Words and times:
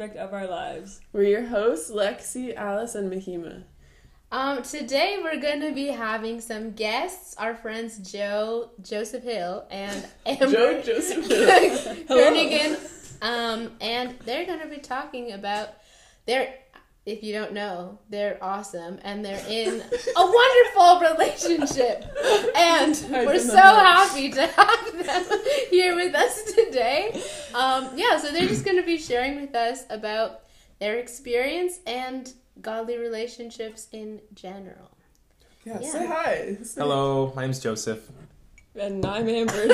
aspect 0.00 0.16
of 0.16 0.32
our 0.32 0.46
lives. 0.46 1.00
We're 1.12 1.24
your 1.24 1.46
hosts, 1.46 1.90
Lexi, 1.90 2.54
Alice, 2.54 2.94
and 2.94 3.12
Mahima. 3.12 3.64
Um, 4.32 4.62
today 4.62 5.18
we're 5.22 5.38
going 5.38 5.60
to 5.60 5.72
be 5.72 5.88
having 5.88 6.40
some 6.40 6.70
guests, 6.70 7.34
our 7.36 7.54
friends 7.54 7.98
Joe, 8.10 8.70
Joseph 8.80 9.24
Hill, 9.24 9.66
and 9.70 10.06
Amber 10.26 10.46
Joe 10.46 10.82
Joseph. 10.82 11.28
Jernigan. 11.28 12.78
Um, 13.22 13.72
and 13.82 14.18
they're 14.24 14.46
going 14.46 14.60
to 14.60 14.66
be 14.66 14.78
talking 14.78 15.32
about 15.32 15.74
their, 16.24 16.54
if 17.10 17.22
you 17.22 17.32
don't 17.32 17.52
know, 17.52 17.98
they're 18.08 18.38
awesome 18.42 18.98
and 19.02 19.24
they're 19.24 19.44
in 19.48 19.80
a 19.80 20.24
wonderful 20.38 21.00
relationship. 21.10 22.04
And 22.56 22.94
we're 23.26 23.38
so 23.38 23.56
happy 23.56 24.30
to 24.30 24.46
have 24.46 25.04
them 25.06 25.24
here 25.70 25.94
with 25.96 26.14
us 26.14 26.42
today. 26.52 27.20
Um, 27.54 27.90
yeah, 27.96 28.16
so 28.18 28.30
they're 28.30 28.48
just 28.48 28.64
going 28.64 28.76
to 28.76 28.84
be 28.86 28.98
sharing 28.98 29.40
with 29.40 29.54
us 29.54 29.84
about 29.90 30.42
their 30.78 30.98
experience 30.98 31.80
and 31.86 32.32
godly 32.60 32.96
relationships 32.98 33.88
in 33.92 34.20
general. 34.34 34.90
Yeah, 35.64 35.78
Yeah. 35.80 35.90
say 35.90 36.06
hi. 36.06 36.56
Say- 36.62 36.80
Hello, 36.80 37.32
my 37.34 37.42
name's 37.42 37.60
Joseph. 37.60 38.08
And 38.80 39.04
I'm 39.04 39.28
Amber. 39.28 39.52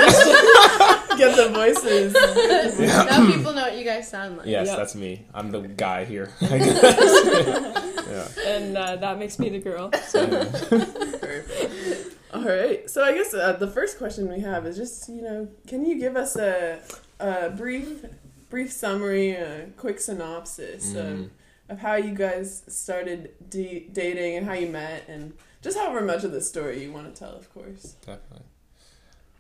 Get 1.17 1.35
the 1.37 1.51
voices. 1.55 2.13
now 2.13 3.27
people 3.27 3.53
know 3.55 3.63
what 3.63 3.79
you 3.79 3.85
guys 3.85 4.09
sound 4.09 4.39
like. 4.39 4.47
Yes, 4.47 4.67
Yep. 4.67 4.77
that's 4.77 4.95
me. 4.95 5.25
I'm 5.33 5.51
the 5.51 5.61
guy 5.61 6.05
here. 6.05 6.31
I 6.43 6.47
guess. 6.59 8.07
yeah. 8.07 8.29
and 8.55 8.77
uh, 8.77 8.97
that 8.97 9.19
makes 9.19 9.39
me 9.39 9.49
the 9.49 9.61
girl. 9.61 9.89
Perfect. 9.91 12.17
All 12.35 12.43
right. 12.45 12.91
So 12.91 13.03
I 13.05 13.15
guess 13.15 13.33
uh, 13.33 13.53
the 13.53 13.69
first 13.69 13.97
question 13.99 14.29
we 14.29 14.41
have 14.41 14.67
is 14.67 14.77
just 14.77 15.09
you 15.09 15.23
know, 15.23 15.49
can 15.67 15.87
you 15.87 15.99
give 15.99 16.17
us 16.17 16.37
a, 16.37 16.81
a 17.21 17.51
brief 17.51 18.05
brief 18.51 18.73
summary, 18.73 19.31
a 19.33 19.69
quick 19.77 20.01
synopsis 20.01 20.93
Mm. 20.93 20.97
of 21.25 21.31
of 21.69 21.79
how 21.81 21.97
you 21.97 22.15
guys 22.15 22.63
started 22.69 23.31
d- 23.51 23.89
dating 23.93 24.37
and 24.37 24.47
how 24.47 24.53
you 24.53 24.69
met 24.69 25.03
and 25.09 25.33
just 25.63 25.77
however 25.77 26.01
much 26.01 26.23
of 26.23 26.31
the 26.31 26.41
story 26.41 26.81
you 26.83 26.93
want 26.93 27.13
to 27.13 27.19
tell, 27.19 27.35
of 27.35 27.53
course. 27.53 27.97
Definitely. 28.07 28.45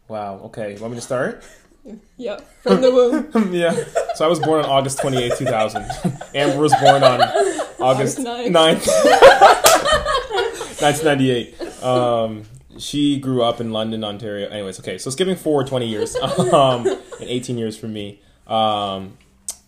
Wow. 0.09 0.41
Okay. 0.45 0.75
You 0.75 0.81
want 0.81 0.93
me 0.95 0.99
to 0.99 1.05
start? 1.05 1.45
Yep, 2.17 2.62
from 2.62 2.81
the 2.81 2.91
womb. 2.91 3.31
yeah. 3.55 3.73
So 4.17 4.25
I 4.25 4.29
was 4.29 4.41
born 4.41 4.65
on 4.65 4.69
August 4.71 4.99
28, 4.99 5.35
2000. 5.39 5.89
Amber 6.35 6.59
was 6.61 6.75
born 6.81 7.05
on 7.05 7.21
August 7.21 8.19
August 8.19 8.19
9th. 8.19 8.51
9th, 8.51 8.87
1998. 10.83 11.83
Um, 11.84 12.43
she 12.79 13.21
grew 13.21 13.43
up 13.43 13.61
in 13.61 13.71
London, 13.71 14.03
Ontario. 14.03 14.49
Anyways, 14.49 14.81
okay. 14.81 14.99
So 14.99 15.11
skipping 15.11 15.37
forward 15.37 15.69
20 15.69 15.87
years, 15.87 16.17
um, 16.17 16.87
and 16.87 16.99
18 17.21 17.57
years 17.57 17.77
for 17.77 17.87
me. 17.87 18.21
Um, 18.47 19.17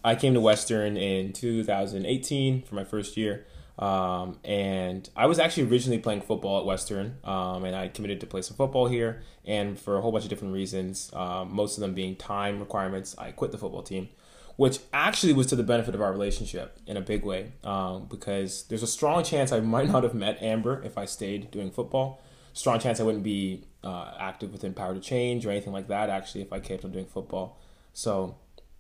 I 0.05 0.15
came 0.15 0.35
to 0.35 0.41
Western 0.41 0.97
in 0.97 1.33
2018 1.33 2.63
for 2.63 2.75
my 2.75 2.85
first 2.85 3.17
year. 3.17 3.47
Um, 3.79 4.39
and 4.43 5.09
I 5.17 5.27
was 5.27 5.39
actually 5.39 5.69
originally 5.71 5.99
playing 5.99 6.23
football 6.23 6.59
at 6.59 6.67
Western, 6.67 7.17
um, 7.23 7.65
and 7.65 7.77
I 7.77 7.89
committed 7.89 8.21
to 8.21 8.27
play 8.27 8.43
some 8.43 8.57
football 8.57 8.89
here. 8.89 9.23
And 9.45 9.79
for 9.79 9.97
a 9.97 10.01
whole 10.01 10.11
bunch 10.11 10.25
of 10.25 10.31
different 10.31 10.53
reasons, 10.53 11.11
um, 11.15 11.55
most 11.55 11.77
of 11.77 11.81
them 11.81 11.95
being 11.95 12.17
time 12.17 12.59
requirements, 12.59 13.15
I 13.17 13.31
quit 13.31 13.53
the 13.53 13.59
football 13.59 13.83
team, 13.83 14.09
which 14.57 14.81
actually 14.93 15.33
was 15.33 15.47
to 15.49 15.57
the 15.57 15.63
benefit 15.63 15.95
of 15.95 16.03
our 16.03 16.11
relationship 16.11 16.79
in 16.87 16.97
a 16.97 17.01
big 17.01 17.25
way. 17.25 17.53
Um, 17.63 18.07
because 18.07 18.65
there's 18.65 18.83
a 18.83 18.89
strong 18.89 19.23
chance 19.23 19.53
I 19.53 19.61
might 19.77 19.89
not 19.89 20.03
have 20.03 20.15
met 20.15 20.43
Amber 20.43 20.83
if 20.83 20.99
I 20.99 21.05
stayed 21.05 21.51
doing 21.51 21.71
football. 21.71 22.21
Strong 22.55 22.81
chance 22.81 22.99
I 22.99 23.05
wouldn't 23.05 23.23
be 23.23 23.65
uh, 23.85 24.15
active 24.19 24.51
within 24.51 24.75
Power 24.75 24.93
to 24.93 25.01
Change 25.01 25.47
or 25.47 25.51
anything 25.51 25.73
like 25.73 25.87
that. 25.87 26.11
Actually, 26.11 26.43
if 26.43 26.53
I 26.53 26.59
kept 26.59 26.85
on 26.85 26.91
doing 26.91 27.07
football, 27.07 27.57
so 27.93 28.35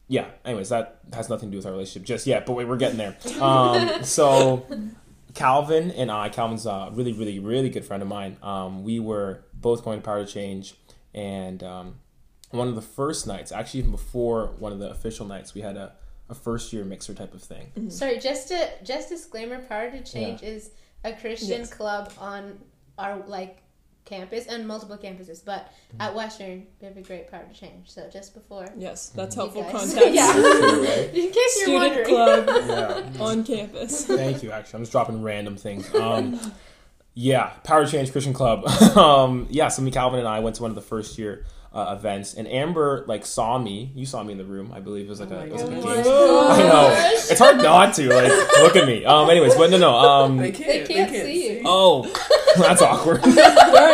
yeah. 0.08 0.26
Anyways, 0.44 0.70
that 0.70 1.00
has 1.12 1.28
nothing 1.28 1.48
to 1.48 1.52
do 1.52 1.58
with 1.58 1.66
our 1.66 1.72
relationship 1.72 2.06
just 2.06 2.26
yet, 2.26 2.46
but 2.46 2.54
we- 2.54 2.64
we're 2.64 2.76
getting 2.76 2.98
there. 2.98 3.16
Um, 3.40 4.02
so 4.04 4.66
Calvin 5.34 5.90
and 5.92 6.10
I, 6.10 6.28
Calvin's 6.30 6.66
a 6.66 6.90
really, 6.92 7.12
really, 7.12 7.38
really 7.38 7.68
good 7.70 7.84
friend 7.84 8.02
of 8.02 8.08
mine. 8.08 8.36
Um, 8.42 8.82
we 8.84 9.00
were 9.00 9.44
both 9.54 9.84
going 9.84 10.00
to 10.00 10.04
Power 10.04 10.24
to 10.24 10.30
Change, 10.30 10.74
and 11.14 11.62
um, 11.62 11.96
one 12.50 12.68
of 12.68 12.74
the 12.74 12.82
first 12.82 13.26
nights, 13.26 13.52
actually 13.52 13.80
even 13.80 13.92
before 13.92 14.48
one 14.58 14.72
of 14.72 14.78
the 14.78 14.90
official 14.90 15.26
nights, 15.26 15.54
we 15.54 15.60
had 15.60 15.76
a, 15.76 15.92
a 16.30 16.34
first 16.34 16.72
year 16.72 16.84
mixer 16.84 17.14
type 17.14 17.34
of 17.34 17.42
thing. 17.42 17.90
Sorry, 17.90 18.18
just 18.18 18.50
a 18.50 18.70
just 18.82 19.08
disclaimer. 19.10 19.58
Power 19.60 19.90
to 19.90 20.02
Change 20.02 20.42
is 20.42 20.70
a 21.04 21.12
Christian 21.12 21.48
Yes. 21.60 21.72
club 21.72 22.12
on 22.18 22.58
our 22.98 23.18
like 23.26 23.62
campus 24.08 24.46
and 24.46 24.66
multiple 24.66 24.96
campuses, 24.96 25.44
but 25.44 25.72
Mm-hmm. 25.88 26.00
at 26.02 26.14
Western 26.14 26.66
we 26.80 26.86
have 26.88 26.96
a 26.96 27.02
great 27.02 27.30
Power 27.30 27.44
to 27.50 27.58
Change. 27.58 27.88
So 27.88 28.08
just 28.12 28.34
before 28.34 28.66
Yes, 28.76 29.08
that's 29.10 29.34
you 29.36 29.42
helpful 29.42 29.62
guys- 29.62 29.72
context. 29.94 30.10
yeah, 30.14 30.32
True, 30.32 30.82
right? 30.84 31.10
in 31.14 31.30
case 31.30 31.34
you're 31.66 31.80
Student 31.80 31.82
wondering. 31.82 32.06
club 32.06 32.46
Yeah. 33.18 33.22
on 33.24 33.44
campus. 33.44 34.04
Thank 34.06 34.42
you. 34.42 34.50
Actually, 34.52 34.76
I'm 34.78 34.82
just 34.82 34.92
dropping 34.92 35.22
random 35.22 35.56
things. 35.56 35.92
Um, 35.94 36.38
yeah, 37.14 37.46
Power 37.64 37.86
Change 37.86 38.12
Christian 38.12 38.32
Club. 38.34 38.66
um, 38.96 39.46
yeah, 39.50 39.68
so 39.68 39.82
me, 39.82 39.90
Calvin, 39.90 40.18
and 40.20 40.28
I 40.28 40.40
went 40.40 40.56
to 40.56 40.62
one 40.62 40.70
of 40.70 40.74
the 40.76 40.82
first 40.82 41.18
year 41.18 41.44
uh, 41.78 41.94
events, 41.94 42.34
and 42.34 42.48
Amber 42.48 43.04
like 43.06 43.24
saw 43.24 43.58
me. 43.58 43.92
You 43.94 44.04
saw 44.06 44.22
me 44.22 44.32
in 44.32 44.38
the 44.38 44.44
room, 44.44 44.72
I 44.74 44.80
believe. 44.80 45.06
It 45.06 45.10
was 45.10 45.20
like 45.20 45.30
Oh 45.30 45.36
a, 45.38 45.44
it 45.46 45.52
was 45.52 45.62
like 45.62 45.72
a 45.72 45.82
gosh. 45.82 45.94
game. 45.96 46.04
Oh 46.06 46.48
I 46.50 46.58
know. 46.62 47.12
It's 47.30 47.38
hard 47.38 47.58
not 47.58 47.94
to 47.94 48.08
like 48.12 48.32
look 48.62 48.76
at 48.76 48.86
me. 48.86 49.04
Um, 49.04 49.30
anyways, 49.30 49.54
but 49.54 49.70
no, 49.70 49.78
no. 49.78 49.94
Um, 49.96 50.36
They 50.38 50.50
can't. 50.52 50.86
They 50.88 50.94
can't 50.94 51.10
see 51.12 51.58
you. 51.58 51.62
oh, 51.64 52.02
that's 52.58 52.82
awkward. 52.82 53.22
Darn 53.22 53.32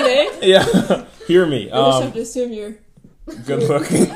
it. 0.07 0.43
yeah, 0.45 1.05
hear 1.27 1.45
me. 1.47 1.65
We 1.67 1.71
just 1.71 2.03
have 2.03 2.07
Um, 2.09 2.13
to 2.13 2.21
assume 2.21 2.53
you're. 2.53 2.75
good 3.47 3.63
looking. 3.69 4.11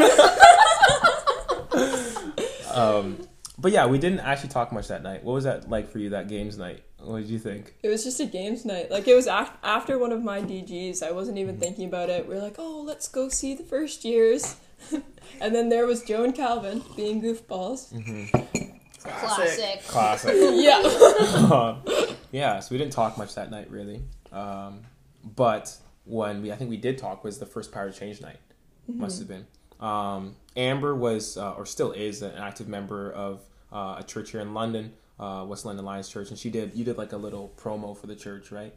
um, 2.72 3.18
but 3.58 3.72
yeah, 3.72 3.86
we 3.86 3.98
didn't 3.98 4.20
actually 4.20 4.50
talk 4.50 4.72
much 4.72 4.88
that 4.88 5.02
night. 5.02 5.24
What 5.24 5.32
was 5.32 5.44
that 5.44 5.68
like 5.68 5.90
for 5.90 5.98
you? 5.98 6.10
That 6.10 6.28
games 6.28 6.56
night. 6.58 6.82
What 7.00 7.20
did 7.20 7.30
you 7.30 7.38
think? 7.38 7.74
It 7.82 7.88
was 7.88 8.04
just 8.04 8.20
a 8.20 8.26
games 8.26 8.64
night. 8.64 8.90
Like 8.90 9.06
it 9.06 9.14
was 9.14 9.26
af- 9.26 9.56
after 9.62 9.98
one 9.98 10.12
of 10.12 10.22
my 10.22 10.40
DGs. 10.40 11.02
I 11.02 11.12
wasn't 11.12 11.38
even 11.38 11.58
thinking 11.58 11.86
about 11.86 12.10
it. 12.10 12.28
We 12.28 12.34
are 12.34 12.40
like, 12.40 12.56
oh, 12.58 12.82
let's 12.82 13.08
go 13.08 13.28
see 13.28 13.54
the 13.54 13.62
first 13.62 14.04
years. 14.04 14.56
and 15.40 15.54
then 15.54 15.68
there 15.68 15.86
was 15.86 16.02
Joe 16.02 16.24
and 16.24 16.34
Calvin 16.34 16.82
being 16.96 17.22
goofballs. 17.22 17.90
Classic. 19.02 19.82
Classic. 19.84 20.34
Yeah. 20.54 20.82
Um, 21.52 21.82
yeah, 22.30 22.60
so 22.60 22.74
we 22.74 22.78
didn't 22.78 22.92
talk 22.92 23.16
much 23.16 23.34
that 23.36 23.50
night 23.50 23.70
really. 23.70 24.02
Um, 24.32 24.80
but 25.24 25.74
when 26.04 26.42
we, 26.42 26.52
I 26.52 26.56
think 26.56 26.68
we 26.68 26.76
did 26.76 26.98
talk 26.98 27.24
was 27.24 27.38
the 27.38 27.46
first 27.46 27.72
Power 27.72 27.90
Change 27.90 28.20
night. 28.20 28.38
Must 28.86 29.18
have 29.18 29.28
been. 29.28 29.46
Um, 29.80 30.36
Amber 30.56 30.94
was, 30.94 31.36
uh, 31.36 31.52
or 31.52 31.64
still 31.66 31.92
is, 31.92 32.22
an 32.22 32.36
active 32.36 32.68
member 32.68 33.10
of 33.12 33.42
uh, 33.72 33.96
a 33.98 34.02
church 34.02 34.30
here 34.30 34.40
in 34.40 34.54
London, 34.54 34.94
uh, 35.18 35.44
West 35.48 35.64
London 35.64 35.84
Lions 35.84 36.08
Church, 36.08 36.30
and 36.30 36.38
she 36.38 36.50
did. 36.50 36.74
You 36.74 36.84
did 36.84 36.96
like 36.98 37.12
a 37.12 37.16
little 37.16 37.52
promo 37.56 37.96
for 37.96 38.06
the 38.06 38.16
church, 38.16 38.50
right? 38.52 38.74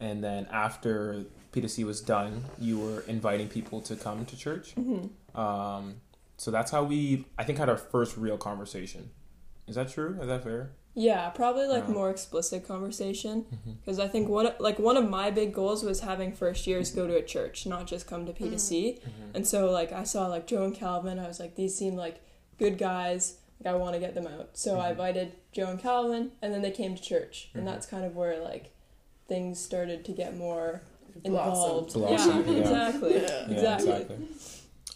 And 0.00 0.22
then 0.22 0.46
after 0.52 1.24
P2C 1.52 1.84
was 1.84 2.00
done, 2.00 2.44
you 2.58 2.78
were 2.78 3.00
inviting 3.02 3.48
people 3.48 3.80
to 3.82 3.96
come 3.96 4.24
to 4.26 4.36
church. 4.36 4.74
Um, 5.34 5.96
so 6.36 6.50
that's 6.52 6.70
how 6.70 6.84
we, 6.84 7.24
I 7.36 7.44
think, 7.44 7.58
had 7.58 7.68
our 7.68 7.76
first 7.76 8.16
real 8.16 8.38
conversation. 8.38 9.10
Is 9.66 9.74
that 9.74 9.88
true? 9.90 10.16
Is 10.20 10.28
that 10.28 10.44
fair? 10.44 10.70
Yeah, 10.94 11.28
probably 11.30 11.66
like 11.66 11.88
more 11.88 12.10
explicit 12.10 12.66
conversation 12.66 13.44
because 13.84 14.00
I 14.00 14.08
think 14.08 14.28
one 14.28 14.50
like 14.58 14.78
one 14.80 14.96
of 14.96 15.08
my 15.08 15.30
big 15.30 15.52
goals 15.52 15.84
was 15.84 16.00
having 16.00 16.32
first 16.32 16.66
years 16.66 16.90
go 16.90 17.06
to 17.06 17.14
a 17.16 17.22
church, 17.22 17.66
not 17.66 17.86
just 17.86 18.08
come 18.08 18.26
to 18.26 18.32
P 18.32 18.50
to 18.50 18.58
C. 18.58 18.98
And 19.34 19.46
so 19.46 19.70
like 19.70 19.92
I 19.92 20.02
saw 20.04 20.26
like 20.26 20.46
Joe 20.48 20.64
and 20.64 20.74
Calvin, 20.74 21.18
I 21.20 21.28
was 21.28 21.38
like 21.38 21.54
these 21.54 21.76
seem 21.76 21.94
like 21.94 22.20
good 22.58 22.78
guys. 22.78 23.36
Like 23.64 23.74
I 23.74 23.76
want 23.76 23.94
to 23.94 24.00
get 24.00 24.14
them 24.14 24.26
out. 24.26 24.50
So 24.54 24.78
I 24.78 24.90
invited 24.90 25.32
Joe 25.52 25.66
and 25.68 25.80
Calvin, 25.80 26.32
and 26.42 26.52
then 26.52 26.62
they 26.62 26.70
came 26.70 26.94
to 26.94 27.02
church, 27.02 27.50
and 27.54 27.66
that's 27.66 27.86
kind 27.86 28.04
of 28.04 28.14
where 28.14 28.40
like 28.40 28.72
things 29.26 29.58
started 29.58 30.04
to 30.06 30.12
get 30.12 30.36
more 30.36 30.82
involved. 31.24 31.92
Blossom, 31.94 32.44
yeah, 32.46 32.52
yeah. 32.52 32.60
exactly. 32.60 33.14
Yeah. 33.14 33.46
Yeah, 33.48 33.74
Exactly. 33.74 34.28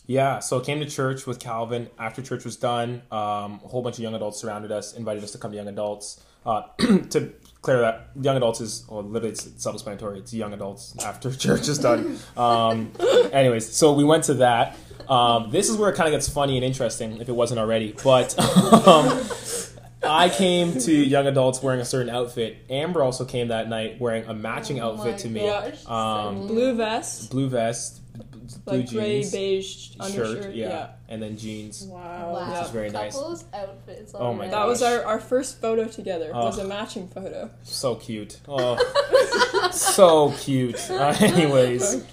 Yeah, 0.07 0.41
so 0.41 0.61
I 0.61 0.65
came 0.65 0.81
to 0.81 0.87
church 0.87 1.27
with 1.27 1.39
Calvin. 1.39 1.89
After 1.99 2.23
church 2.23 2.45
was 2.45 2.57
done, 2.57 3.03
um, 3.13 3.61
a 3.65 3.69
whole 3.69 3.83
bunch 3.83 3.97
of 3.97 4.03
young 4.03 4.15
adults 4.15 4.41
surrounded 4.41 4.73
us, 4.73 4.95
invited 4.95 5.23
us 5.23 5.31
to 5.33 5.39
come 5.39 5.53
to 5.53 5.57
young 5.57 5.69
adults. 5.69 6.21
Uh, 6.45 6.63
to 7.11 7.33
clear 7.63 7.81
that, 7.81 8.11
young 8.21 8.37
adults 8.37 8.61
is, 8.61 8.85
well, 8.89 9.05
literally 9.05 9.31
it's 9.31 9.49
self-explanatory. 9.63 10.19
It's 10.19 10.35
young 10.35 10.53
adults 10.53 10.97
after 11.05 11.33
church 11.47 11.69
is 11.69 11.79
done. 11.79 12.19
Um, 12.37 12.93
anyways, 13.33 13.73
so 13.73 13.93
we 13.93 14.03
went 14.03 14.25
to 14.25 14.35
that. 14.35 14.77
Um, 15.09 15.51
this 15.51 15.69
is 15.69 15.77
where 15.77 15.91
it 15.91 15.95
kind 15.97 16.09
of 16.09 16.13
gets 16.19 16.29
funny 16.29 16.57
and 16.57 16.65
interesting, 16.65 17.21
if 17.21 17.29
it 17.29 17.33
wasn't 17.33 17.61
already. 17.61 17.95
But 18.03 18.39
um, 18.39 19.21
I 20.03 20.29
came 20.29 20.79
to 20.81 20.93
young 20.93 21.27
adults 21.27 21.63
wearing 21.63 21.81
a 21.81 21.85
certain 21.85 22.11
outfit. 22.11 22.59
Amber 22.71 23.03
also 23.03 23.25
came 23.25 23.49
that 23.49 23.69
night 23.69 24.01
wearing 24.01 24.25
a 24.27 24.35
matching 24.35 24.81
Oh 24.81 24.93
outfit 24.93 25.19
to 25.19 25.29
me. 25.29 25.41
gosh, 25.41 25.87
Um, 25.87 26.47
Blue 26.47 26.75
vest, 26.75 27.31
Blue 27.31 27.49
vest, 27.49 28.01
blue 28.65 28.79
like 28.81 28.91
gray 28.91 29.21
jeans, 29.23 29.33
beige 29.33 29.91
undershirt. 30.01 30.43
shirt, 30.45 30.55
yeah. 30.55 30.69
yeah, 30.69 30.89
and 31.09 31.23
then 31.23 31.37
jeans. 31.39 31.85
Wow. 31.85 32.33
Wow. 32.33 32.53
Which 32.53 32.65
is 32.65 32.71
very 32.71 32.91
nice. 32.91 33.15
Couples 33.15 33.45
outfits. 33.55 34.13
Oh 34.15 34.33
my 34.33 34.47
already. 34.47 34.51
That 34.51 34.67
was 34.67 34.83
our, 34.83 35.05
our 35.05 35.21
first 35.21 35.61
photo 35.61 35.87
together. 35.87 36.31
Was 36.33 36.59
a 36.59 36.65
matching 36.65 37.09
photo. 37.09 37.51
So 37.63 37.95
cute. 37.95 38.41
Oh, 38.49 39.69
so 39.73 40.33
cute. 40.39 40.91
Uh, 40.91 41.15
anyways, 41.21 42.05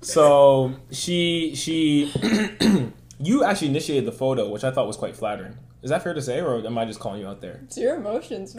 so 0.00 0.74
she 0.90 1.54
she 1.54 2.12
you 3.20 3.44
actually 3.44 3.68
initiated 3.68 4.04
the 4.06 4.12
photo, 4.12 4.48
which 4.48 4.64
I 4.64 4.70
thought 4.70 4.86
was 4.86 4.96
quite 4.96 5.16
flattering. 5.16 5.54
Is 5.82 5.90
that 5.90 6.02
fair 6.02 6.12
to 6.12 6.20
say, 6.22 6.40
or 6.40 6.64
am 6.66 6.76
I 6.76 6.84
just 6.84 6.98
calling 6.98 7.20
you 7.20 7.28
out 7.28 7.40
there? 7.40 7.60
It's 7.64 7.78
your 7.78 7.96
emotions? 7.96 8.56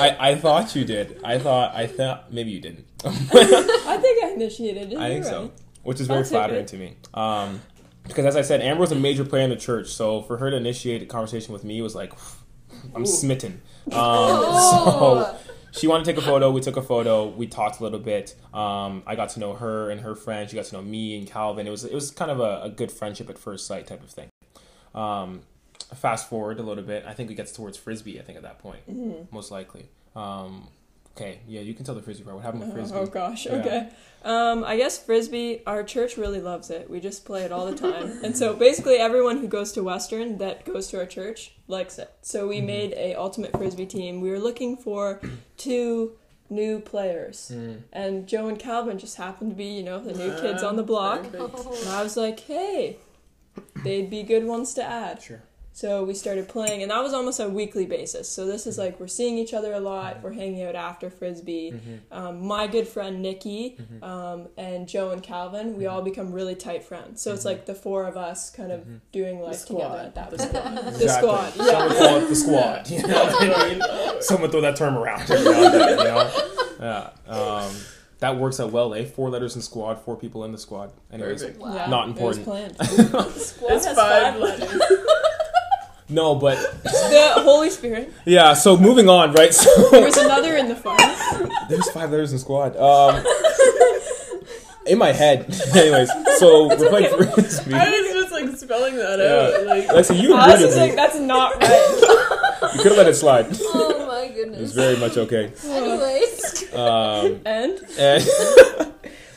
I, 0.00 0.16
I 0.18 0.34
thought 0.34 0.74
you 0.74 0.84
did. 0.84 1.20
I 1.22 1.38
thought 1.38 1.74
I 1.74 1.86
thought 1.86 2.32
maybe 2.32 2.50
you 2.50 2.60
didn't. 2.60 2.86
I 3.04 3.98
think 4.00 4.24
I 4.24 4.30
initiated 4.34 4.92
it. 4.92 4.98
I 4.98 5.08
think 5.08 5.24
so, 5.24 5.42
right. 5.42 5.52
which 5.82 6.00
is 6.00 6.06
very 6.06 6.24
flattering 6.24 6.64
to 6.66 6.76
me. 6.76 6.96
Um, 7.12 7.60
because 8.04 8.24
as 8.24 8.36
I 8.36 8.42
said, 8.42 8.60
Amber 8.62 8.80
was 8.80 8.92
a 8.92 8.96
major 8.96 9.24
player 9.24 9.42
in 9.44 9.50
the 9.50 9.56
church, 9.56 9.88
so 9.88 10.22
for 10.22 10.38
her 10.38 10.50
to 10.50 10.56
initiate 10.56 11.02
a 11.02 11.06
conversation 11.06 11.52
with 11.52 11.64
me 11.64 11.80
was 11.82 11.94
like, 11.94 12.12
I'm 12.94 13.02
Ooh. 13.02 13.06
smitten. 13.06 13.60
Um, 13.86 13.92
Oh. 13.92 15.36
so 15.38 15.49
she 15.72 15.86
wanted 15.86 16.04
to 16.04 16.12
take 16.12 16.22
a 16.22 16.24
photo. 16.24 16.50
We 16.50 16.60
took 16.60 16.76
a 16.76 16.82
photo. 16.82 17.28
We 17.28 17.46
talked 17.46 17.80
a 17.80 17.82
little 17.82 17.98
bit. 17.98 18.34
Um, 18.52 19.02
I 19.06 19.14
got 19.16 19.30
to 19.30 19.40
know 19.40 19.54
her 19.54 19.90
and 19.90 20.00
her 20.00 20.14
friend. 20.14 20.48
She 20.48 20.56
got 20.56 20.64
to 20.66 20.74
know 20.76 20.82
me 20.82 21.16
and 21.18 21.26
Calvin. 21.26 21.66
It 21.66 21.70
was 21.70 21.84
it 21.84 21.94
was 21.94 22.10
kind 22.10 22.30
of 22.30 22.40
a, 22.40 22.62
a 22.62 22.70
good 22.70 22.90
friendship 22.90 23.30
at 23.30 23.38
first 23.38 23.66
sight 23.66 23.86
type 23.86 24.02
of 24.02 24.10
thing. 24.10 24.28
Um, 24.94 25.42
fast 25.94 26.28
forward 26.28 26.58
a 26.58 26.62
little 26.62 26.84
bit. 26.84 27.04
I 27.06 27.14
think 27.14 27.30
it 27.30 27.34
gets 27.34 27.52
towards 27.52 27.76
frisbee. 27.76 28.18
I 28.18 28.22
think 28.22 28.36
at 28.36 28.42
that 28.42 28.58
point, 28.58 28.80
Mm-hmm. 28.88 29.34
most 29.34 29.50
likely. 29.50 29.88
Um, 30.16 30.68
okay, 31.20 31.40
yeah, 31.46 31.60
you 31.60 31.74
can 31.74 31.84
tell 31.84 31.94
the 31.94 32.02
frisbee 32.02 32.24
part. 32.24 32.36
What 32.36 32.44
happened 32.44 32.64
with 32.64 32.72
frisbee? 32.72 32.96
Oh 32.98 33.06
gosh. 33.06 33.46
Yeah. 33.46 33.52
Okay. 33.54 33.88
Um, 34.24 34.64
I 34.64 34.76
guess 34.76 35.02
frisbee. 35.02 35.62
Our 35.66 35.82
church 35.82 36.16
really 36.16 36.40
loves 36.40 36.70
it. 36.70 36.90
We 36.90 37.00
just 37.00 37.24
play 37.24 37.42
it 37.44 37.52
all 37.52 37.66
the 37.66 37.76
time, 37.76 38.20
and 38.24 38.36
so 38.36 38.54
basically 38.54 38.96
everyone 38.96 39.38
who 39.38 39.48
goes 39.48 39.72
to 39.72 39.82
Western 39.82 40.38
that 40.38 40.64
goes 40.64 40.88
to 40.88 40.98
our 40.98 41.06
church 41.06 41.52
likes 41.68 41.98
it. 41.98 42.10
So 42.22 42.46
we 42.48 42.60
Mhm. 42.60 42.66
made 42.66 42.92
a 42.94 43.14
ultimate 43.14 43.52
frisbee 43.52 43.86
team. 43.86 44.20
We 44.20 44.30
were 44.30 44.38
looking 44.38 44.76
for 44.76 45.20
two 45.56 46.12
new 46.50 46.80
players, 46.80 47.52
Mm. 47.54 47.82
and 47.92 48.26
Joe 48.26 48.48
and 48.48 48.58
Calvin 48.58 48.98
just 48.98 49.16
happened 49.16 49.50
to 49.50 49.56
be, 49.56 49.66
you 49.66 49.84
know, 49.84 50.00
the 50.00 50.12
new 50.12 50.32
Ah, 50.32 50.40
kids 50.40 50.62
on 50.64 50.74
the 50.76 50.82
block. 50.82 51.22
perfect. 51.30 51.64
And 51.84 51.88
I 51.90 52.02
was 52.02 52.16
like, 52.16 52.40
hey, 52.40 52.96
they'd 53.84 54.10
be 54.10 54.22
good 54.24 54.44
ones 54.44 54.74
to 54.74 54.82
add. 54.82 55.22
Sure. 55.22 55.42
So 55.80 56.04
we 56.04 56.12
started 56.12 56.46
playing, 56.46 56.82
and 56.82 56.90
that 56.90 57.02
was 57.02 57.14
almost 57.14 57.40
a 57.40 57.48
weekly 57.48 57.86
basis. 57.86 58.28
So 58.28 58.44
this 58.44 58.66
is 58.66 58.76
like 58.76 59.00
we're 59.00 59.06
seeing 59.08 59.38
each 59.38 59.54
other 59.54 59.72
a 59.72 59.80
lot. 59.80 60.22
We're 60.22 60.32
hanging 60.34 60.62
out 60.62 60.74
after 60.74 61.08
frisbee. 61.08 61.72
Mhm. 61.72 62.00
Um, 62.14 62.46
my 62.46 62.66
good 62.66 62.86
friend 62.86 63.22
Nikki 63.22 63.78
Mhm. 63.80 64.02
um, 64.06 64.48
and 64.58 64.86
Joe 64.86 65.08
and 65.08 65.22
Calvin, 65.22 65.78
we 65.78 65.86
all 65.86 66.02
become 66.02 66.32
really 66.32 66.54
tight 66.54 66.84
friends. 66.84 67.22
So 67.22 67.32
it's 67.32 67.46
like 67.46 67.64
the 67.64 67.74
four 67.74 68.04
of 68.04 68.18
us 68.18 68.50
kind 68.50 68.72
of 68.72 68.82
doing 69.10 69.38
The 69.38 69.44
life 69.46 69.64
together 69.64 69.84
squad. 69.88 70.04
at 70.04 70.14
that 70.16 70.30
The 70.32 70.36
point. 70.36 70.50
squad. 70.50 70.98
The 70.98 71.08
squad, 71.08 71.52
Some 71.54 71.58
would 71.58 71.66
yeah. 71.66 71.98
call 71.98 72.16
it 72.18 72.28
the 72.28 72.36
squad. 72.36 72.90
You 72.90 73.02
know 73.06 73.24
what 73.24 73.58
I 73.58 73.68
mean? 73.70 74.22
Someone 74.22 74.50
throw 74.50 74.60
that 74.60 74.76
term 74.76 74.98
around. 74.98 75.30
every 75.30 75.44
now 75.50 75.62
and 75.64 75.74
then, 75.74 75.88
you 75.98 76.04
know? 76.04 76.30
Yeah. 76.78 77.10
Um, 77.34 77.72
that 78.18 78.36
works 78.36 78.60
out 78.60 78.70
well, 78.70 78.92
eh? 78.92 79.06
Four 79.06 79.30
letters 79.30 79.56
in 79.56 79.62
squad, 79.62 79.94
four 80.04 80.14
people 80.14 80.44
in 80.44 80.52
the 80.52 80.58
squad. 80.58 80.90
Anyways, 81.10 81.40
Perfect. 81.40 81.58
Wow. 81.58 81.74
Yeah, 81.74 81.86
Not 81.86 82.08
it 82.10 82.16
was 82.20 82.36
important. 82.36 82.76
planned. 82.76 82.76
Squad 83.34 83.72
It's 83.72 83.86
has 83.86 83.96
five 83.96 84.34
five 84.34 84.40
letters. 84.40 84.82
No, 86.10 86.34
but 86.34 86.56
the 86.84 87.32
Holy 87.38 87.70
Spirit. 87.70 88.12
yeah. 88.24 88.54
So 88.54 88.76
moving 88.76 89.08
on, 89.08 89.32
right? 89.32 89.52
So 89.54 89.70
There's 89.90 90.16
another 90.16 90.56
in 90.56 90.68
the 90.68 90.76
front. 90.76 91.00
there's 91.68 91.90
five 91.90 92.10
letters 92.10 92.32
in 92.32 92.38
squad. 92.38 92.76
Um, 92.76 93.24
in 94.86 94.98
my 94.98 95.12
head, 95.12 95.44
anyways. 95.76 96.10
So 96.38 96.68
we're 96.68 96.88
playing 96.88 97.10
frisbee. 97.16 97.74
I 97.74 97.90
was 97.90 98.12
just 98.12 98.32
like 98.32 98.56
spelling 98.56 98.96
that 98.96 99.18
Yeah. 99.18 99.58
out. 99.60 99.66
Like, 99.66 99.86
Lexi, 99.88 100.20
you 100.20 100.34
agreed 100.36 100.52
just 100.58 100.62
with 100.68 100.76
like, 100.76 100.96
that's 100.96 101.16
not 101.18 101.54
right. 101.62 102.70
You 102.74 102.82
could 102.82 102.92
have 102.92 102.96
let 102.98 103.08
it 103.08 103.14
slide. 103.14 103.46
Oh 104.12 104.22
my 104.26 104.28
goodness. 104.34 104.60
It's 104.60 104.72
very 104.72 104.96
much 104.96 105.16
okay. 105.16 105.52
Anyways. 105.64 106.74
Um, 106.74 107.40
and 107.46 107.80
And 107.98 108.89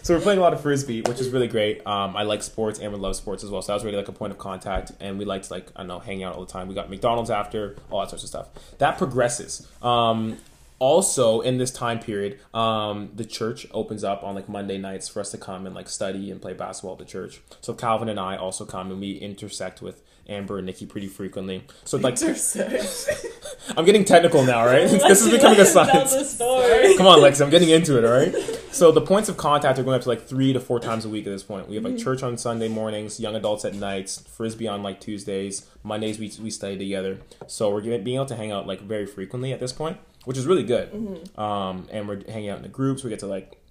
so 0.04 0.14
we're 0.14 0.22
playing 0.22 0.40
a 0.40 0.42
lot 0.42 0.54
of 0.54 0.62
frisbee, 0.62 1.02
which 1.02 1.20
is 1.20 1.30
really 1.30 1.48
great. 1.48 1.86
Um, 1.88 2.16
I 2.16 2.24
like 2.24 2.44
sports, 2.44 2.78
and 2.78 2.92
we 2.92 3.00
love 3.00 3.16
sports 3.16 3.44
as 3.44 3.50
well. 3.50 3.62
So 3.62 3.72
that 3.72 3.76
was 3.76 3.86
really 3.86 3.98
like 3.98 4.10
a 4.10 4.14
point 4.14 4.32
of 4.32 4.38
contact, 4.38 4.92
and 5.00 5.18
we 5.18 5.26
liked 5.26 5.50
like 5.50 5.72
I 5.76 5.80
don't 5.80 5.88
know, 5.88 6.00
hanging 6.00 6.24
out 6.24 6.36
all 6.36 6.46
the 6.46 6.52
time. 6.52 6.68
We 6.68 6.76
got 6.76 6.90
McDonald's 6.90 7.30
after, 7.30 7.78
all 7.90 8.02
that 8.02 8.10
sorts 8.10 8.24
of 8.24 8.30
stuff. 8.30 8.50
That 8.78 8.98
progresses. 8.98 9.68
Um, 9.82 10.38
also, 10.80 11.40
in 11.40 11.58
this 11.58 11.72
time 11.72 12.00
period, 12.00 12.40
um, 12.54 13.12
the 13.16 13.24
church 13.24 13.66
opens 13.72 14.04
up 14.04 14.22
on 14.22 14.36
like 14.36 14.50
Monday 14.50 14.78
nights 14.78 15.08
for 15.08 15.22
us 15.22 15.32
to 15.32 15.38
come 15.38 15.66
and 15.66 15.74
like 15.74 15.88
study 15.88 16.30
and 16.30 16.42
play 16.42 16.52
basketball 16.52 16.94
at 16.94 17.00
the 17.00 17.06
church. 17.06 17.42
So 17.62 17.74
Calvin 17.74 18.10
and 18.10 18.20
I 18.20 18.36
also 18.36 18.66
come 18.66 18.92
and 18.92 19.00
we 19.00 19.14
intersect 19.14 19.82
with 19.82 20.02
Amber 20.28 20.58
and 20.58 20.66
Nikki 20.66 20.86
pretty 20.86 21.08
frequently. 21.08 21.66
So 21.86 21.98
like. 21.98 22.18
I'm 23.78 23.86
getting 23.86 24.04
technical 24.04 24.44
now, 24.44 24.66
right? 24.66 24.90
this 24.90 25.22
is 25.22 25.32
becoming 25.32 25.60
a 25.60 25.66
science. 25.66 26.12
Tell 26.12 26.20
the 26.20 26.26
story. 26.26 26.98
Come 26.98 27.08
on, 27.08 27.22
Lex, 27.22 27.40
I'm 27.40 27.50
getting 27.50 27.70
into 27.70 27.98
it, 27.98 28.06
all 28.06 28.12
right? 28.12 28.34
So 28.72 28.92
the 28.92 29.02
points 29.02 29.30
of 29.30 29.38
contact 29.38 29.80
are 29.80 29.84
going 29.84 29.96
up 29.96 30.02
to 30.04 30.10
like 30.10 30.28
three 30.28 30.52
to 30.54 30.60
four 30.60 30.80
times 30.80 31.06
a 31.06 31.10
week 31.10 31.26
at 31.26 31.30
this 31.30 31.44
point. 31.44 31.70
We 31.70 31.76
have 31.76 31.86
like 31.86 31.98
church 31.98 32.24
on 32.24 32.38
Sunday 32.38 32.68
mornings, 32.68 33.20
young 33.20 33.36
adults 33.36 33.64
at 33.66 33.74
nights, 33.74 34.20
frisbee 34.28 34.68
on 34.68 34.84
like 34.84 35.00
Tuesdays, 35.00 35.68
Mondays 35.84 36.20
we, 36.20 36.32
we 36.42 36.50
study 36.50 36.78
together. 36.78 37.20
So 37.48 37.72
we're 37.72 37.82
getting, 37.82 38.04
being 38.04 38.16
able 38.16 38.26
to 38.28 38.36
hang 38.36 38.52
out 38.52 38.68
like 38.68 38.82
very 38.82 39.06
frequently 39.06 39.54
at 39.54 39.60
this 39.60 39.72
point, 39.72 39.98
which 40.26 40.38
is 40.38 40.46
really 40.46 40.64
good. 40.64 40.92
Um, 41.38 41.88
and 41.92 42.08
we're 42.08 42.24
hanging 42.30 42.50
out 42.50 42.58
in 42.58 42.64
the 42.64 42.70
groups. 42.70 43.04
We 43.04 43.10
get 43.10 43.20
to 43.20 43.28
like 43.28 43.63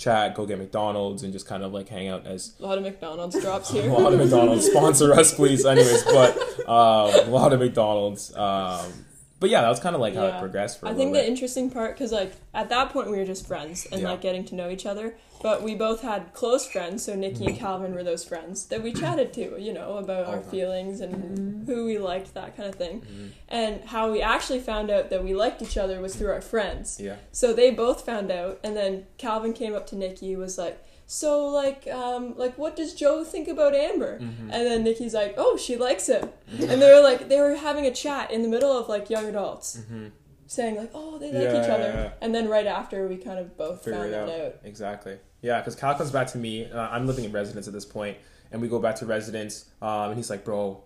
chat, 0.00 0.34
go 0.34 0.46
get 0.46 0.58
McDonald's, 0.58 1.22
and 1.22 1.32
just 1.32 1.46
kind 1.46 1.62
of 1.62 1.72
like 1.72 1.88
hang 1.88 2.08
out 2.08 2.26
as 2.26 2.54
A 2.58 2.62
lot 2.66 2.78
of 2.78 2.84
McDonald's 2.84 3.40
drops 3.40 3.70
here. 3.72 3.88
a 3.88 3.92
lot 3.92 4.12
of 4.12 4.18
McDonald's 4.18 4.66
sponsor 4.70 5.12
us, 5.12 5.32
please. 5.34 5.64
Anyways, 5.64 6.02
but 6.04 6.36
um, 6.68 7.28
a 7.28 7.30
lot 7.30 7.52
of 7.52 7.60
McDonald's. 7.60 8.34
Um, 8.36 8.90
but 9.40 9.50
yeah, 9.50 9.62
that 9.62 9.68
was 9.68 9.80
kind 9.80 9.94
of 9.96 10.00
like 10.00 10.14
how 10.14 10.26
it 10.26 10.38
progressed 10.38 10.78
for 10.78 10.86
a 10.86 10.88
I 10.90 10.92
little 10.92 11.06
think 11.06 11.14
bit. 11.16 11.22
the 11.22 11.28
interesting 11.28 11.70
part, 11.70 11.94
because 11.94 12.12
like 12.12 12.32
at 12.54 12.68
that 12.68 12.90
point 12.90 13.10
we 13.10 13.16
were 13.18 13.24
just 13.24 13.46
friends 13.46 13.86
and 13.90 14.02
Yeah. 14.02 14.10
like 14.10 14.20
getting 14.20 14.44
to 14.46 14.54
know 14.54 14.68
each 14.70 14.86
other, 14.86 15.16
but 15.42 15.62
we 15.62 15.74
both 15.74 16.02
had 16.02 16.32
close 16.34 16.66
friends. 16.66 17.02
So 17.04 17.14
Nikki 17.14 17.46
and 17.46 17.56
Calvin 17.56 17.94
were 17.94 18.02
those 18.04 18.22
friends 18.24 18.66
that 18.66 18.82
we 18.82 18.92
chatted 18.92 19.32
to, 19.34 19.58
you 19.58 19.72
know, 19.72 19.96
about 19.96 20.26
our 20.26 20.36
Okay. 20.40 20.50
feelings 20.50 21.00
and 21.00 21.66
who 21.66 21.86
we 21.86 21.98
liked, 21.98 22.34
that 22.34 22.56
kind 22.56 22.68
of 22.68 22.74
thing. 22.74 23.00
Mhm. 23.00 23.30
And 23.48 23.80
how 23.84 24.10
we 24.12 24.20
actually 24.20 24.60
found 24.60 24.90
out 24.90 25.08
that 25.10 25.24
we 25.24 25.34
liked 25.34 25.62
each 25.62 25.78
other 25.78 26.00
was 26.00 26.14
through 26.14 26.30
our 26.30 26.42
friends. 26.42 26.98
Yeah. 27.00 27.16
So 27.32 27.52
they 27.54 27.70
both 27.70 28.04
found 28.04 28.30
out, 28.30 28.60
and 28.62 28.76
then 28.76 29.06
Calvin 29.18 29.52
came 29.54 29.74
up 29.74 29.86
to 29.88 29.96
Nikki, 29.96 30.36
was 30.36 30.58
like, 30.58 30.78
"So 31.10 31.46
like, 31.48 31.86
um, 31.88 32.34
like, 32.36 32.56
what 32.56 32.76
does 32.76 32.94
Joe 32.94 33.24
think 33.24 33.48
about 33.48 33.74
Amber?" 33.74 34.18
Mhm. 34.20 34.42
And 34.54 34.66
then 34.68 34.84
Nikki's 34.84 35.12
like, 35.14 35.34
"Oh, 35.36 35.56
she 35.56 35.74
likes 35.76 36.06
him," 36.08 36.28
and 36.48 36.80
they 36.80 36.92
were 36.94 37.00
like, 37.02 37.28
they 37.28 37.40
were 37.40 37.56
having 37.56 37.84
a 37.86 37.90
chat 38.04 38.30
in 38.30 38.42
the 38.42 38.48
middle 38.48 38.70
of 38.70 38.88
like 38.88 39.10
young 39.10 39.26
adults, 39.26 39.78
Mhm. 39.90 40.12
saying 40.46 40.76
like, 40.76 40.90
"Oh, 40.94 41.18
they 41.18 41.32
like 41.32 41.42
Yeah, 41.52 41.62
each 41.64 41.68
other," 41.70 41.82
yeah, 41.94 42.10
and 42.20 42.32
then 42.34 42.48
right 42.48 42.66
after 42.66 43.08
we 43.08 43.16
kind 43.16 43.38
of 43.40 43.56
both 43.56 43.82
Figure 43.84 43.98
found 43.98 44.08
it 44.08 44.12
that 44.12 44.28
out. 44.40 44.46
out. 44.46 44.54
Exactly. 44.64 45.18
Yeah, 45.42 45.58
because 45.60 45.74
Cal 45.74 45.94
comes 45.96 46.10
back 46.12 46.28
to 46.28 46.38
me. 46.38 46.70
Uh, 46.70 46.88
I'm 46.94 47.06
living 47.06 47.24
in 47.24 47.32
residence 47.32 47.66
at 47.66 47.72
this 47.74 47.84
point, 47.86 48.16
and 48.52 48.60
we 48.62 48.68
go 48.68 48.78
back 48.78 48.94
to 48.96 49.06
residence, 49.06 49.64
um, 49.82 50.10
and 50.10 50.16
he's 50.16 50.30
like, 50.30 50.44
"Bro, 50.44 50.82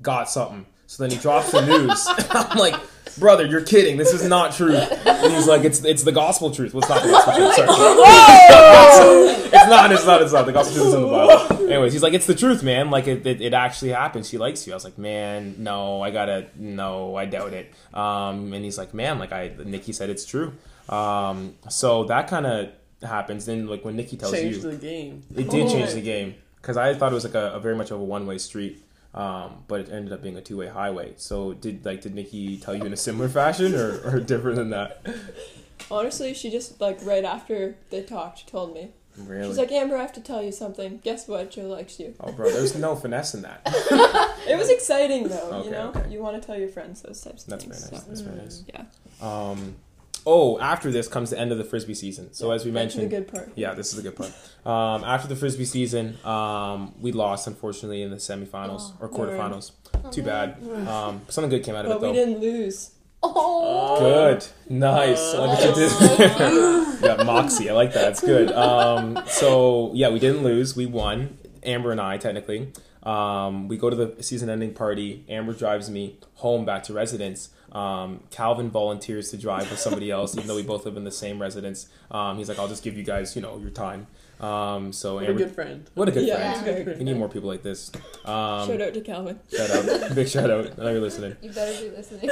got 0.00 0.30
something." 0.30 0.66
So 0.86 1.02
then 1.02 1.10
he 1.10 1.18
drops 1.18 1.50
the 1.50 1.64
news. 1.66 2.06
I'm 2.30 2.58
like, 2.58 2.76
"Brother, 3.18 3.46
you're 3.46 3.62
kidding. 3.62 3.96
This 3.96 4.12
is 4.12 4.26
not 4.28 4.52
true." 4.54 4.74
And 4.76 5.32
he's 5.34 5.46
like, 5.46 5.64
"It's 5.64 5.84
it's 5.84 6.02
the 6.02 6.12
gospel 6.12 6.50
truth." 6.50 6.74
Well, 6.74 6.80
it's 6.82 6.88
not 6.88 7.02
the 7.02 7.10
gospel 7.10 7.34
truth. 7.34 7.54
Sorry. 7.54 7.68
it's 9.46 9.68
not. 9.68 9.92
It's 9.92 10.06
not. 10.06 10.22
It's 10.22 10.32
not. 10.32 10.46
The 10.46 10.52
gospel 10.52 10.74
truth 10.76 10.86
is 10.88 10.94
in 10.94 11.02
the 11.02 11.08
Bible. 11.08 11.70
Anyways, 11.70 11.92
he's 11.92 12.02
like, 12.02 12.12
"It's 12.14 12.26
the 12.26 12.34
truth, 12.34 12.62
man. 12.62 12.90
Like 12.90 13.06
it, 13.06 13.26
it, 13.26 13.40
it 13.40 13.54
actually 13.54 13.90
happened. 13.90 14.26
She 14.26 14.38
likes 14.38 14.66
you." 14.66 14.72
I 14.72 14.76
was 14.76 14.84
like, 14.84 14.98
"Man, 14.98 15.56
no, 15.58 16.02
I 16.02 16.10
gotta. 16.10 16.46
No, 16.56 17.16
I 17.16 17.24
doubt 17.26 17.52
it." 17.52 17.72
Um, 17.92 18.52
and 18.52 18.64
he's 18.64 18.78
like, 18.78 18.94
"Man, 18.94 19.18
like 19.18 19.32
I." 19.32 19.52
Nikki 19.64 19.92
said 19.92 20.10
it's 20.10 20.24
true. 20.24 20.52
Um, 20.88 21.54
so 21.68 22.04
that 22.04 22.28
kind 22.28 22.46
of 22.46 22.68
happens. 23.02 23.46
Then 23.46 23.66
like 23.66 23.84
when 23.84 23.96
Nikki 23.96 24.16
tells 24.16 24.32
Changed 24.32 24.62
you, 24.64 24.70
the 24.70 24.76
game. 24.76 25.22
it 25.34 25.48
did 25.50 25.66
Oh. 25.66 25.70
change 25.70 25.92
the 25.94 26.02
game 26.02 26.34
because 26.60 26.76
I 26.76 26.94
thought 26.94 27.12
it 27.12 27.14
was 27.14 27.24
like 27.24 27.34
a, 27.34 27.52
a 27.52 27.60
very 27.60 27.76
much 27.76 27.90
of 27.90 28.00
a 28.00 28.04
one 28.04 28.26
way 28.26 28.38
street. 28.38 28.82
Um, 29.14 29.62
but 29.68 29.80
it 29.80 29.88
ended 29.90 30.12
up 30.12 30.22
being 30.22 30.36
a 30.36 30.40
two 30.40 30.56
way 30.56 30.66
highway. 30.66 31.12
So 31.16 31.52
did 31.54 31.84
like 31.84 32.00
did 32.00 32.14
Nikki 32.14 32.56
tell 32.56 32.74
you 32.74 32.84
in 32.84 32.92
a 32.92 32.96
similar 32.96 33.28
fashion 33.28 33.74
or, 33.74 34.00
or 34.04 34.20
different 34.20 34.56
than 34.56 34.70
that? 34.70 35.06
Honestly, 35.90 36.34
she 36.34 36.50
just 36.50 36.80
like 36.80 36.98
right 37.02 37.24
after 37.24 37.76
they 37.90 38.02
talked, 38.02 38.40
she 38.40 38.46
told 38.46 38.74
me. 38.74 38.90
Really? 39.16 39.46
She's 39.46 39.58
like, 39.58 39.70
"Amber, 39.70 39.96
I 39.96 40.00
have 40.00 40.12
to 40.14 40.20
tell 40.20 40.42
you 40.42 40.50
something. 40.50 40.98
Guess 41.04 41.28
what? 41.28 41.52
Joe 41.52 41.68
likes 41.68 42.00
you." 42.00 42.14
oh, 42.18 42.32
bro, 42.32 42.50
there's 42.50 42.74
no 42.76 42.96
finesse 42.96 43.34
in 43.34 43.42
that. 43.42 43.60
It 44.46 44.58
was 44.58 44.68
exciting 44.68 45.28
though. 45.28 45.50
Okay, 45.52 45.66
you 45.66 45.70
know, 45.70 45.88
okay. 45.96 46.10
you 46.10 46.20
want 46.20 46.40
to 46.40 46.46
tell 46.46 46.58
your 46.58 46.68
friends 46.68 47.00
those 47.00 47.20
types 47.20 47.44
of 47.44 47.50
That's 47.50 47.64
very 47.64 47.76
things. 47.78 47.92
nice. 47.92 48.02
so, 48.02 48.08
That's 48.08 48.20
very 48.20 48.36
nice. 48.36 48.64
yeah. 48.68 48.84
Um, 49.22 49.76
oh, 50.26 50.58
after 50.58 50.90
this 50.90 51.06
comes 51.08 51.30
the 51.30 51.38
end 51.38 51.52
of 51.52 51.58
the 51.58 51.64
frisbee 51.64 51.94
season. 51.94 52.32
So 52.32 52.50
as 52.50 52.64
we 52.64 52.70
That's 52.70 52.94
the 52.94 53.00
mentioned, 53.02 53.10
good 53.10 53.32
part. 53.32 53.52
Yeah, 53.56 53.74
this 53.74 53.90
is 53.92 54.02
the 54.02 54.08
good 54.08 54.16
part. 54.16 54.32
Um, 54.66 55.04
after 55.04 55.28
the 55.28 55.36
frisbee 55.36 55.64
season, 55.66 56.16
um, 56.24 56.94
we 57.00 57.12
lost 57.12 57.46
unfortunately 57.46 58.02
in 58.02 58.10
the 58.10 58.16
semifinals 58.16 58.92
or 59.00 59.08
quarterfinals. 59.08 59.72
Too 60.10 60.22
bad. 60.22 60.56
Um, 60.88 61.22
something 61.28 61.50
good 61.50 61.62
came 61.64 61.74
out 61.74 61.84
of 61.86 61.90
But 61.90 61.96
it 61.96 62.00
though. 62.00 62.10
we 62.10 62.16
didn't 62.16 62.40
lose. 62.40 62.90
Oh. 63.22 63.98
Good, 64.00 64.46
nice. 64.68 65.18
I 65.34 65.38
like 65.46 65.58
what 65.58 65.68
you 65.68 65.74
did 65.74 65.90
there. 66.18 67.16
yeah, 67.16 67.22
moxie. 67.24 67.70
I 67.70 67.72
like 67.72 67.92
that. 67.94 68.10
It's 68.12 68.20
good. 68.20 68.52
Um, 68.52 69.22
so 69.26 69.92
yeah, 69.94 70.10
we 70.10 70.18
didn't 70.18 70.42
lose. 70.42 70.76
We 70.76 70.86
won. 70.86 71.38
Amber 71.62 71.90
and 71.92 72.00
I 72.00 72.18
technically. 72.18 72.72
Um, 73.04 73.68
we 73.68 73.76
go 73.76 73.90
to 73.90 73.96
the 73.96 74.22
season-ending 74.22 74.74
party. 74.74 75.24
Amber 75.28 75.52
drives 75.52 75.90
me 75.90 76.18
home 76.36 76.64
back 76.64 76.82
to 76.84 76.92
residence. 76.94 77.50
Um, 77.72 78.22
Calvin 78.30 78.70
volunteers 78.70 79.30
to 79.30 79.36
drive 79.36 79.68
with 79.70 79.80
somebody 79.80 80.10
else, 80.10 80.34
even 80.36 80.46
though 80.46 80.54
we 80.56 80.62
both 80.62 80.84
live 80.86 80.96
in 80.96 81.04
the 81.04 81.10
same 81.10 81.40
residence. 81.42 81.88
Um, 82.10 82.38
he's 82.38 82.48
like, 82.48 82.58
"I'll 82.58 82.68
just 82.68 82.84
give 82.84 82.96
you 82.96 83.02
guys, 83.02 83.34
you 83.34 83.42
know, 83.42 83.58
your 83.58 83.70
time." 83.70 84.06
Um, 84.40 84.92
so 84.92 85.16
What 85.16 85.28
a 85.30 85.34
good 85.34 85.50
friend. 85.52 85.90
what 85.94 86.08
a 86.08 86.12
good 86.12 86.26
Yeah. 86.26 86.60
friend. 86.60 86.86
good 86.86 86.98
We 86.98 87.04
need 87.04 87.16
more 87.16 87.28
people 87.28 87.48
like 87.48 87.62
this. 87.62 87.90
Um, 88.24 88.68
Shout 88.68 88.80
out 88.80 88.94
to 88.94 89.00
Calvin. 89.00 89.40
Shout 89.54 89.70
out. 89.70 90.14
Big 90.14 90.28
shout 90.28 90.50
out. 90.50 90.72
I 90.78 90.84
know 90.84 90.90
you're 90.92 91.00
listening. 91.00 91.36
You 91.42 91.50
better 91.50 91.80
be 91.82 91.90
listening. 91.90 92.30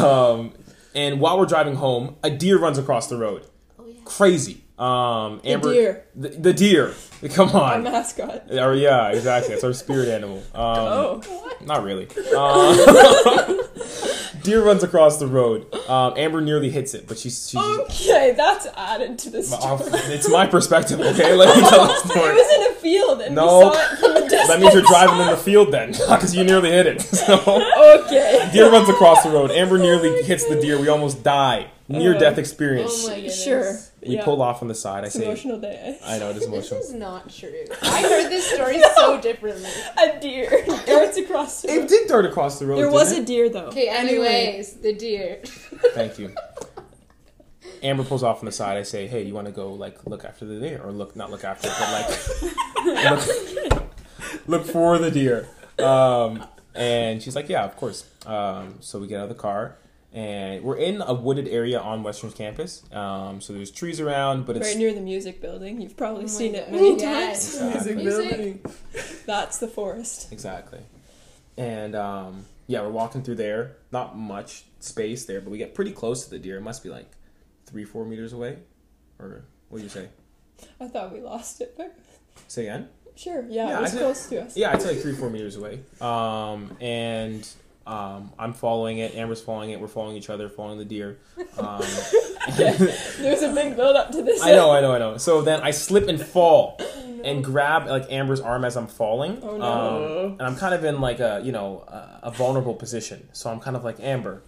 Um, 0.00 0.04
um, 0.04 0.52
and 0.94 1.20
while 1.20 1.38
we're 1.38 1.46
driving 1.46 1.76
home, 1.76 2.16
a 2.22 2.30
deer 2.30 2.58
runs 2.58 2.78
across 2.78 3.06
the 3.08 3.16
road. 3.16 3.46
Oh 4.10 4.12
yeah. 4.12 4.16
Crazy. 4.16 4.64
Um, 4.78 5.40
The 5.44 5.50
Amber, 5.50 5.72
deer, 5.74 6.04
The, 6.16 6.28
the 6.30 6.52
deer. 6.54 6.94
Come 7.34 7.50
on. 7.50 7.72
our 7.72 7.78
mascot. 7.92 8.44
Or, 8.50 8.72
yeah, 8.74 9.08
exactly. 9.10 9.52
It's 9.54 9.62
our 9.62 9.74
spirit 9.74 10.08
animal. 10.08 10.38
Um, 10.54 11.20
oh, 11.24 11.52
Not 11.62 11.82
really. 11.84 12.08
Uh, 12.34 13.62
deer 14.42 14.64
runs 14.64 14.82
across 14.82 15.18
the 15.18 15.26
road. 15.26 15.66
Um, 15.86 16.14
Amber 16.16 16.40
nearly 16.40 16.70
hits 16.70 16.94
it, 16.94 17.06
but 17.06 17.18
she's. 17.18 17.50
she's 17.50 17.60
okay, 17.60 18.32
that's 18.34 18.66
added 18.74 19.18
to 19.18 19.28
the 19.30 19.42
story. 19.42 19.90
it's 20.14 20.30
my 20.30 20.46
perspective, 20.46 20.98
okay? 20.98 21.34
Let 21.34 21.54
me 21.54 21.68
tell 21.68 21.86
the 21.86 21.92
It 22.14 22.34
was 22.34 22.66
in 22.66 22.72
a 22.72 22.74
field 22.76 23.20
and 23.20 23.34
No. 23.34 23.44
we 23.44 23.64
saw 23.64 23.72
it 23.92 23.98
from 23.98 24.16
a 24.16 24.20
distance. 24.22 24.48
That 24.48 24.60
means 24.60 24.72
you're 24.72 24.82
driving 24.84 25.20
in 25.20 25.26
the 25.26 25.36
field 25.36 25.72
then, 25.74 25.90
because 25.92 26.34
you 26.34 26.42
nearly 26.42 26.70
hit 26.70 26.86
it. 26.86 27.02
So. 27.02 27.34
Okay. 28.06 28.48
Deer 28.50 28.70
runs 28.70 28.88
across 28.88 29.22
the 29.24 29.30
road. 29.30 29.50
Amber 29.50 29.76
nearly 29.76 30.22
hits 30.22 30.46
the 30.46 30.58
deer. 30.58 30.80
We 30.80 30.88
almost 30.88 31.22
die. 31.22 31.66
Near 31.88 32.16
death 32.18 32.38
experience. 32.38 33.04
Oh 33.04 33.08
my 33.08 33.14
goodness. 33.16 33.44
Sure. 33.44 33.76
We 34.06 34.14
yeah. 34.16 34.24
pull 34.24 34.40
off 34.40 34.62
on 34.62 34.68
the 34.68 34.74
side. 34.74 35.04
I 35.04 35.08
It's 35.08 35.16
say, 35.16 35.24
emotional 35.24 35.58
day. 35.58 35.98
I 36.04 36.18
know 36.18 36.30
it 36.30 36.36
is 36.36 36.42
This 36.48 36.48
emotional. 36.48 36.80
is 36.80 36.92
not 36.94 37.28
true. 37.30 37.64
I 37.82 38.02
heard 38.02 38.30
this 38.30 38.46
story 38.50 38.80
so 38.96 39.20
differently. 39.22 39.68
A 39.98 40.18
deer 40.20 40.64
darts 40.86 41.16
across 41.18 41.62
the 41.62 41.72
It 41.74 41.78
road. 41.80 41.88
did 41.88 42.08
dart 42.08 42.24
across 42.26 42.58
the 42.58 42.66
road. 42.66 42.76
There 42.76 42.84
didn't 42.86 42.94
was 42.94 43.12
it? 43.12 43.22
a 43.22 43.26
deer 43.26 43.48
though. 43.50 43.66
Okay, 43.66 43.88
anyways, 43.88 44.74
the 44.74 44.94
deer. 44.94 45.40
Thank 45.94 46.18
you. 46.18 46.34
Amber 47.82 48.04
pulls 48.04 48.22
off 48.22 48.40
on 48.40 48.44
the 48.46 48.52
side. 48.52 48.76
I 48.76 48.82
say, 48.82 49.06
"Hey, 49.06 49.22
you 49.22 49.32
want 49.34 49.46
to 49.46 49.52
go 49.52 49.72
like 49.72 50.04
look 50.06 50.24
after 50.24 50.44
the 50.44 50.60
deer, 50.60 50.80
or 50.84 50.92
look 50.92 51.16
not 51.16 51.30
look 51.30 51.44
after, 51.44 51.68
it, 51.68 51.74
but 51.78 51.92
like 52.84 53.70
look, 53.70 53.82
look 54.46 54.66
for 54.66 54.98
the 54.98 55.10
deer?" 55.10 55.48
Um, 55.78 56.44
and 56.74 57.22
she's 57.22 57.34
like, 57.34 57.48
"Yeah, 57.48 57.64
of 57.64 57.76
course." 57.76 58.04
Um, 58.26 58.76
so 58.80 58.98
we 58.98 59.06
get 59.06 59.18
out 59.18 59.24
of 59.24 59.28
the 59.30 59.34
car, 59.34 59.76
and 60.12 60.62
we're 60.64 60.76
in 60.76 61.00
a 61.02 61.14
wooded 61.14 61.46
area 61.48 61.78
on 61.80 62.02
Western's 62.02 62.34
campus. 62.34 62.82
Um, 62.92 63.40
so 63.40 63.52
there's 63.52 63.70
trees 63.70 64.00
around, 64.00 64.46
but 64.46 64.56
it's 64.56 64.66
Right 64.68 64.76
near 64.76 64.92
the 64.92 65.00
music 65.00 65.40
building. 65.40 65.80
You've 65.80 65.96
probably 65.96 66.20
Oh 66.24 66.26
my 66.26 66.28
seen 66.32 66.54
it 66.54 66.70
many 66.72 66.98
Yes. 66.98 67.58
times. 67.58 67.74
Music 67.86 67.96
Music. 67.96 68.28
building. 68.30 68.64
That's 69.26 69.58
the 69.58 69.68
forest. 69.68 70.32
Exactly. 70.32 70.80
And 71.56 71.94
um, 71.94 72.44
yeah, 72.66 72.80
we're 72.82 72.90
walking 72.90 73.22
through 73.22 73.36
there. 73.36 73.76
Not 73.92 74.16
much 74.18 74.64
space 74.80 75.26
there, 75.26 75.40
but 75.40 75.50
we 75.50 75.58
get 75.58 75.74
pretty 75.74 75.92
close 75.92 76.24
to 76.24 76.30
the 76.30 76.38
deer. 76.38 76.56
It 76.56 76.62
must 76.62 76.82
be 76.82 76.88
like 76.88 77.10
three, 77.66 77.84
four 77.84 78.04
meters 78.04 78.32
away. 78.32 78.58
Or 79.18 79.44
what 79.68 79.78
do 79.78 79.84
you 79.84 79.90
say? 79.90 80.08
I 80.80 80.88
thought 80.88 81.12
we 81.12 81.20
lost 81.20 81.60
it, 81.60 81.74
but 81.76 81.96
Say 82.48 82.62
again? 82.66 82.88
sure. 83.14 83.44
Yeah, 83.48 83.68
Yeah, 83.68 83.78
it 83.78 83.80
was 83.82 83.90
I 83.90 83.94
did- 83.94 84.00
close 84.02 84.26
to 84.28 84.42
us. 84.42 84.56
Yeah, 84.56 84.72
I'd 84.72 84.82
like 84.82 84.98
three, 84.98 85.14
four 85.14 85.30
meters 85.30 85.56
away. 85.56 85.80
Um, 86.00 86.76
and 86.80 87.46
um, 87.90 88.32
I'm 88.38 88.52
following 88.52 88.98
it. 88.98 89.16
Amber's 89.16 89.40
following 89.40 89.70
it. 89.70 89.80
We're 89.80 89.88
following 89.88 90.16
each 90.16 90.30
other, 90.30 90.48
following 90.48 90.78
the 90.78 90.84
deer. 90.84 91.18
Um, 91.58 91.82
There's 92.56 93.42
a 93.42 93.52
big 93.52 93.74
build 93.74 93.96
up 93.96 94.12
to 94.12 94.22
this. 94.22 94.40
I 94.42 94.52
know, 94.52 94.70
I 94.70 94.80
know, 94.80 94.94
I 94.94 94.98
know. 94.98 95.16
So 95.16 95.42
then 95.42 95.60
I 95.60 95.72
slip 95.72 96.06
and 96.06 96.20
fall 96.20 96.80
and 97.24 97.42
grab 97.42 97.88
like 97.88 98.10
Amber's 98.12 98.40
arm 98.40 98.64
as 98.64 98.76
I'm 98.76 98.86
falling. 98.86 99.40
Oh, 99.42 99.56
no. 99.56 100.24
Um, 100.26 100.32
and 100.32 100.42
I'm 100.42 100.54
kind 100.54 100.72
of 100.72 100.84
in 100.84 101.00
like 101.00 101.18
a 101.18 101.40
you 101.42 101.50
know 101.50 101.80
a, 101.88 102.28
a 102.28 102.30
vulnerable 102.30 102.74
position. 102.74 103.28
So 103.32 103.50
I'm 103.50 103.58
kind 103.58 103.74
of 103.76 103.82
like 103.82 103.98
Amber. 103.98 104.44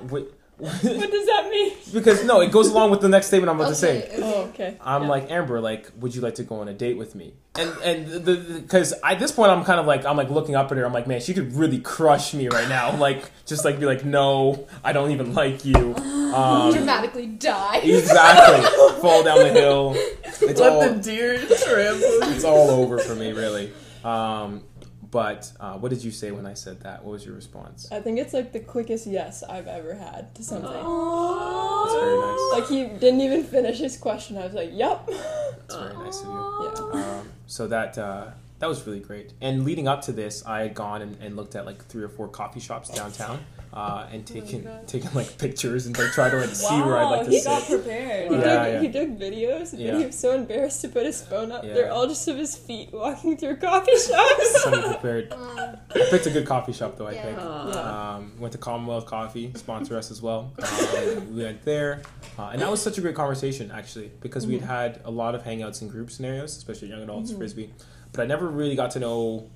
Wait, 0.00 0.28
What 0.58 0.72
does 0.82 1.26
that 1.26 1.48
mean? 1.50 1.72
because 1.92 2.24
no, 2.24 2.40
it 2.40 2.50
goes 2.50 2.68
along 2.68 2.90
with 2.90 3.00
the 3.02 3.08
next 3.10 3.26
statement 3.26 3.50
I'm 3.50 3.56
about 3.60 3.68
to 3.68 3.74
say. 3.74 4.04
Okay, 4.04 4.20
Oh, 4.22 4.42
okay. 4.44 4.76
I'm 4.80 5.02
Yeah. 5.02 5.08
like 5.08 5.30
Amber, 5.30 5.60
like, 5.60 5.90
would 6.00 6.14
you 6.14 6.22
like 6.22 6.36
to 6.36 6.44
go 6.44 6.60
on 6.60 6.68
a 6.68 6.72
date 6.72 6.96
with 6.96 7.14
me? 7.14 7.34
And 7.58 7.70
and 7.84 8.06
the 8.24 8.36
because 8.60 8.94
at 9.04 9.18
this 9.18 9.32
point 9.32 9.50
I'm 9.50 9.64
kind 9.64 9.78
of 9.80 9.86
like 9.86 10.06
I'm 10.06 10.16
like 10.16 10.30
looking 10.30 10.54
up 10.54 10.70
at 10.72 10.78
her. 10.78 10.84
I'm 10.86 10.92
like, 10.94 11.06
man, 11.06 11.20
she 11.20 11.34
could 11.34 11.54
really 11.54 11.78
crush 11.78 12.32
me 12.32 12.48
right 12.48 12.68
now. 12.68 12.96
Like 13.06 13.30
just 13.44 13.64
like 13.66 13.78
be 13.78 13.84
like, 13.86 14.04
no, 14.04 14.66
I 14.82 14.92
don't 14.94 15.10
even 15.10 15.34
like 15.34 15.64
you. 15.66 15.94
Um, 15.94 16.72
dramatically 16.72 17.26
die. 17.26 17.78
exactly. 17.78 18.64
Fall 19.02 19.22
down 19.24 19.38
the 19.38 19.52
hill. 19.52 19.92
It's 19.96 20.42
Let 20.60 20.72
all 20.72 20.88
the 20.88 21.00
deer 21.02 21.36
trample. 21.38 22.28
it's 22.32 22.44
all 22.44 22.70
over 22.70 22.98
for 22.98 23.14
me, 23.14 23.32
really. 23.32 23.72
Um, 24.04 24.62
but 25.10 25.52
uh, 25.60 25.74
what 25.74 25.90
did 25.90 26.02
you 26.02 26.10
say 26.10 26.30
when 26.30 26.46
I 26.46 26.54
said 26.54 26.80
that? 26.80 27.04
What 27.04 27.12
was 27.12 27.24
your 27.24 27.34
response? 27.34 27.88
I 27.92 28.00
think 28.00 28.18
it's 28.18 28.32
like 28.32 28.52
the 28.52 28.60
quickest 28.60 29.06
yes 29.06 29.42
I've 29.42 29.66
ever 29.66 29.94
had 29.94 30.34
to 30.34 30.42
something. 30.42 30.70
That's 30.70 31.94
very 31.94 32.18
nice. 32.18 32.52
Like 32.52 32.68
he 32.68 32.86
didn't 32.98 33.20
even 33.20 33.44
finish 33.44 33.78
his 33.78 33.96
question. 33.96 34.36
I 34.36 34.44
was 34.44 34.54
like, 34.54 34.70
"Yep." 34.72 35.06
That's 35.06 35.74
very 35.76 35.94
nice 36.04 36.20
of 36.20 36.26
you. 36.26 37.00
Yeah. 37.00 37.18
Um, 37.18 37.28
so 37.46 37.66
that 37.68 37.98
uh, 37.98 38.30
that 38.58 38.66
was 38.66 38.86
really 38.86 39.00
great. 39.00 39.32
And 39.40 39.64
leading 39.64 39.86
up 39.86 40.02
to 40.02 40.12
this, 40.12 40.44
I 40.46 40.60
had 40.60 40.74
gone 40.74 41.02
and, 41.02 41.16
and 41.20 41.36
looked 41.36 41.54
at 41.54 41.66
like 41.66 41.84
three 41.84 42.02
or 42.02 42.08
four 42.08 42.28
coffee 42.28 42.60
shops 42.60 42.88
downtown, 42.88 43.44
uh, 43.76 44.08
and 44.10 44.26
taking 44.26 44.62
God. 44.64 44.88
taken 44.88 45.10
like 45.12 45.36
pictures 45.36 45.84
and 45.86 45.96
like 45.98 46.10
try 46.12 46.30
to 46.30 46.36
like 46.38 46.48
see 46.48 46.80
where 46.80 46.96
I'd 46.96 47.10
like 47.10 47.26
to 47.26 47.30
see. 47.30 47.36
he 47.36 47.40
sit. 47.40 47.48
got 47.50 47.66
prepared. 47.68 48.30
He, 48.30 48.36
Yeah, 48.38 48.40
took, 48.42 48.72
yeah. 48.72 48.80
he 48.80 48.90
took 48.90 49.08
videos, 49.18 49.70
but 49.72 49.80
Yeah. 49.80 49.98
he 49.98 50.06
was 50.06 50.18
so 50.18 50.32
embarrassed 50.34 50.80
to 50.80 50.88
put 50.88 51.04
his 51.04 51.20
phone 51.20 51.52
up. 51.52 51.62
Yeah. 51.62 51.74
They're 51.74 51.92
all 51.92 52.06
just 52.06 52.26
of 52.26 52.38
his 52.38 52.56
feet 52.56 52.90
walking 52.92 53.36
through 53.36 53.56
coffee 53.56 53.92
shops. 53.98 54.62
So 54.62 54.82
prepared. 54.92 55.30
Um, 55.32 55.76
I 55.94 56.06
picked 56.10 56.26
a 56.26 56.30
good 56.30 56.46
coffee 56.46 56.72
shop 56.72 56.96
though. 56.96 57.06
I 57.06 57.14
think. 57.14 57.36
Yeah. 57.36 58.14
Um, 58.16 58.32
went 58.40 58.52
to 58.52 58.58
Commonwealth 58.58 59.04
Coffee, 59.06 59.52
sponsor 59.56 59.96
us 59.98 60.10
as 60.10 60.22
well. 60.22 60.52
Um, 60.62 61.36
we 61.36 61.42
went 61.44 61.62
there, 61.64 62.00
uh, 62.38 62.50
and 62.52 62.62
that 62.62 62.70
was 62.70 62.80
such 62.80 62.96
a 62.96 63.00
great 63.02 63.14
conversation 63.14 63.70
actually 63.70 64.10
because 64.20 64.46
we'd 64.46 64.62
had 64.62 65.00
a 65.04 65.10
lot 65.10 65.34
of 65.34 65.42
hangouts 65.42 65.82
in 65.82 65.88
group 65.88 66.10
scenarios, 66.10 66.56
especially 66.56 66.88
young 66.88 67.02
adults 67.02 67.30
frisbee, 67.32 67.72
but 68.12 68.22
I 68.22 68.26
never 68.26 68.48
really 68.48 68.74
got 68.74 68.92
to 68.92 69.00
know 69.00 69.50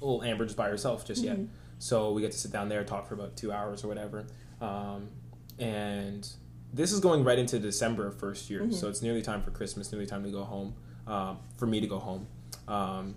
little 0.00 0.22
Amber 0.22 0.44
just 0.44 0.56
by 0.56 0.68
herself 0.68 1.06
just 1.06 1.22
yet. 1.22 1.38
So 1.84 2.12
we 2.12 2.22
get 2.22 2.32
to 2.32 2.38
sit 2.38 2.50
down 2.50 2.70
there, 2.70 2.82
talk 2.82 3.06
for 3.06 3.12
about 3.12 3.36
two 3.36 3.52
hours 3.52 3.84
or 3.84 3.88
whatever, 3.88 4.24
um, 4.62 5.10
and 5.58 6.26
this 6.72 6.92
is 6.92 6.98
going 6.98 7.24
right 7.24 7.38
into 7.38 7.58
December 7.58 8.06
of 8.06 8.18
first 8.18 8.48
year, 8.48 8.70
so 8.70 8.88
it's 8.88 9.02
nearly 9.02 9.20
time 9.20 9.42
for 9.42 9.50
Christmas, 9.50 9.92
nearly 9.92 10.06
time 10.06 10.24
to 10.24 10.30
go 10.30 10.44
home, 10.44 10.72
um, 11.06 11.40
for 11.58 11.66
me 11.66 11.82
to 11.82 11.86
go 11.86 11.98
home. 11.98 12.26
Um, 12.68 13.16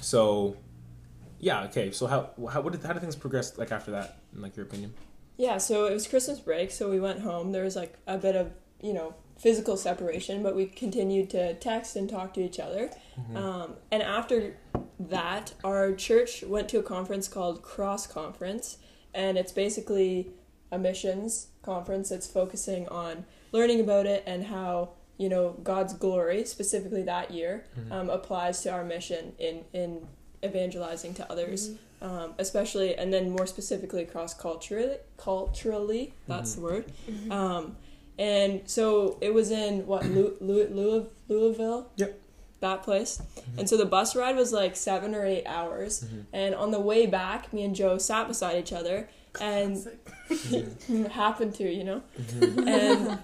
so 0.00 0.56
yeah, 1.38 1.62
okay. 1.66 1.92
So 1.92 2.08
how 2.08 2.30
how 2.50 2.60
what 2.60 2.72
did, 2.72 2.82
how 2.82 2.92
did 2.92 3.02
things 3.02 3.14
progress 3.14 3.56
like 3.56 3.70
after 3.70 3.92
that? 3.92 4.18
In 4.34 4.42
like 4.42 4.56
your 4.56 4.66
opinion? 4.66 4.92
Yeah, 5.36 5.58
so 5.58 5.86
it 5.86 5.92
was 5.92 6.08
Christmas 6.08 6.40
break, 6.40 6.72
so 6.72 6.90
we 6.90 6.98
went 6.98 7.20
home. 7.20 7.52
There 7.52 7.62
was 7.62 7.76
like 7.76 7.94
a 8.08 8.18
bit 8.18 8.34
of, 8.34 8.50
you 8.82 8.94
know, 8.94 9.14
physical 9.38 9.76
separation, 9.76 10.42
but 10.42 10.56
we 10.56 10.66
continued 10.66 11.30
to 11.30 11.54
text 11.54 11.96
and 11.96 12.08
talk 12.08 12.32
to 12.34 12.40
each 12.40 12.58
other. 12.58 12.90
Um, 13.34 13.74
and 13.90 14.02
after 14.02 14.56
that, 14.98 15.54
our 15.64 15.94
church 15.94 16.42
went 16.42 16.68
to 16.70 16.78
a 16.78 16.82
conference 16.82 17.28
called 17.28 17.62
Cross 17.62 18.08
Conference, 18.08 18.78
and 19.14 19.36
it's 19.38 19.52
basically 19.52 20.28
a 20.72 20.78
missions 20.78 21.48
conference 21.62 22.08
that's 22.08 22.26
focusing 22.26 22.88
on 22.88 23.24
learning 23.52 23.80
about 23.80 24.06
it 24.06 24.22
and 24.26 24.44
how 24.44 24.90
you 25.18 25.28
know 25.28 25.56
God's 25.62 25.94
glory, 25.94 26.44
specifically 26.44 27.02
that 27.04 27.30
year, 27.30 27.64
um, 27.90 28.10
applies 28.10 28.62
to 28.62 28.70
our 28.70 28.84
mission 28.84 29.32
in 29.38 29.64
in 29.72 30.06
evangelizing 30.44 31.14
to 31.14 31.30
others, 31.32 31.70
um, 32.02 32.34
especially 32.38 32.94
and 32.96 33.12
then 33.12 33.30
more 33.30 33.46
specifically 33.46 34.04
cross 34.04 34.34
culturally. 34.34 34.96
Culturally, 35.16 36.12
that's 36.28 36.54
the 36.56 36.60
word. 36.60 36.92
Um, 37.30 37.76
and 38.18 38.62
so 38.66 39.18
it 39.20 39.34
was 39.34 39.50
in 39.50 39.86
what 39.86 40.04
Lou, 40.06 40.36
Lou, 40.40 40.66
Louis, 40.68 41.06
Louisville. 41.28 41.90
Yep. 41.96 42.20
That 42.60 42.82
place, 42.82 43.18
mm-hmm. 43.18 43.58
and 43.58 43.68
so 43.68 43.76
the 43.76 43.84
bus 43.84 44.16
ride 44.16 44.34
was 44.34 44.50
like 44.50 44.76
seven 44.76 45.14
or 45.14 45.26
eight 45.26 45.44
hours. 45.44 46.04
Mm-hmm. 46.04 46.20
And 46.32 46.54
on 46.54 46.70
the 46.70 46.80
way 46.80 47.04
back, 47.06 47.52
me 47.52 47.62
and 47.64 47.76
Joe 47.76 47.98
sat 47.98 48.28
beside 48.28 48.56
each 48.56 48.72
other, 48.72 49.10
and 49.40 49.76
happened 51.12 51.54
to, 51.56 51.70
you 51.70 51.84
know. 51.84 52.02
Mm-hmm. 52.18 52.66
and 52.66 53.18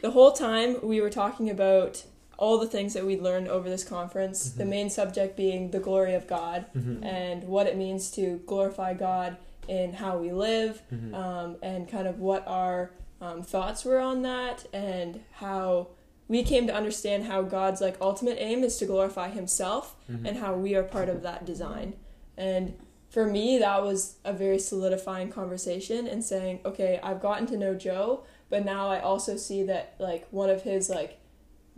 the 0.00 0.10
whole 0.10 0.32
time 0.32 0.78
we 0.82 1.02
were 1.02 1.10
talking 1.10 1.50
about 1.50 2.02
all 2.38 2.58
the 2.58 2.66
things 2.66 2.94
that 2.94 3.04
we 3.04 3.20
learned 3.20 3.48
over 3.48 3.68
this 3.68 3.84
conference. 3.84 4.52
The 4.52 4.64
main 4.64 4.88
subject 4.90 5.36
being 5.36 5.70
the 5.70 5.80
glory 5.80 6.14
of 6.14 6.26
God 6.26 6.66
and 6.74 7.44
what 7.44 7.66
it 7.66 7.76
means 7.76 8.10
to 8.12 8.40
glorify 8.46 8.94
God 8.94 9.36
in 9.66 9.92
how 9.92 10.16
we 10.16 10.32
live, 10.32 10.80
um, 11.12 11.56
and 11.62 11.88
kind 11.88 12.06
of 12.06 12.20
what 12.20 12.46
our 12.46 12.92
um, 13.20 13.42
thoughts 13.42 13.84
were 13.84 13.98
on 13.98 14.22
that, 14.22 14.66
and 14.72 15.20
how 15.32 15.88
we 16.28 16.42
came 16.42 16.66
to 16.66 16.74
understand 16.74 17.24
how 17.24 17.42
God's 17.42 17.80
like 17.80 17.96
ultimate 18.00 18.36
aim 18.40 18.62
is 18.62 18.76
to 18.78 18.86
glorify 18.86 19.28
Himself, 19.30 19.96
and 20.08 20.36
how 20.38 20.54
we 20.54 20.74
are 20.74 20.82
part 20.82 21.08
of 21.08 21.22
that 21.22 21.44
design. 21.44 21.94
And 22.36 22.74
for 23.10 23.26
me, 23.26 23.58
that 23.58 23.82
was 23.82 24.16
a 24.24 24.32
very 24.32 24.58
solidifying 24.58 25.30
conversation 25.30 26.06
and 26.06 26.22
saying, 26.22 26.60
okay, 26.64 27.00
I've 27.02 27.20
gotten 27.20 27.46
to 27.48 27.56
know 27.56 27.74
Joe, 27.74 28.24
but 28.50 28.64
now 28.64 28.88
I 28.88 29.00
also 29.00 29.36
see 29.36 29.62
that 29.64 29.94
like 29.98 30.26
one 30.30 30.50
of 30.50 30.62
his 30.62 30.90
like 30.90 31.18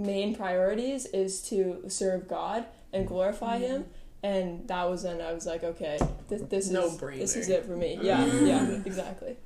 main 0.01 0.35
priorities 0.35 1.07
is 1.07 1.43
to 1.43 1.85
serve 1.89 2.27
God 2.27 2.67
and 2.93 3.07
glorify 3.07 3.59
Him. 3.59 3.85
And 4.23 4.67
that 4.69 4.89
was 4.89 5.05
when 5.05 5.21
I 5.21 5.33
was 5.33 5.47
like, 5.47 5.63
okay, 5.63 5.99
this, 6.29 6.43
this 6.43 6.67
is 6.67 6.71
No-brainer. 6.73 7.19
this 7.19 7.37
is 7.37 7.49
it 7.49 7.65
for 7.65 7.77
me. 7.77 7.99
Yeah, 8.03 8.25
yeah, 8.27 8.71
exactly. 8.85 9.37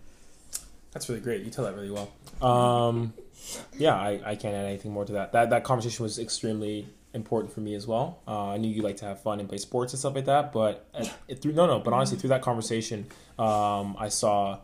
That's 0.95 1.09
really 1.09 1.21
great. 1.21 1.43
You 1.43 1.51
tell 1.51 1.65
that 1.65 1.75
really 1.75 1.91
well. 1.91 2.11
Um, 2.41 3.13
yeah, 3.77 3.95
I, 3.95 4.21
I 4.25 4.37
can't 4.37 4.55
add 4.55 4.65
anything 4.65 4.93
more 4.93 5.05
to 5.05 5.13
that. 5.15 5.33
That 5.33 5.51
that 5.51 5.65
conversation 5.65 6.05
was 6.05 6.19
extremely 6.19 6.87
important 7.13 7.53
for 7.53 7.61
me 7.61 7.75
as 7.75 7.87
well. 7.87 8.21
Uh, 8.27 8.51
I 8.51 8.57
knew 8.57 8.71
you 8.71 8.83
like 8.83 8.97
to 8.99 9.05
have 9.05 9.21
fun 9.21 9.41
and 9.41 9.49
play 9.49 9.59
sports 9.59 9.93
and 9.93 10.01
stuff 10.01 10.15
like 10.15 10.27
that, 10.27 10.53
but 10.53 10.87
uh, 10.95 11.05
it, 11.29 11.43
through 11.43 11.53
no 11.53 11.67
no, 11.67 11.81
but 11.81 11.93
honestly 11.93 12.17
through 12.17 12.31
that 12.31 12.43
conversation, 12.43 13.07
um, 13.39 13.97
I 13.99 14.09
saw 14.09 14.59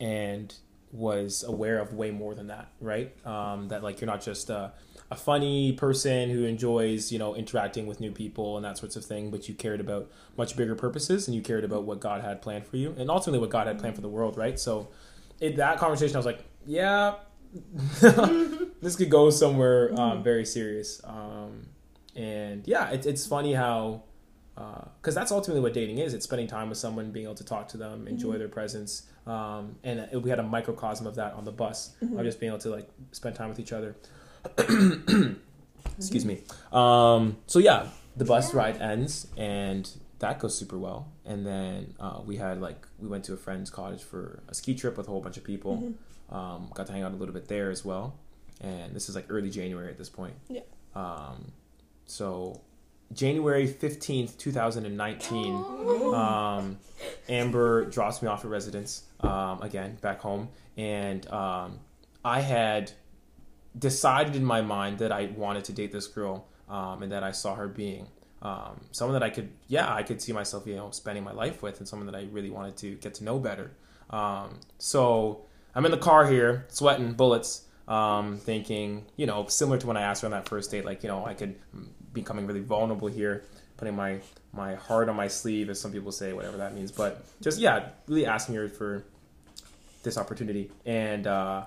and 0.00 0.54
was 0.92 1.42
aware 1.42 1.78
of 1.78 1.94
way 1.94 2.10
more 2.10 2.34
than 2.34 2.46
that. 2.48 2.68
Right? 2.80 3.14
Um, 3.26 3.68
that 3.68 3.82
like 3.82 4.00
you're 4.00 4.06
not 4.06 4.22
just 4.22 4.48
a, 4.48 4.72
a 5.10 5.16
funny 5.16 5.72
person 5.72 6.30
who 6.30 6.44
enjoys 6.44 7.10
you 7.10 7.18
know 7.18 7.34
interacting 7.34 7.86
with 7.86 7.98
new 7.98 8.12
people 8.12 8.56
and 8.56 8.64
that 8.64 8.78
sorts 8.78 8.94
of 8.94 9.04
thing, 9.04 9.30
but 9.30 9.48
you 9.48 9.54
cared 9.54 9.80
about 9.80 10.08
much 10.36 10.56
bigger 10.56 10.76
purposes 10.76 11.26
and 11.26 11.34
you 11.34 11.42
cared 11.42 11.64
about 11.64 11.82
what 11.82 11.98
God 11.98 12.22
had 12.22 12.42
planned 12.42 12.64
for 12.66 12.76
you 12.76 12.94
and 12.96 13.10
ultimately 13.10 13.40
what 13.40 13.50
God 13.50 13.66
had 13.66 13.80
planned 13.80 13.96
for 13.96 14.02
the 14.02 14.08
world. 14.08 14.36
Right? 14.36 14.58
So 14.60 14.88
in 15.42 15.56
that 15.56 15.78
conversation, 15.78 16.14
I 16.14 16.18
was 16.20 16.26
like, 16.26 16.44
yeah, 16.64 17.16
this 18.00 18.96
could 18.96 19.10
go 19.10 19.28
somewhere 19.28 19.92
um, 20.00 20.22
very 20.22 20.46
serious. 20.46 21.02
Um, 21.04 21.66
and 22.14 22.66
yeah, 22.66 22.90
it's 22.90 23.06
it's 23.06 23.26
funny 23.26 23.52
how, 23.52 24.04
because 24.54 25.14
that's 25.16 25.32
ultimately 25.32 25.60
what 25.60 25.74
dating 25.74 25.98
is. 25.98 26.14
It's 26.14 26.24
spending 26.24 26.46
time 26.46 26.68
with 26.68 26.78
someone, 26.78 27.10
being 27.10 27.26
able 27.26 27.34
to 27.34 27.44
talk 27.44 27.68
to 27.68 27.76
them, 27.76 28.06
enjoy 28.06 28.38
their 28.38 28.48
presence. 28.48 29.10
Um, 29.26 29.76
and 29.82 30.08
it, 30.12 30.22
we 30.22 30.30
had 30.30 30.38
a 30.38 30.44
microcosm 30.44 31.06
of 31.08 31.16
that 31.16 31.34
on 31.34 31.44
the 31.44 31.52
bus 31.52 31.94
of 32.00 32.22
just 32.22 32.38
being 32.38 32.50
able 32.50 32.60
to 32.60 32.70
like 32.70 32.88
spend 33.10 33.34
time 33.34 33.48
with 33.48 33.58
each 33.58 33.72
other. 33.72 33.96
Excuse 35.98 36.24
me. 36.24 36.40
Um, 36.72 37.36
so 37.48 37.58
yeah, 37.58 37.88
the 38.16 38.24
bus 38.24 38.54
ride 38.54 38.80
ends 38.80 39.26
and 39.36 39.90
that 40.22 40.38
goes 40.38 40.56
super 40.56 40.78
well. 40.78 41.12
And 41.26 41.44
then 41.44 41.94
uh, 41.98 42.20
we 42.24 42.36
had 42.36 42.60
like 42.60 42.86
we 42.98 43.08
went 43.08 43.24
to 43.24 43.34
a 43.34 43.36
friend's 43.36 43.70
cottage 43.70 44.02
for 44.02 44.42
a 44.48 44.54
ski 44.54 44.74
trip 44.74 44.96
with 44.96 45.08
a 45.08 45.10
whole 45.10 45.20
bunch 45.20 45.36
of 45.36 45.44
people. 45.44 45.92
Um, 46.30 46.70
got 46.72 46.86
to 46.86 46.92
hang 46.92 47.02
out 47.02 47.12
a 47.12 47.16
little 47.16 47.34
bit 47.34 47.48
there 47.48 47.70
as 47.70 47.84
well. 47.84 48.14
And 48.60 48.94
this 48.94 49.08
is 49.08 49.16
like 49.16 49.26
early 49.28 49.50
January 49.50 49.90
at 49.90 49.98
this 49.98 50.08
point. 50.08 50.34
Yeah. 50.48 50.60
Um, 50.94 51.50
so 52.06 52.60
January 53.12 53.66
fifteenth, 53.66 54.38
two 54.38 54.52
thousand 54.52 54.86
and 54.86 54.96
nineteen. 54.96 55.54
Um, 56.14 56.78
Amber 57.28 57.86
drops 57.86 58.22
me 58.22 58.28
off 58.28 58.44
at 58.44 58.50
residence 58.50 59.02
um, 59.20 59.60
again 59.60 59.98
back 60.00 60.20
home, 60.20 60.48
and 60.76 61.28
um, 61.30 61.80
I 62.24 62.40
had 62.40 62.92
decided 63.76 64.36
in 64.36 64.44
my 64.44 64.60
mind 64.60 64.98
that 64.98 65.10
I 65.10 65.26
wanted 65.36 65.64
to 65.64 65.72
date 65.72 65.90
this 65.90 66.06
girl, 66.06 66.46
um, 66.68 67.02
and 67.02 67.10
that 67.10 67.24
I 67.24 67.32
saw 67.32 67.56
her 67.56 67.66
being 67.66 68.06
um, 68.42 68.80
someone 68.90 69.14
that 69.18 69.22
I 69.22 69.30
could, 69.30 69.50
yeah, 69.68 69.92
I 69.92 70.02
could 70.02 70.20
see 70.20 70.32
myself, 70.32 70.66
you 70.66 70.76
know, 70.76 70.90
spending 70.90 71.24
my 71.24 71.32
life 71.32 71.62
with, 71.62 71.78
and 71.78 71.88
someone 71.88 72.06
that 72.06 72.16
I 72.16 72.26
really 72.32 72.50
wanted 72.50 72.76
to 72.78 72.96
get 72.96 73.14
to 73.14 73.24
know 73.24 73.38
better. 73.38 73.70
Um, 74.10 74.60
so 74.78 75.42
I'm 75.74 75.84
in 75.84 75.90
the 75.90 75.96
car 75.98 76.26
here, 76.26 76.66
sweating 76.68 77.12
bullets, 77.12 77.64
um, 77.88 78.38
thinking, 78.38 79.06
you 79.16 79.26
know, 79.26 79.46
similar 79.46 79.78
to 79.78 79.86
when 79.86 79.96
I 79.96 80.02
asked 80.02 80.22
her 80.22 80.26
on 80.26 80.32
that 80.32 80.48
first 80.48 80.70
date, 80.70 80.84
like, 80.84 81.02
you 81.02 81.08
know, 81.08 81.24
I 81.24 81.34
could 81.34 81.54
becoming 82.12 82.46
really 82.46 82.60
vulnerable 82.60 83.08
here, 83.08 83.44
putting 83.76 83.96
my 83.96 84.20
my 84.52 84.74
heart 84.74 85.08
on 85.08 85.16
my 85.16 85.28
sleeve, 85.28 85.70
as 85.70 85.80
some 85.80 85.92
people 85.92 86.12
say, 86.12 86.32
whatever 86.32 86.58
that 86.58 86.74
means. 86.74 86.92
But 86.92 87.24
just 87.40 87.58
yeah, 87.58 87.88
really 88.06 88.26
asking 88.26 88.54
her 88.56 88.68
for 88.68 89.04
this 90.02 90.18
opportunity, 90.18 90.70
and 90.84 91.26
uh, 91.26 91.66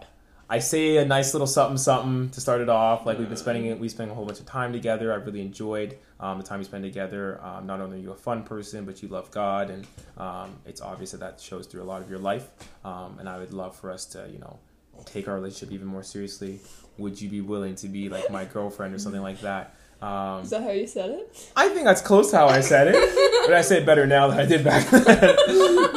I 0.50 0.60
say 0.60 0.98
a 0.98 1.06
nice 1.06 1.34
little 1.34 1.48
something 1.48 1.78
something 1.78 2.30
to 2.30 2.42
start 2.42 2.62
it 2.62 2.70
off. 2.70 3.06
Like 3.06 3.18
we've 3.18 3.28
been 3.28 3.38
spending 3.38 3.66
it, 3.66 3.80
we 3.80 3.90
spent 3.90 4.12
a 4.12 4.14
whole 4.14 4.26
bunch 4.26 4.40
of 4.40 4.46
time 4.46 4.74
together. 4.74 5.12
I 5.12 5.16
really 5.16 5.42
enjoyed 5.42 5.98
um, 6.20 6.38
the 6.38 6.44
time 6.44 6.60
we 6.60 6.66
spent 6.66 6.84
together. 6.84 7.40
Um, 7.44 7.66
not 7.66 7.82
only 7.82 7.98
are 7.98 8.02
you 8.02 8.12
a 8.12 8.16
fun 8.16 8.44
person, 8.44 8.86
but 8.86 9.02
you 9.02 9.10
love 9.10 9.32
God, 9.32 9.70
and 9.70 9.88
um, 10.18 10.56
it's 10.66 10.82
obvious 10.82 11.12
that 11.12 11.20
that 11.22 11.40
shows 11.40 11.66
through 11.66 11.82
a 11.82 11.86
lot 11.86 12.02
of 12.02 12.10
your 12.10 12.20
life. 12.20 12.48
Um, 12.84 13.18
and 13.20 13.28
I 13.28 13.40
would 13.40 13.54
love 13.54 13.76
for 13.76 13.92
us 13.92 14.06
to, 14.08 14.28
you 14.32 14.40
know, 14.40 14.60
take 15.06 15.28
our 15.28 15.36
relationship 15.36 15.74
even 15.74 15.88
more 15.88 16.04
seriously. 16.04 16.60
Would 16.98 17.20
you 17.20 17.28
be 17.30 17.42
willing 17.42 17.76
to 17.76 17.88
be 17.88 18.08
like 18.10 18.30
my 18.30 18.46
girlfriend 18.46 18.94
or 18.94 19.00
something 19.00 19.22
like 19.22 19.42
that? 19.42 19.76
Um, 20.02 20.44
Is 20.44 20.52
that 20.52 20.62
how 20.62 20.72
you 20.72 20.88
said 20.88 21.10
it? 21.10 21.52
I 21.56 21.70
think 21.70 21.86
that's 21.86 22.02
close 22.02 22.30
to 22.32 22.38
how 22.38 22.48
I 22.48 22.60
said 22.60 22.90
it, 22.90 23.46
but 23.48 23.56
I 23.56 23.62
say 23.62 23.78
it 23.78 23.86
better 23.86 24.06
now 24.06 24.28
than 24.28 24.40
I 24.40 24.46
did 24.46 24.64
back 24.64 24.88
then. 24.90 25.36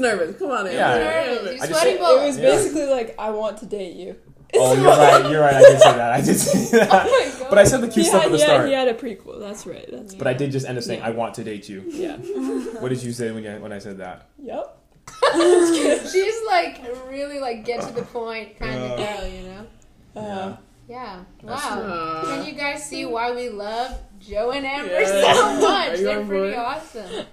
He 0.00 0.06
was 0.06 0.18
nervous. 0.18 0.38
Come 0.38 0.50
on, 0.50 0.58
Amber. 0.66 0.72
Yeah. 0.72 0.94
Nervous. 0.98 1.38
Amber. 1.38 1.50
You're 1.50 1.56
just 1.56 1.66
sweating 1.68 1.80
said- 1.80 1.94
It 1.94 1.98
bullets. 2.00 2.26
was 2.26 2.38
Yeah. 2.38 2.50
basically 2.50 2.86
like, 2.86 3.14
I 3.18 3.30
want 3.30 3.58
to 3.58 3.66
date 3.66 3.94
you. 3.96 4.16
oh, 4.54 4.74
you're 4.74 4.84
right. 4.84 5.30
You're 5.30 5.40
right. 5.42 5.54
I 5.54 5.60
did 5.60 5.78
say 5.80 5.92
that. 5.92 6.12
I 6.12 6.20
did 6.20 6.36
say 6.38 6.78
that. 6.78 6.90
Oh 7.06 7.30
my 7.32 7.38
god. 7.38 7.50
But 7.50 7.58
I 7.58 7.64
said 7.64 7.80
the 7.82 7.86
cute 7.88 8.04
he 8.06 8.10
stuff 8.10 8.22
had, 8.22 8.26
at 8.26 8.32
the 8.32 8.36
he 8.38 8.42
had- 8.42 8.48
start. 8.50 8.68
He 8.68 8.74
had 8.74 8.88
a 8.88 8.94
prequel. 8.94 9.38
That's 9.40 9.64
right. 9.66 9.86
That's 9.90 10.14
But 10.14 10.26
I 10.26 10.32
did 10.34 10.50
just 10.50 10.66
end 10.66 10.76
up 10.76 10.82
saying, 10.84 11.02
"I 11.02 11.10
want 11.10 11.34
to 11.34 11.44
date 11.44 11.68
you." 11.68 11.84
yeah. 11.86 12.16
What 12.80 12.88
did 12.88 13.02
you 13.02 13.12
say 13.12 13.30
when 13.30 13.44
you, 13.44 13.50
when 13.60 13.72
I 13.72 13.78
said 13.78 13.98
that? 13.98 14.28
Yep. 14.42 14.76
She's 16.10 16.34
like 16.46 16.80
really 17.08 17.38
like 17.40 17.64
get 17.64 17.80
to 17.82 17.92
the 17.92 18.02
point 18.02 18.58
kind 18.58 18.82
of 18.82 18.98
girl, 18.98 19.26
you 19.28 19.42
know. 19.42 19.66
Uh, 20.20 20.56
Yeah. 20.88 21.22
That's 21.44 21.64
Wow. 21.64 21.82
Aw. 21.82 22.22
Can 22.24 22.46
you 22.46 22.52
guys 22.52 22.84
see 22.84 23.04
why 23.06 23.30
we 23.32 23.48
love 23.50 23.98
Joe 24.18 24.50
and 24.50 24.66
Amber 24.66 24.88
Yes. 25.00 25.10
so 25.10 25.44
Are 25.46 25.60
much? 25.60 25.98
you 25.98 26.04
They're 26.06 26.20
on 26.20 26.26
pretty 26.28 26.54
board? 26.54 26.66
awesome. 26.66 27.26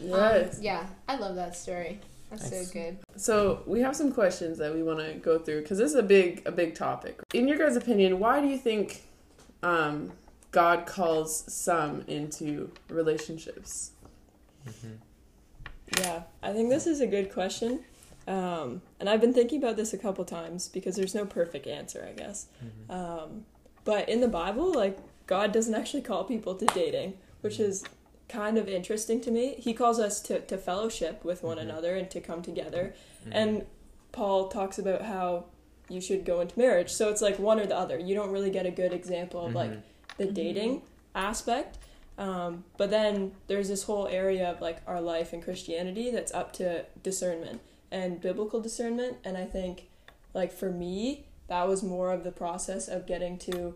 Yes. 0.00 0.56
Um, 0.58 0.62
yeah, 0.62 0.86
I 1.08 1.16
love 1.16 1.34
that 1.36 1.56
story. 1.56 2.00
That's 2.30 2.50
Nice. 2.50 2.66
so 2.68 2.72
good. 2.72 2.98
So 3.16 3.62
we 3.66 3.80
have 3.80 3.96
some 3.96 4.12
questions 4.12 4.58
that 4.58 4.72
we 4.74 4.82
want 4.82 5.00
to 5.00 5.14
go 5.14 5.38
through 5.38 5.62
because 5.62 5.78
this 5.78 5.90
is 5.90 5.96
a 5.96 6.02
big 6.02 6.42
a 6.46 6.52
big 6.52 6.74
topic. 6.74 7.20
In 7.34 7.48
your 7.48 7.58
guys' 7.58 7.76
opinion, 7.76 8.18
why 8.20 8.40
do 8.40 8.46
you 8.46 8.56
think 8.58 9.02
um, 9.62 10.12
God 10.52 10.86
calls 10.86 11.44
some 11.52 12.02
into 12.06 12.70
relationships? 12.88 13.90
yeah. 15.98 16.22
I 16.42 16.52
think 16.52 16.70
this 16.70 16.86
is 16.86 17.00
a 17.00 17.06
good 17.06 17.32
question. 17.32 17.80
Um, 18.28 18.82
and 19.00 19.08
I've 19.08 19.20
been 19.20 19.34
thinking 19.34 19.58
about 19.62 19.76
this 19.76 19.92
a 19.92 19.98
couple 19.98 20.24
times 20.24 20.68
because 20.68 20.94
there's 20.94 21.14
no 21.14 21.24
perfect 21.26 21.66
answer, 21.66 22.06
I 22.08 22.12
guess. 22.12 22.46
Um, 22.88 23.44
but 23.84 24.08
in 24.08 24.20
the 24.20 24.28
Bible, 24.28 24.72
like, 24.72 24.98
God 25.26 25.52
doesn't 25.52 25.74
actually 25.74 26.02
call 26.02 26.24
people 26.24 26.54
to 26.54 26.66
dating, 26.66 27.14
which 27.40 27.58
is 27.58 27.82
kind 28.30 28.56
of 28.56 28.68
interesting 28.68 29.20
to 29.22 29.30
me. 29.30 29.56
He 29.58 29.74
calls 29.74 29.98
us 29.98 30.20
to, 30.22 30.40
to 30.40 30.56
fellowship 30.56 31.24
with 31.24 31.42
one 31.42 31.58
mm-hmm. 31.58 31.68
another 31.68 31.96
and 31.96 32.10
to 32.10 32.20
come 32.20 32.42
together. 32.42 32.94
Mm-hmm. 33.22 33.32
And 33.32 33.66
Paul 34.12 34.48
talks 34.48 34.78
about 34.78 35.02
how 35.02 35.46
you 35.88 36.00
should 36.00 36.24
go 36.24 36.40
into 36.40 36.58
marriage. 36.58 36.90
So 36.90 37.08
it's 37.10 37.20
like 37.20 37.38
one 37.38 37.58
or 37.58 37.66
the 37.66 37.76
other. 37.76 37.98
You 37.98 38.14
don't 38.14 38.30
really 38.30 38.50
get 38.50 38.64
a 38.64 38.70
good 38.70 38.92
example 38.92 39.46
of 39.46 39.54
like 39.54 39.70
mm-hmm. 39.70 39.80
the 40.18 40.26
dating 40.26 40.82
aspect. 41.14 41.78
Um, 42.16 42.64
but 42.76 42.90
then 42.90 43.32
there's 43.46 43.68
this 43.68 43.84
whole 43.84 44.06
area 44.06 44.50
of 44.50 44.60
like 44.60 44.78
our 44.86 45.00
life 45.00 45.32
in 45.34 45.42
Christianity 45.42 46.10
that's 46.10 46.32
up 46.32 46.52
to 46.54 46.84
discernment 47.02 47.60
and 47.90 48.20
biblical 48.20 48.60
discernment. 48.60 49.16
And 49.24 49.36
I 49.36 49.44
think, 49.44 49.88
like, 50.34 50.52
for 50.52 50.70
me, 50.70 51.24
that 51.48 51.66
was 51.66 51.82
more 51.82 52.12
of 52.12 52.22
the 52.22 52.30
process 52.30 52.86
of 52.88 53.06
getting 53.06 53.38
to 53.38 53.74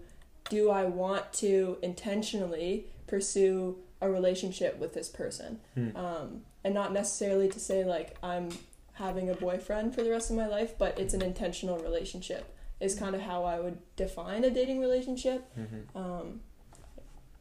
do 0.51 0.71
I 0.71 0.85
want 0.85 1.33
to 1.35 1.79
intentionally 1.83 2.87
pursue 3.07 3.79
a 4.05 4.11
relationship 4.11 4.79
with 4.79 4.95
this 4.95 5.09
person? 5.09 5.61
Hmm. 5.75 5.97
Um, 5.97 6.43
and 6.63 6.75
not 6.75 6.93
necessarily 6.93 7.49
to 7.49 7.61
say, 7.61 7.85
like, 7.85 8.17
I'm 8.23 8.51
having 8.95 9.29
a 9.31 9.35
boyfriend 9.35 9.95
for 9.95 10.03
the 10.03 10.11
rest 10.11 10.31
of 10.31 10.37
my 10.37 10.47
life, 10.47 10.79
but 10.79 10.99
it's 10.99 11.15
an 11.15 11.23
intentional 11.23 11.79
relationship, 11.79 12.55
is 12.81 12.95
kind 12.95 13.15
of 13.15 13.21
how 13.23 13.45
I 13.45 13.61
would 13.61 13.79
define 13.97 14.45
a 14.45 14.51
dating 14.51 14.81
relationship. 14.81 15.51
Um, 15.95 16.41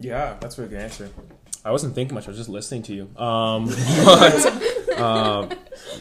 Yeah, 0.03 0.35
that's 0.39 0.57
a 0.57 0.61
really 0.61 0.75
good 0.75 0.81
answer. 0.81 1.09
I 1.65 1.71
wasn't 1.71 1.95
thinking 1.95 2.13
much. 2.13 2.27
I 2.27 2.31
was 2.31 2.37
just 2.37 2.49
listening 2.49 2.81
to 2.83 2.93
you. 2.93 3.03
Um, 3.17 3.65
but 4.05 4.99
um, 4.99 5.49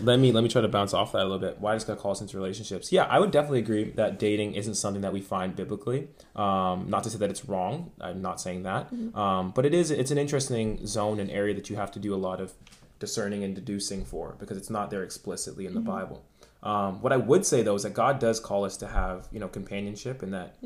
let 0.01 0.19
me 0.19 0.33
let 0.33 0.43
me 0.43 0.49
try 0.49 0.61
to 0.61 0.69
bounce 0.69 0.93
off 0.93 1.13
that 1.13 1.21
a 1.21 1.23
little 1.23 1.39
bit. 1.39 1.61
Why 1.61 1.75
does 1.75 1.85
God 1.85 1.99
call 1.99 2.11
us 2.11 2.21
into 2.21 2.37
relationships? 2.37 2.91
Yeah, 2.91 3.05
I 3.05 3.21
would 3.21 3.31
definitely 3.31 3.61
agree 3.61 3.91
that 3.93 4.19
dating 4.19 4.55
isn't 4.55 4.75
something 4.75 5.03
that 5.03 5.13
we 5.13 5.21
find 5.21 5.55
biblically. 5.55 6.09
Um, 6.35 6.87
not 6.89 7.05
to 7.05 7.11
say 7.11 7.19
that 7.19 7.31
it's 7.31 7.45
wrong. 7.45 7.93
I'm 8.01 8.21
not 8.21 8.41
saying 8.41 8.65
that. 8.65 8.93
Um, 9.15 9.53
but 9.53 9.65
it 9.65 9.73
is. 9.73 9.93
It's 9.93 10.11
an 10.11 10.19
interesting 10.19 10.85
zone 10.85 11.21
and 11.21 11.31
area 11.31 11.55
that 11.55 11.71
you 11.71 11.77
have 11.77 11.93
to 11.93 12.01
do 12.01 12.13
a 12.13 12.17
lot 12.17 12.41
of 12.41 12.53
discerning 12.99 13.45
and 13.45 13.55
deducing 13.55 14.05
for 14.05 14.35
because 14.39 14.57
it's 14.57 14.71
not 14.71 14.91
there 14.91 15.05
explicitly 15.05 15.67
in 15.67 15.75
the 15.75 15.81
Bible. 15.81 16.25
Um, 16.65 17.03
what 17.03 17.13
I 17.13 17.17
would 17.17 17.45
say 17.47 17.63
though 17.63 17.75
is 17.75 17.85
that 17.85 17.95
God 17.95 18.19
does 18.19 18.41
call 18.41 18.65
us 18.65 18.77
to 18.79 18.89
have 18.89 19.29
you 19.31 19.39
know 19.39 19.49
companionship, 19.49 20.23
and 20.23 20.35
that 20.35 20.57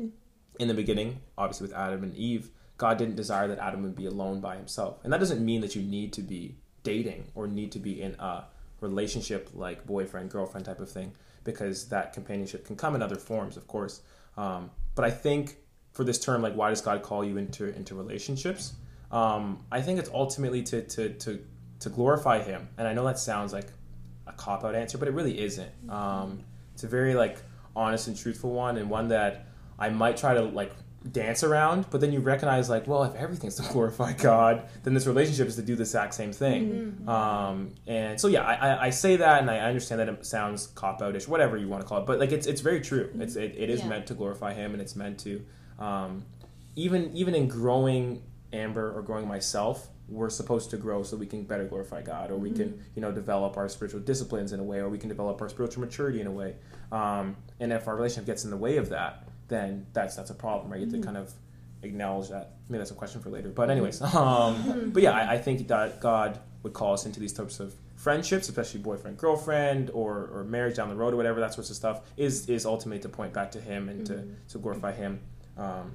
in 0.59 0.67
the 0.67 0.73
beginning, 0.73 1.21
obviously 1.37 1.67
with 1.67 1.75
Adam 1.75 2.03
and 2.03 2.15
Eve, 2.15 2.49
God 2.77 2.97
didn't 2.97 3.15
desire 3.15 3.47
that 3.47 3.59
Adam 3.59 3.81
would 3.83 3.95
be 3.95 4.05
alone 4.05 4.39
by 4.39 4.55
himself. 4.55 4.99
And 5.03 5.11
that 5.11 5.19
doesn't 5.19 5.43
mean 5.43 5.61
that 5.61 5.75
you 5.75 5.81
need 5.81 6.13
to 6.13 6.21
be 6.21 6.55
dating 6.83 7.25
or 7.35 7.47
need 7.47 7.71
to 7.73 7.79
be 7.79 8.01
in 8.01 8.15
a 8.19 8.43
relationship 8.81 9.49
like 9.53 9.85
boyfriend, 9.85 10.29
girlfriend 10.29 10.65
type 10.65 10.79
of 10.79 10.89
thing, 10.89 11.11
because 11.43 11.89
that 11.89 12.13
companionship 12.13 12.65
can 12.65 12.75
come 12.75 12.95
in 12.95 13.01
other 13.01 13.15
forms, 13.15 13.57
of 13.57 13.67
course. 13.67 14.01
Um, 14.37 14.69
but 14.95 15.03
I 15.05 15.09
think 15.09 15.57
for 15.93 16.03
this 16.03 16.19
term, 16.19 16.41
like, 16.41 16.53
why 16.53 16.69
does 16.69 16.81
God 16.81 17.01
call 17.01 17.25
you 17.25 17.37
into 17.37 17.75
into 17.75 17.95
relationships? 17.95 18.73
Um, 19.11 19.63
I 19.71 19.81
think 19.81 19.99
it's 19.99 20.09
ultimately 20.13 20.61
to 20.63 20.81
to 20.83 21.09
to 21.09 21.43
to 21.79 21.89
glorify 21.89 22.41
Him. 22.43 22.69
And 22.77 22.87
I 22.87 22.93
know 22.93 23.05
that 23.05 23.17
sounds 23.17 23.53
like 23.53 23.67
a 24.27 24.33
cop 24.33 24.63
out 24.63 24.75
answer, 24.75 24.97
but 24.97 25.07
it 25.07 25.11
really 25.11 25.39
isn't. 25.39 25.71
Um, 25.89 26.43
it's 26.73 26.83
a 26.83 26.87
very 26.87 27.15
like 27.15 27.37
honest 27.75 28.07
and 28.07 28.15
truthful 28.15 28.51
one, 28.51 28.77
and 28.77 28.89
one 28.89 29.07
that 29.07 29.47
I 29.79 29.89
might 29.89 30.17
try 30.17 30.35
to 30.35 30.41
like 30.41 30.71
dance 31.11 31.43
around, 31.43 31.85
but 31.89 32.01
then 32.01 32.11
you 32.11 32.19
recognize 32.19 32.69
like, 32.69 32.87
well, 32.87 33.03
if 33.03 33.15
everything's 33.15 33.55
to 33.55 33.63
glorify 33.73 34.13
God, 34.13 34.63
then 34.83 34.93
this 34.93 35.05
relationship 35.07 35.47
is 35.47 35.55
to 35.55 35.61
do 35.61 35.75
the 35.75 35.83
exact 35.83 36.13
same 36.13 36.31
thing. 36.33 37.03
Um, 37.07 37.73
and 37.87 38.19
so 38.19 38.27
yeah, 38.27 38.41
I, 38.43 38.53
I, 38.53 38.83
I 38.85 38.89
say 38.89 39.15
that, 39.17 39.41
and 39.41 39.49
I 39.49 39.59
understand 39.59 39.99
that 40.01 40.09
it 40.09 40.25
sounds 40.25 40.67
cop 40.67 40.99
outish, 41.01 41.27
whatever 41.27 41.57
you 41.57 41.67
want 41.67 41.81
to 41.83 41.87
call 41.87 41.99
it, 41.99 42.05
but 42.05 42.19
like 42.19 42.31
it's 42.31 42.47
it's 42.47 42.61
very 42.61 42.81
true. 42.81 43.09
It's 43.19 43.35
it, 43.35 43.55
it 43.57 43.69
is 43.69 43.81
Yeah. 43.81 43.89
meant 43.89 44.07
to 44.07 44.13
glorify 44.13 44.53
Him, 44.53 44.73
and 44.73 44.81
it's 44.81 44.95
meant 44.95 45.19
to 45.19 45.43
um, 45.79 46.23
even 46.75 47.11
even 47.15 47.35
in 47.35 47.47
growing 47.47 48.21
Amber 48.53 48.91
or 48.97 49.01
growing 49.01 49.27
myself. 49.27 49.87
We're 50.09 50.29
supposed 50.29 50.69
to 50.69 50.77
grow 50.77 51.03
so 51.03 51.17
we 51.17 51.25
can 51.25 51.43
better 51.43 51.65
glorify 51.65 52.01
God, 52.01 52.31
or 52.31 52.37
we 52.37 52.49
can, 52.49 52.81
you 52.95 53.01
know, 53.01 53.11
develop 53.11 53.57
our 53.57 53.67
spiritual 53.67 53.99
disciplines 53.99 54.53
in 54.53 54.61
a 54.61 54.63
way, 54.63 54.77
or 54.77 54.87
we 54.87 54.97
can 54.97 55.09
develop 55.09 55.41
our 55.41 55.49
spiritual 55.49 55.81
maturity 55.81 56.21
in 56.21 56.27
a 56.27 56.31
way. 56.31 56.55
Um, 56.93 57.35
and 57.59 57.73
if 57.73 57.89
our 57.89 57.95
relationship 57.97 58.25
gets 58.25 58.45
in 58.45 58.49
the 58.51 58.55
way 58.55 58.77
of 58.77 58.87
that, 58.87 59.26
then 59.47 59.87
that's 59.93 60.15
that's 60.15 60.29
a 60.29 60.35
problem, 60.35 60.71
right? 60.71 60.79
You 60.79 60.87
have 60.87 60.95
to 60.95 61.01
kind 61.01 61.17
of 61.17 61.33
acknowledge 61.83 62.29
that. 62.29 62.53
Maybe 62.69 62.79
that's 62.79 62.91
a 62.91 62.95
question 62.95 63.21
for 63.21 63.29
later. 63.29 63.49
But 63.49 63.69
anyways, 63.69 64.01
um, 64.15 64.91
but 64.93 65.03
yeah, 65.03 65.11
I, 65.11 65.33
I 65.33 65.37
think 65.37 65.67
that 65.67 65.99
God 66.01 66.39
would 66.63 66.73
call 66.73 66.93
us 66.93 67.05
into 67.05 67.19
these 67.19 67.33
types 67.33 67.59
of 67.59 67.75
friendships, 67.95 68.47
especially 68.49 68.79
boyfriend 68.79 69.17
girlfriend 69.17 69.89
or, 69.91 70.29
or 70.33 70.43
marriage 70.43 70.75
down 70.75 70.89
the 70.89 70.95
road 70.95 71.13
or 71.13 71.17
whatever 71.17 71.39
that 71.39 71.53
sorts 71.53 71.69
of 71.69 71.75
stuff, 71.75 72.01
is 72.17 72.49
is 72.49 72.65
ultimately 72.65 73.01
to 73.01 73.09
point 73.09 73.33
back 73.33 73.51
to 73.51 73.61
Him 73.61 73.89
and 73.89 74.05
to 74.05 74.23
to 74.49 74.57
glorify 74.57 74.91
Him, 74.91 75.19
um, 75.57 75.93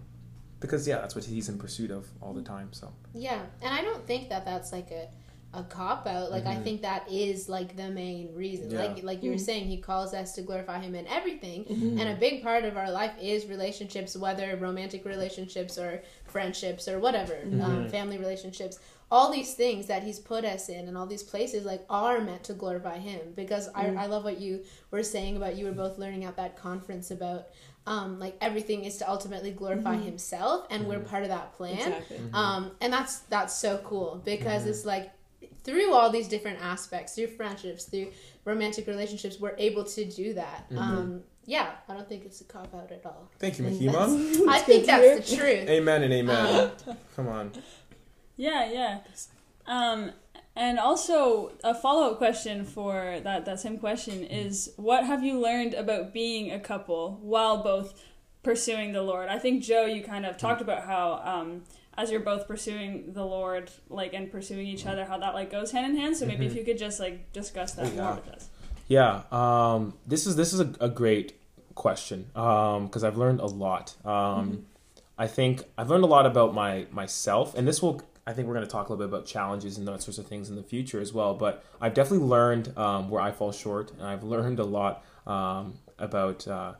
because 0.61 0.87
yeah, 0.87 0.99
that's 0.99 1.15
what 1.15 1.25
He's 1.25 1.49
in 1.49 1.59
pursuit 1.59 1.91
of 1.91 2.07
all 2.21 2.33
the 2.33 2.43
time. 2.43 2.69
So 2.73 2.93
Yeah, 3.15 3.41
and 3.61 3.75
I 3.75 3.83
don't 3.83 4.07
think 4.07 4.29
that 4.31 4.45
that's 4.45 4.73
like 4.73 4.91
a 4.91 5.09
a 5.55 5.63
cop 5.63 6.07
out. 6.07 6.31
Like 6.31 6.47
I 6.47 6.55
Mhm. 6.57 6.65
think 6.65 6.83
that 6.83 7.11
is 7.11 7.49
like 7.49 7.77
the 7.77 7.91
main 7.91 8.35
reason. 8.35 8.71
Yeah. 8.71 8.83
Like 8.85 9.03
like 9.03 9.23
you 9.23 9.31
were 9.33 9.39
saying, 9.39 9.67
he 9.67 9.77
calls 9.79 10.15
us 10.15 10.35
to 10.37 10.43
glorify 10.43 10.81
him 10.81 10.95
in 10.95 11.07
everything, 11.07 11.65
Mm-hmm. 11.65 11.99
and 12.01 12.09
a 12.09 12.15
big 12.15 12.43
part 12.43 12.65
of 12.65 12.77
our 12.77 12.91
life 12.91 13.13
is 13.21 13.47
relationships, 13.47 14.17
whether 14.17 14.57
romantic 14.57 15.05
relationships 15.05 15.77
or 15.79 16.03
friendships 16.25 16.89
or 16.89 16.99
whatever, 16.99 17.37
um, 17.63 17.89
family 17.91 18.19
relationships. 18.19 18.79
All 19.11 19.31
these 19.31 19.53
things 19.53 19.89
that 19.89 20.03
he's 20.05 20.19
put 20.19 20.43
us 20.47 20.71
in, 20.71 20.89
and 20.89 20.97
all 20.97 21.05
these 21.07 21.23
places, 21.23 21.67
like 21.67 21.85
are 21.91 22.19
meant 22.23 22.45
to 22.45 22.55
glorify 22.55 22.97
him. 22.99 23.21
Because 23.37 23.69
I, 23.75 23.89
I 23.95 24.07
love 24.07 24.25
what 24.25 24.41
you 24.41 24.65
were 24.91 25.03
saying 25.03 25.37
about 25.37 25.57
you 25.57 25.67
were 25.67 25.73
both 25.73 25.99
learning 25.99 26.25
at 26.25 26.37
that 26.37 26.57
conference 26.57 27.11
about. 27.11 27.49
Um, 27.85 28.21
like 28.21 28.37
everything 28.41 28.85
is 28.85 28.97
to 28.99 29.11
ultimately 29.11 29.51
glorify 29.51 29.97
himself, 29.97 30.67
and 30.71 30.87
we're 30.87 31.01
part 31.01 31.25
of 31.25 31.31
that 31.31 31.53
plan 31.55 31.75
Exactly. 31.75 32.21
um, 32.33 32.71
and 32.81 32.93
that's 32.93 33.19
that's 33.29 33.55
so 33.59 33.79
cool 33.79 34.23
because 34.25 34.67
it's 34.67 34.85
like 34.87 35.11
through 35.65 35.93
all 35.93 36.11
these 36.11 36.29
different 36.29 36.59
aspects 36.63 37.15
through 37.15 37.27
friendships 37.29 37.85
through 37.85 38.11
romantic 38.45 38.87
relationships 38.87 39.39
we're 39.41 39.55
able 39.59 39.85
to 39.85 40.05
do 40.05 40.35
that 40.35 40.67
um, 40.77 41.23
yeah 41.47 41.73
i 41.89 41.95
don't 41.95 42.09
think 42.09 42.25
it's 42.25 42.41
a 42.41 42.45
cop 42.45 42.75
out 42.75 42.91
at 42.91 43.05
all 43.05 43.29
thank 43.39 43.59
you, 43.59 43.67
And 43.67 43.79
Mahima. 43.81 44.49
i 44.49 44.59
think 44.59 44.87
that's 44.87 45.31
the 45.31 45.37
truth 45.37 45.69
Amen 45.69 46.03
and 46.03 46.13
amen. 46.13 46.71
Um, 46.87 46.97
Come 47.17 47.29
on. 47.29 47.53
Yeah, 48.37 48.71
yeah. 48.73 48.99
Um, 49.67 50.13
and 50.55 50.79
also 50.79 51.53
a 51.65 51.75
follow 51.75 52.11
up 52.11 52.19
question 52.19 52.65
for 52.65 53.21
that 53.23 53.45
that 53.45 53.61
same 53.61 53.79
question 53.79 54.25
is 54.25 54.73
what 54.77 55.05
have 55.07 55.23
you 55.23 55.41
learned 55.41 55.75
about 55.75 56.13
being 56.13 56.51
a 56.51 56.61
couple 56.61 57.19
while 57.23 57.63
both 57.63 57.95
pursuing 58.43 58.93
the 58.93 59.03
Lord? 59.03 59.29
I 59.29 59.39
think 59.39 59.63
Joe, 59.63 59.87
you 59.87 60.03
kind 60.03 60.27
of 60.27 60.37
talked 60.37 60.61
about 60.61 60.85
how 60.85 61.23
um, 61.25 61.63
as 61.97 62.11
you're 62.11 62.21
both 62.21 62.47
pursuing 62.49 63.13
the 63.13 63.25
Lord, 63.25 63.71
like 63.89 64.15
and 64.15 64.31
pursuing 64.31 64.67
each 64.67 64.87
other, 64.87 65.05
how 65.05 65.19
that 65.19 65.35
like 65.35 65.51
goes 65.51 65.71
hand 65.73 65.87
in 65.93 65.97
hand. 66.01 66.17
So 66.17 66.27
maybe 66.27 66.47
if 66.47 66.55
you 66.55 66.65
could 66.65 66.79
just 66.79 66.99
like 67.01 67.33
discuss 67.33 67.73
that 67.73 67.87
Oh, 67.87 67.91
yeah. 67.95 68.03
more 68.03 68.15
with 68.15 68.29
us. 68.29 68.49
Yeah, 68.89 69.23
um, 69.31 69.95
this 70.07 70.27
is 70.27 70.37
this 70.37 70.53
is 70.53 70.61
a, 70.61 70.73
a 70.81 70.89
great 70.89 71.41
question 71.75 72.27
because 72.35 73.05
I've 73.05 73.17
learned 73.17 73.41
a 73.41 73.47
lot. 73.47 73.95
Um, 74.07 74.67
I 75.19 75.27
think 75.27 75.63
I've 75.79 75.89
learned 75.89 76.05
a 76.05 76.09
lot 76.09 76.27
about 76.27 76.55
my 76.55 76.87
myself, 76.91 77.55
and 77.57 77.67
this 77.67 77.81
will. 77.83 78.03
I 78.25 78.33
think 78.33 78.47
we're 78.47 78.55
going 78.55 78.67
to 78.67 78.71
talk 78.71 78.89
a 78.89 78.93
little 78.93 79.05
bit 79.09 79.13
about 79.13 79.27
challenges 79.27 79.79
and 79.79 79.87
those 79.89 80.05
sorts 80.05 80.17
of 80.19 80.29
things 80.29 80.49
in 80.49 80.55
the 80.55 80.63
future 80.63 81.01
as 81.01 81.13
well. 81.13 81.35
But 81.35 81.65
I've 81.81 81.93
definitely 81.93 82.27
learned 82.29 82.77
um, 82.79 83.11
where 83.11 83.21
I 83.21 83.33
fall 83.33 83.51
short, 83.51 83.91
and 83.93 84.03
I've 84.03 84.23
learned 84.23 84.61
a 84.61 84.65
lot 84.65 85.05
um, 85.27 85.75
about 85.99 86.47
uh, 86.47 86.75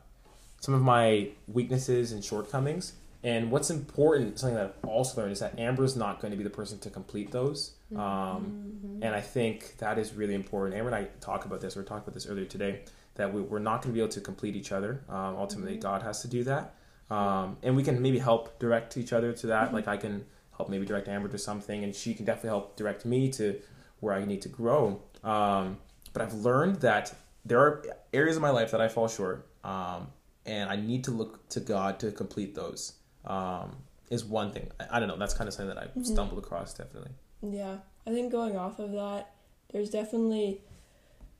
some 0.61 0.73
of 0.73 0.81
my 0.81 1.29
weaknesses 1.47 2.13
and 2.13 2.23
shortcomings. 2.23 2.93
And 3.23 3.51
what's 3.51 3.69
important, 3.69 4.37
something 4.37 4.55
that 4.55 4.65
I've 4.65 4.89
also 4.89 5.21
learned, 5.21 5.31
is 5.31 5.39
that 5.39 5.57
Amber's 5.57 5.95
not 5.95 6.19
going 6.19 6.31
to 6.31 6.37
be 6.37 6.43
the 6.43 6.49
person 6.49 6.77
to 6.79 6.89
complete 6.89 7.31
those. 7.31 7.71
Um, 7.95 8.99
And 9.01 9.15
I 9.15 9.21
think 9.21 9.77
that 9.77 9.97
is 9.97 10.13
really 10.13 10.33
important. 10.33 10.77
Amber 10.77 10.89
and 10.89 11.05
I 11.05 11.09
talk 11.19 11.45
about 11.45 11.61
this, 11.61 11.75
we 11.75 11.81
were 11.81 11.87
talking 11.87 12.03
about 12.03 12.13
this 12.13 12.27
earlier 12.27 12.45
today, 12.45 12.81
that 13.15 13.33
we, 13.33 13.41
we're 13.41 13.59
not 13.59 13.81
going 13.81 13.93
to 13.93 13.97
be 13.97 13.99
able 13.99 14.11
to 14.11 14.21
complete 14.21 14.55
each 14.55 14.71
other. 14.71 15.03
Um, 15.09 15.35
ultimately, 15.37 15.77
God 15.77 16.01
has 16.01 16.21
to 16.21 16.27
do 16.27 16.43
that. 16.45 16.75
Um, 17.09 17.57
and 17.63 17.75
we 17.75 17.83
can 17.83 18.01
maybe 18.01 18.19
help 18.19 18.59
direct 18.59 18.97
each 18.97 19.13
other 19.13 19.33
to 19.33 19.47
that. 19.47 19.73
Like 19.73 19.87
I 19.87 19.97
can 19.97 20.25
help 20.57 20.69
maybe 20.69 20.85
direct 20.85 21.07
Amber 21.07 21.29
to 21.29 21.37
something, 21.37 21.83
and 21.83 21.95
she 21.95 22.13
can 22.13 22.25
definitely 22.25 22.49
help 22.49 22.75
direct 22.75 23.05
me 23.05 23.29
to 23.31 23.59
where 23.99 24.13
I 24.13 24.25
need 24.25 24.41
to 24.41 24.49
grow. 24.49 25.01
Um, 25.23 25.77
but 26.11 26.21
I've 26.21 26.33
learned 26.33 26.77
that 26.81 27.13
there 27.45 27.59
are 27.59 27.85
areas 28.13 28.35
of 28.35 28.41
my 28.41 28.49
life 28.49 28.71
that 28.71 28.81
I 28.81 28.87
fall 28.87 29.07
short, 29.07 29.47
um, 29.63 30.07
and 30.45 30.69
I 30.69 30.75
need 30.75 31.03
to 31.05 31.11
look 31.11 31.47
to 31.49 31.59
God 31.59 31.99
to 31.99 32.11
complete 32.11 32.55
those. 32.55 32.93
Um, 33.25 33.77
is 34.09 34.23
one 34.23 34.51
thing. 34.51 34.69
I, 34.79 34.97
I 34.97 34.99
don't 34.99 35.07
know. 35.07 35.17
That's 35.17 35.33
kind 35.33 35.47
of 35.47 35.53
something 35.53 35.73
that 35.73 35.81
I've 35.81 35.89
mm-hmm. 35.89 36.03
stumbled 36.03 36.39
across, 36.43 36.73
definitely. 36.73 37.11
Yeah, 37.41 37.77
I 38.07 38.11
think 38.11 38.31
going 38.31 38.55
off 38.55 38.79
of 38.79 38.91
that, 38.93 39.33
there's 39.71 39.89
definitely 39.89 40.61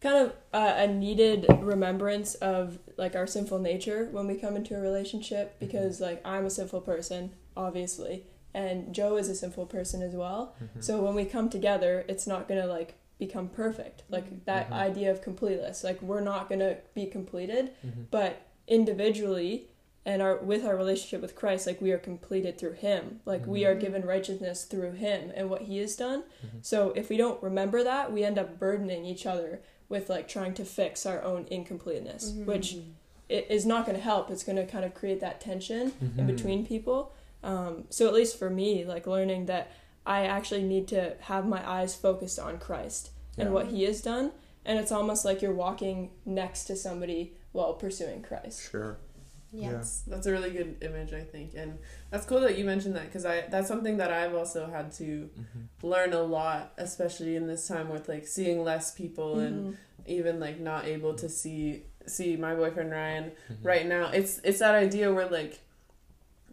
kind 0.02 0.17
of 0.17 0.34
uh, 0.52 0.74
a 0.78 0.88
needed 0.88 1.46
remembrance 1.62 2.36
of 2.36 2.78
like 2.98 3.15
our 3.15 3.26
sinful 3.26 3.60
nature 3.60 4.10
when 4.12 4.28
we 4.28 4.36
come 4.36 4.58
into 4.58 4.76
a 4.76 4.80
relationship 4.80 5.56
mm-hmm. 5.56 5.65
because 5.65 6.02
like 6.02 6.22
I'm 6.26 6.46
a 6.46 6.50
sinful 6.50 6.82
person, 6.82 7.32
obviously, 7.56 8.26
and 8.54 8.93
Joe 8.93 9.15
is 9.15 9.30
a 9.30 9.36
sinful 9.36 9.67
person 9.67 10.02
as 10.02 10.13
well. 10.13 10.56
Mm-hmm. 10.62 10.82
So 10.82 11.02
when 11.02 11.15
we 11.15 11.26
come 11.26 11.50
together, 11.50 12.04
it's 12.10 12.28
not 12.28 12.50
gonna 12.50 12.67
like 12.67 12.96
become 13.17 13.48
perfect. 13.48 14.04
Like 14.10 14.46
that 14.46 14.72
idea 14.72 15.10
of 15.10 15.22
completeness, 15.22 15.84
like 15.84 16.02
we're 16.02 16.22
not 16.22 16.50
gonna 16.50 16.78
be 16.93 17.06
completed, 17.06 17.72
but 18.12 18.48
individually 18.67 19.67
and 20.05 20.21
our 20.21 20.37
with 20.37 20.65
our 20.65 20.75
relationship 20.75 21.21
with 21.21 21.35
Christ, 21.35 21.65
like 21.65 21.81
we 21.81 21.91
are 21.91 21.97
completed 21.97 22.57
through 22.57 22.73
Him. 22.73 23.21
Like 23.25 23.45
we 23.45 23.65
are 23.65 23.71
mm-hmm. 23.71 23.79
given 23.79 24.05
righteousness 24.05 24.65
through 24.65 24.93
Him 24.93 25.31
and 25.35 25.49
what 25.49 25.63
He 25.63 25.77
has 25.77 25.95
done. 25.95 26.23
Mm-hmm. 26.45 26.57
So 26.61 26.91
if 26.95 27.09
we 27.09 27.17
don't 27.17 27.41
remember 27.41 27.83
that, 27.83 28.11
we 28.11 28.23
end 28.23 28.37
up 28.37 28.59
burdening 28.59 29.05
each 29.05 29.25
other 29.25 29.61
with 29.89 30.09
like 30.09 30.27
trying 30.27 30.53
to 30.55 30.65
fix 30.65 31.05
our 31.05 31.21
own 31.23 31.45
incompleteness, 31.49 32.31
mm-hmm. 32.31 32.45
which 32.45 32.77
it 33.29 33.47
is 33.49 33.65
not 33.65 33.85
going 33.85 33.97
to 33.97 34.03
help. 34.03 34.29
It's 34.29 34.43
going 34.43 34.57
to 34.57 34.65
kind 34.65 34.83
of 34.83 34.93
create 34.93 35.21
that 35.21 35.39
tension 35.39 35.93
in 36.17 36.27
between 36.27 36.65
people. 36.65 37.13
Um, 37.43 37.85
so 37.89 38.07
at 38.07 38.13
least 38.13 38.37
for 38.37 38.49
me, 38.49 38.85
like 38.85 39.07
learning 39.07 39.45
that 39.47 39.71
I 40.05 40.25
actually 40.25 40.63
need 40.63 40.87
to 40.89 41.15
have 41.21 41.47
my 41.47 41.67
eyes 41.69 41.95
focused 41.95 42.39
on 42.39 42.59
Christ 42.59 43.11
and 43.37 43.53
what 43.53 43.67
He 43.67 43.83
has 43.83 44.01
done, 44.01 44.31
and 44.65 44.77
it's 44.77 44.91
almost 44.91 45.25
like 45.25 45.41
you're 45.41 45.53
walking 45.53 46.11
next 46.25 46.65
to 46.65 46.75
somebody 46.75 47.33
while 47.51 47.73
pursuing 47.73 48.21
Christ. 48.21 48.69
Sure. 48.69 48.97
Yeah, 49.53 49.71
Yes, 49.71 50.03
that's 50.07 50.25
a 50.25 50.31
really 50.31 50.49
good 50.49 50.77
image, 50.81 51.13
I 51.13 51.21
think, 51.21 51.51
and 51.55 51.77
that's 52.09 52.25
cool 52.25 52.41
that 52.41 52.57
you 52.57 52.65
mentioned 52.65 52.95
that 52.95 53.05
because 53.05 53.23
I 53.25 53.41
that's 53.41 53.67
something 53.67 53.97
that 53.97 54.11
I've 54.11 54.33
also 54.33 54.65
had 54.65 54.91
to 54.93 55.29
mm-hmm. 55.29 55.87
learn 55.87 56.13
a 56.13 56.23
lot, 56.23 56.73
especially 56.77 57.35
in 57.35 57.45
this 57.45 57.67
time 57.67 57.89
with 57.89 58.09
like 58.09 58.25
seeing 58.25 58.63
less 58.63 58.91
people 58.91 59.39
and 59.39 59.55
mm-hmm. 59.55 59.73
even 60.07 60.39
like 60.39 60.59
not 60.59 60.85
able 60.85 61.13
to 61.15 61.29
see 61.29 61.83
see 62.07 62.35
my 62.35 62.55
boyfriend 62.55 62.91
Ryan 62.91 63.31
mm-hmm. 63.51 63.65
right 63.65 63.85
now. 63.85 64.07
It's 64.07 64.39
it's 64.43 64.59
that 64.59 64.73
idea 64.73 65.13
where 65.13 65.27
like 65.27 65.59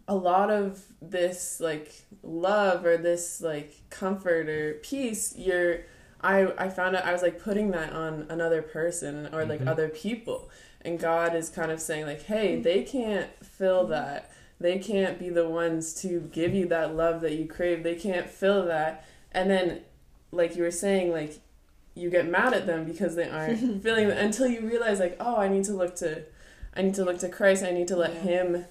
a 0.07 0.15
lot 0.15 0.51
of 0.51 0.83
this 1.01 1.59
like 1.59 1.91
love 2.21 2.85
or 2.85 2.97
this 2.97 3.41
like 3.41 3.73
comfort 3.89 4.47
or 4.49 4.73
peace 4.83 5.33
you're 5.35 5.79
I 6.21 6.51
I 6.57 6.69
found 6.69 6.95
out 6.95 7.05
I 7.05 7.13
was 7.13 7.21
like 7.21 7.39
putting 7.41 7.71
that 7.71 7.93
on 7.93 8.27
another 8.29 8.61
person 8.61 9.29
or 9.33 9.45
like 9.45 9.61
Mhm. 9.61 9.67
other 9.67 9.89
people 9.89 10.49
and 10.83 10.99
God 10.99 11.35
is 11.35 11.49
kind 11.49 11.71
of 11.71 11.79
saying 11.79 12.05
like 12.05 12.23
hey 12.23 12.59
they 12.61 12.83
can't 12.83 13.29
fill 13.43 13.87
that 13.87 14.31
they 14.59 14.77
can't 14.79 15.17
be 15.19 15.29
the 15.29 15.47
ones 15.49 15.93
to 16.01 16.21
give 16.31 16.53
you 16.53 16.67
that 16.67 16.95
love 16.95 17.21
that 17.21 17.33
you 17.33 17.45
crave 17.47 17.83
they 17.83 17.95
can't 17.95 18.29
fill 18.29 18.65
that 18.65 19.05
and 19.31 19.49
then 19.49 19.81
like 20.31 20.55
you 20.55 20.63
were 20.63 20.71
saying 20.71 21.11
like 21.11 21.39
you 21.93 22.09
get 22.09 22.27
mad 22.27 22.53
at 22.53 22.65
them 22.65 22.85
because 22.85 23.15
they 23.15 23.27
aren't 23.29 23.59
feeling 23.83 24.07
it 24.09 24.17
until 24.17 24.47
you 24.47 24.61
realize 24.61 24.99
like 24.99 25.17
oh 25.19 25.37
I 25.37 25.47
need 25.47 25.63
to 25.65 25.73
look 25.73 25.95
to 25.97 26.23
I 26.75 26.81
need 26.83 26.95
to 26.95 27.03
look 27.05 27.19
to 27.19 27.29
Christ 27.29 27.63
I 27.63 27.71
need 27.71 27.87
to 27.89 27.95
let 27.95 28.13
Yeah. 28.15 28.19
him 28.21 28.65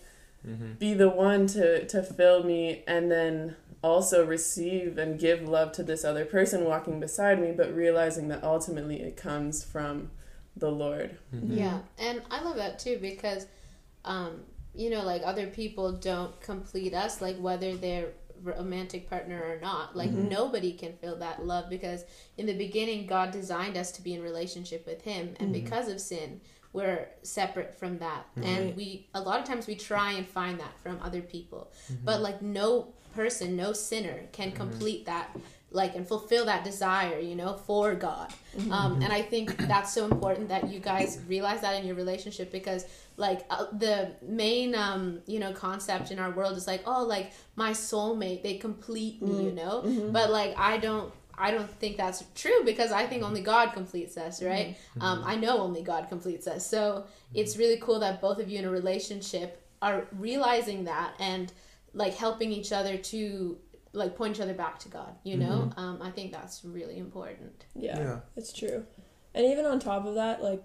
Mm-hmm. 0.48 0.72
be 0.78 0.94
the 0.94 1.10
one 1.10 1.46
to 1.48 1.86
to 1.86 2.02
fill 2.02 2.42
me 2.44 2.82
and 2.86 3.10
then 3.12 3.56
also 3.84 4.24
receive 4.24 4.96
and 4.96 5.18
give 5.20 5.46
love 5.46 5.70
to 5.72 5.82
this 5.82 6.02
other 6.02 6.24
person 6.24 6.64
walking 6.64 6.98
beside 6.98 7.38
me 7.38 7.52
but 7.54 7.74
realizing 7.76 8.28
that 8.28 8.42
ultimately 8.42 9.02
it 9.02 9.18
comes 9.18 9.62
from 9.62 10.10
the 10.56 10.70
lord. 10.70 11.16
Mm-hmm. 11.34 11.58
Yeah 11.58 11.78
and 11.98 12.22
i 12.30 12.42
love 12.42 12.56
that 12.56 12.78
too 12.78 12.98
because 13.00 13.46
um 14.04 14.40
you 14.74 14.90
know 14.90 15.02
like 15.02 15.22
other 15.24 15.46
people 15.46 15.92
don't 15.92 16.40
complete 16.40 16.94
us 16.94 17.20
like 17.20 17.36
whether 17.38 17.76
they're 17.76 18.10
romantic 18.42 19.08
partner 19.08 19.42
or 19.42 19.60
not. 19.60 19.94
Like 19.94 20.10
mm-hmm. 20.10 20.28
nobody 20.28 20.72
can 20.72 20.94
feel 20.94 21.16
that 21.16 21.44
love 21.44 21.68
because 21.68 22.04
in 22.38 22.46
the 22.46 22.56
beginning 22.56 23.06
god 23.06 23.30
designed 23.32 23.76
us 23.76 23.92
to 23.92 24.02
be 24.02 24.14
in 24.14 24.22
relationship 24.22 24.86
with 24.86 25.02
him 25.02 25.34
and 25.38 25.52
mm-hmm. 25.52 25.64
because 25.64 25.88
of 25.88 26.00
sin 26.00 26.40
we're 26.72 27.08
separate 27.22 27.76
from 27.76 27.98
that. 27.98 28.26
And 28.36 28.76
we 28.76 29.08
a 29.14 29.20
lot 29.20 29.40
of 29.40 29.46
times 29.46 29.66
we 29.66 29.74
try 29.74 30.12
and 30.12 30.26
find 30.26 30.60
that 30.60 30.78
from 30.80 31.00
other 31.02 31.20
people. 31.20 31.72
But 32.04 32.20
like 32.20 32.42
no 32.42 32.94
person 33.14 33.56
no 33.56 33.72
sinner 33.72 34.20
can 34.30 34.52
complete 34.52 35.04
that 35.06 35.36
like 35.72 35.94
and 35.94 36.06
fulfill 36.06 36.44
that 36.46 36.64
desire 36.64 37.18
you 37.20 37.36
know 37.36 37.54
for 37.54 37.94
god. 37.94 38.32
Um, 38.70 39.00
and 39.02 39.12
i 39.12 39.22
think 39.22 39.56
that's 39.68 39.92
so 39.94 40.04
important 40.04 40.48
that 40.48 40.68
you 40.68 40.80
guys 40.80 41.20
realize 41.28 41.60
that 41.60 41.74
in 41.80 41.86
your 41.86 41.94
relationship 41.96 42.50
because 42.50 42.84
like 43.16 43.46
uh, 43.50 43.66
the 43.72 44.12
main 44.22 44.74
um 44.74 45.20
you 45.26 45.38
know 45.38 45.52
concept 45.52 46.10
in 46.10 46.18
our 46.18 46.30
world 46.32 46.56
is 46.56 46.66
like 46.66 46.82
oh 46.86 47.04
like 47.04 47.32
my 47.54 47.70
soulmate 47.70 48.42
they 48.42 48.54
complete 48.54 49.22
me 49.22 49.44
you 49.44 49.52
know? 49.52 49.82
But 50.12 50.30
like 50.30 50.54
i 50.58 50.78
don't 50.78 51.12
I 51.42 51.52
don't 51.52 51.70
think 51.80 51.96
that's 51.96 52.22
true 52.34 52.64
because 52.66 52.92
I 52.92 53.06
think 53.06 53.22
only 53.22 53.40
God 53.40 53.72
completes 53.72 54.18
us, 54.18 54.42
right? 54.42 54.76
Um, 55.00 55.22
I 55.24 55.36
know 55.36 55.58
only 55.60 55.80
God 55.82 56.06
completes 56.10 56.46
us. 56.46 56.66
So 56.66 57.04
it's 57.32 57.56
really 57.56 57.78
cool 57.78 57.98
that 58.00 58.20
both 58.20 58.38
of 58.40 58.50
you 58.50 58.58
in 58.58 58.66
a 58.66 58.70
relationship 58.70 59.62
are 59.80 60.06
realizing 60.18 60.84
that 60.84 61.14
and 61.18 61.50
like 61.94 62.14
helping 62.14 62.52
each 62.52 62.72
other 62.72 62.98
to 62.98 63.56
like 63.92 64.16
point 64.16 64.36
each 64.36 64.40
other 64.42 64.54
back 64.54 64.78
to 64.80 64.88
God, 64.88 65.14
you 65.24 65.36
know? 65.36 65.70
Um, 65.76 66.00
I 66.00 66.10
think 66.10 66.32
that's 66.32 66.64
really 66.64 66.98
important. 66.98 67.64
Yeah, 67.74 67.98
Yeah. 67.98 68.20
it's 68.36 68.52
true. 68.52 68.86
And 69.34 69.44
even 69.46 69.64
on 69.66 69.80
top 69.80 70.06
of 70.06 70.14
that, 70.14 70.42
like, 70.42 70.62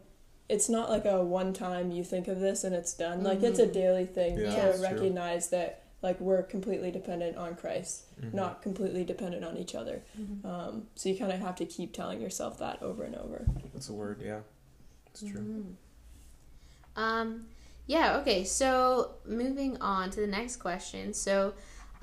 it's 0.48 0.70
not 0.70 0.90
like 0.92 1.06
a 1.06 1.24
one 1.24 1.54
time 1.54 1.90
you 1.92 2.04
think 2.04 2.28
of 2.28 2.40
this 2.40 2.64
and 2.64 2.76
it's 2.76 2.94
done. 2.94 3.24
Like, 3.24 3.42
it's 3.42 3.58
a 3.60 3.66
daily 3.66 4.06
thing 4.06 4.38
Yeah, 4.38 4.50
to 4.52 4.56
that's 4.56 4.78
true. 4.80 4.88
recognize 4.90 5.50
that, 5.50 5.84
like, 6.04 6.20
we're 6.20 6.44
completely 6.44 6.92
dependent 6.92 7.36
on 7.36 7.56
Christ, 7.56 8.04
not 8.32 8.62
completely 8.62 9.04
dependent 9.04 9.44
on 9.44 9.58
each 9.58 9.74
other. 9.74 10.04
Um, 10.44 10.88
so 10.94 11.10
you 11.10 11.18
kind 11.18 11.32
of 11.32 11.40
have 11.40 11.56
to 11.56 11.66
keep 11.66 11.94
telling 11.94 12.22
yourself 12.22 12.60
that 12.60 12.82
over 12.84 13.04
and 13.04 13.16
over. 13.16 13.48
That's 13.74 13.90
a 13.90 13.94
word. 13.94 14.22
Yeah, 14.24 14.42
it's 15.08 15.22
true. 15.22 15.40
Mm-hmm. 15.42 15.72
Um, 16.96 17.46
yeah, 17.88 18.18
okay, 18.18 18.44
so 18.44 19.16
moving 19.26 19.78
on 19.82 20.10
to 20.12 20.22
the 20.22 20.28
next 20.28 20.58
question. 20.58 21.14
So, 21.14 21.54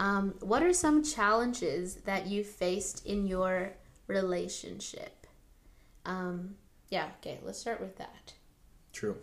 um, 0.02 0.34
what 0.40 0.64
are 0.64 0.72
some 0.72 1.04
challenges 1.04 1.94
that 2.06 2.26
you 2.26 2.42
faced 2.42 3.06
in 3.06 3.28
your 3.28 3.70
relationship? 4.08 5.28
Um, 6.04 6.56
yeah, 6.88 7.06
okay, 7.20 7.38
let's 7.44 7.60
start 7.60 7.80
with 7.80 7.96
that. 7.98 8.32
True. 8.92 9.16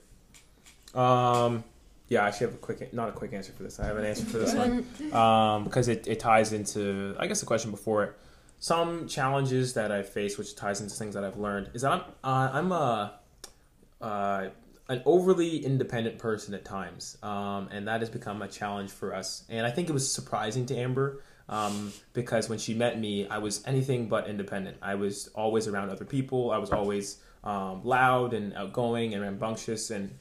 Um, 0.96 1.65
yeah, 2.08 2.24
I 2.24 2.30
actually 2.30 2.48
have 2.48 2.54
a 2.56 2.60
quick, 2.60 2.94
not 2.94 3.10
a 3.10 3.12
quick 3.12 3.34
answer 3.34 3.52
for 3.52 3.63
this. 3.63 3.78
I 3.82 3.88
have 3.88 3.98
an 3.98 4.06
answer 4.06 4.24
for 4.24 4.38
this 4.38 4.56
one 4.56 4.88
um, 5.13 5.65
because 5.65 5.89
it, 5.89 6.08
it 6.08 6.22
ties 6.22 6.54
into, 6.54 7.13
I 7.20 7.28
guess, 7.28 7.42
the 7.42 7.46
question 7.46 7.72
before 7.72 8.06
it. 8.06 8.18
Some 8.60 9.10
challenges 9.10 9.74
that 9.74 9.92
I 9.92 10.02
face, 10.02 10.38
which 10.38 10.56
ties 10.56 10.80
into 10.80 10.96
things 10.96 11.13
that 11.13 11.26
I've 11.26 11.38
learned, 11.38 11.72
is 11.74 11.82
that 11.82 11.92
I'm 11.92 12.04
uh, 12.24 12.50
I'm 12.54 12.72
a 12.72 13.20
uh, 14.00 14.48
an 14.89 15.02
overly 15.06 15.63
independent 15.63 16.17
person 16.17 16.54
at 16.54 16.65
times, 16.65 17.17
um, 17.23 17.69
and 17.71 17.88
that 17.88 18.02
has 18.02 18.10
become 18.10 18.41
a 18.41 18.47
challenge 18.47 18.89
for 18.91 19.13
us. 19.15 19.43
And 19.47 19.65
I 19.65 19.71
think 19.71 19.88
it 19.88 19.93
was 19.93 20.12
surprising 20.12 20.65
to 20.65 20.75
Amber 20.75 21.21
um, 21.47 21.93
because 22.13 22.49
when 22.49 22.60
she 22.60 22.73
met 22.73 22.99
me, 22.99 23.28
I 23.28 23.38
was 23.38 23.63
anything 23.65 24.10
but 24.10 24.28
independent. 24.28 24.78
I 24.82 24.95
was 24.95 25.28
always 25.36 25.67
around 25.67 25.91
other 25.91 26.06
people. 26.06 26.52
I 26.52 26.58
was 26.58 26.71
always 26.71 27.17
um, 27.43 27.84
loud 27.86 28.34
and 28.34 28.54
outgoing 28.56 29.13
and 29.13 29.21
rambunctious 29.23 29.91
and 29.91 30.17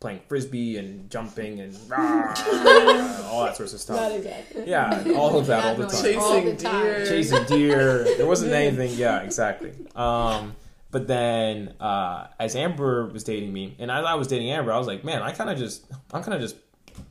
playing 0.00 0.20
frisbee 0.28 0.76
and 0.76 1.10
jumping 1.10 1.60
and 1.60 1.74
rah, 1.88 2.34
all 3.30 3.44
that 3.44 3.54
sorts 3.56 3.72
of 3.74 3.80
stuff. 3.80 4.00
Not 4.00 4.12
exactly. 4.12 4.64
Yeah, 4.66 5.12
all 5.16 5.38
of 5.38 5.46
that 5.46 5.64
all 5.64 5.74
the 5.74 5.86
time. 5.86 6.02
noise 6.02 6.16
all 6.16 6.40
the 6.40 6.52
Chasing 6.52 6.56
time. 6.58 6.82
deer. 6.82 7.06
Chasing 7.06 7.44
deer. 7.44 8.16
There 8.16 8.26
wasn't 8.26 8.52
anything. 8.62 8.92
Yeah, 8.98 9.20
exactly. 9.20 9.72
Um, 9.94 10.54
but 10.96 11.06
then 11.06 11.74
uh, 11.78 12.28
as 12.40 12.56
Amber 12.56 13.04
was 13.04 13.22
dating 13.22 13.52
me, 13.52 13.76
and 13.78 13.90
as 13.90 14.02
I 14.02 14.14
was 14.14 14.28
dating 14.28 14.50
Amber, 14.50 14.72
I 14.72 14.78
was 14.78 14.86
like, 14.86 15.04
man, 15.04 15.20
I 15.20 15.30
kind 15.30 15.50
of 15.50 15.58
just, 15.58 15.84
I'm 16.10 16.22
kind 16.22 16.32
of 16.32 16.40
just. 16.40 16.56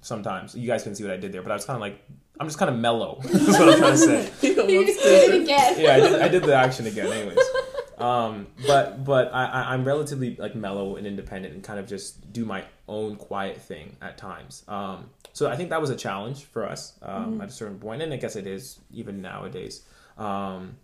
Sometimes 0.02 0.56
you 0.56 0.66
guys 0.66 0.82
can 0.82 0.96
see 0.96 1.04
what 1.04 1.14
I 1.14 1.18
did 1.18 1.32
there, 1.32 1.44
but 1.44 1.52
I 1.52 1.54
was 1.54 1.66
kind 1.66 1.76
of 1.78 1.82
like, 1.82 2.04
I'm 2.40 2.48
just 2.48 2.58
kind 2.58 2.72
of 2.72 2.80
mellow. 2.80 3.20
That's 3.24 3.60
what 3.60 3.70
I'm 3.70 3.78
trying 3.78 3.92
to 3.92 3.98
say. 3.98 4.32
You 4.42 4.84
just 4.88 5.04
did 5.04 5.36
it 5.36 5.44
again. 5.44 5.76
Yeah, 5.78 5.94
I 5.94 6.00
did, 6.00 6.22
I 6.24 6.28
did 6.30 6.42
the 6.42 6.56
action 6.56 6.88
again, 6.88 7.14
anyways. 7.14 7.38
Um, 8.00 8.48
but 8.66 9.04
but 9.04 9.32
I, 9.32 9.74
I'm 9.74 9.86
relatively 9.86 10.36
like 10.36 10.56
mellow 10.56 10.96
and 10.96 11.06
independent 11.06 11.54
and 11.54 11.64
kind 11.64 11.80
of 11.80 11.86
just 11.86 12.34
do 12.34 12.44
my 12.44 12.64
own 12.88 13.18
quiet 13.18 13.62
thing 13.62 13.98
at 14.02 14.18
times. 14.18 14.64
Um, 14.68 15.12
so 15.32 15.48
I 15.48 15.56
think 15.58 15.70
that 15.70 15.80
was 15.80 15.92
a 15.92 15.96
challenge 15.96 16.46
for 16.46 16.68
us 16.68 16.98
um, 17.04 17.40
at 17.40 17.50
a 17.50 17.52
certain 17.52 17.78
point, 17.78 18.02
and 18.02 18.12
I 18.12 18.18
guess 18.18 18.36
it 18.36 18.48
is 18.48 18.80
even 18.92 19.22
nowadays. 19.22 19.84
Um, 20.18 20.78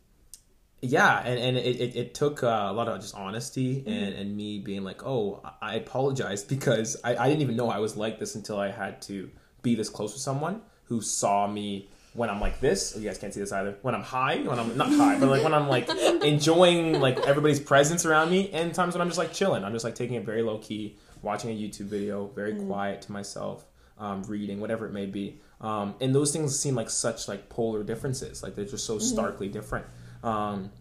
yeah, 0.82 1.20
and, 1.20 1.40
and 1.40 1.58
it, 1.58 1.80
it, 1.80 1.96
it 1.96 2.14
took 2.16 2.44
uh, 2.44 2.68
a 2.70 2.74
lot 2.74 2.88
of 2.88 3.00
just 3.00 3.16
honesty 3.16 3.84
and, 3.86 4.16
and 4.16 4.36
me 4.36 4.60
being 4.60 4.84
like, 4.84 5.06
oh, 5.06 5.42
I 5.62 5.76
apologize 5.76 6.44
because 6.56 7.00
I, 7.04 7.16
I 7.16 7.28
didn't 7.30 7.42
even 7.42 7.56
know 7.56 7.70
I 7.70 7.78
was 7.78 7.96
like 7.96 8.20
this 8.20 8.36
until 8.36 8.60
I 8.60 8.72
had 8.72 9.02
to 9.04 9.30
be 9.62 9.76
this 9.76 9.90
close 9.90 10.14
with 10.14 10.22
someone 10.22 10.62
who 10.86 11.02
saw 11.02 11.48
me 11.48 11.90
when 12.14 12.30
I'm 12.30 12.42
like 12.42 12.60
this. 12.60 12.96
You 12.98 13.04
guys 13.08 13.20
can't 13.20 13.34
see 13.34 13.40
this 13.40 13.52
either. 13.52 13.78
When 13.84 13.94
I'm 13.94 14.02
high, 14.02 14.38
when 14.38 14.58
I'm 14.58 14.76
not 14.76 14.90
high, 14.90 15.20
but 15.20 15.30
like 15.30 15.44
when 15.44 15.54
I'm 15.54 15.68
like 15.68 15.88
enjoying 16.24 17.00
like 17.00 17.20
everybody's 17.20 17.60
presence 17.60 18.06
around 18.06 18.32
me, 18.32 18.50
and 18.52 18.74
times 18.74 18.96
when 18.96 19.02
I'm 19.02 19.08
just 19.08 19.20
like 19.20 19.34
chilling. 19.34 19.64
I'm 19.64 19.74
just 19.74 19.86
like 19.86 19.96
taking 19.96 20.16
it 20.16 20.26
very 20.26 20.42
low 20.42 20.58
key, 20.58 20.98
watching 21.22 21.52
a 21.52 21.54
YouTube 21.54 21.86
video, 21.86 22.28
very 22.28 22.56
quiet 22.56 23.04
to 23.04 23.12
myself, 23.12 23.66
um, 24.00 24.24
reading, 24.24 24.60
whatever 24.60 24.88
it 24.88 24.94
may 24.94 25.06
be. 25.06 25.40
Um, 25.62 25.94
and 26.02 26.14
those 26.14 26.32
things 26.32 26.60
seem 26.60 26.74
like 26.74 26.90
such 26.90 27.28
like 27.28 27.50
polar 27.50 27.84
differences. 27.84 28.42
Like 28.42 28.56
they're 28.56 28.66
just 28.66 28.86
so 28.86 28.98
starkly 28.98 29.48
different. 29.48 29.86
Um, 30.24 30.72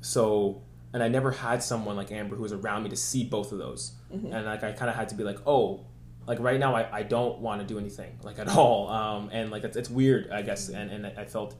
so 0.00 0.62
and 0.94 1.02
I 1.02 1.08
never 1.08 1.30
had 1.30 1.62
someone 1.62 1.96
like 1.96 2.12
Amber 2.12 2.36
who 2.36 2.42
was 2.42 2.52
around 2.52 2.82
me 2.82 2.90
to 2.90 2.96
see 2.96 3.24
both 3.24 3.52
of 3.52 3.58
those. 3.58 3.92
And 4.10 4.44
like 4.44 4.62
I 4.62 4.72
kind 4.72 4.90
of 4.90 4.94
had 4.96 5.08
to 5.08 5.14
be 5.14 5.24
like, 5.24 5.38
oh, 5.46 5.86
like 6.26 6.38
right 6.38 6.60
now 6.60 6.74
I, 6.74 6.98
I 6.98 7.02
don't 7.02 7.38
want 7.38 7.62
to 7.62 7.66
do 7.66 7.78
anything 7.78 8.18
like 8.22 8.38
at 8.38 8.48
all. 8.56 8.88
Um, 8.90 9.30
and 9.32 9.50
like 9.50 9.64
it's, 9.64 9.76
it's 9.76 9.88
weird, 9.90 10.30
I 10.30 10.42
guess. 10.42 10.68
And 10.68 10.90
and 10.90 11.06
I 11.06 11.24
felt, 11.24 11.54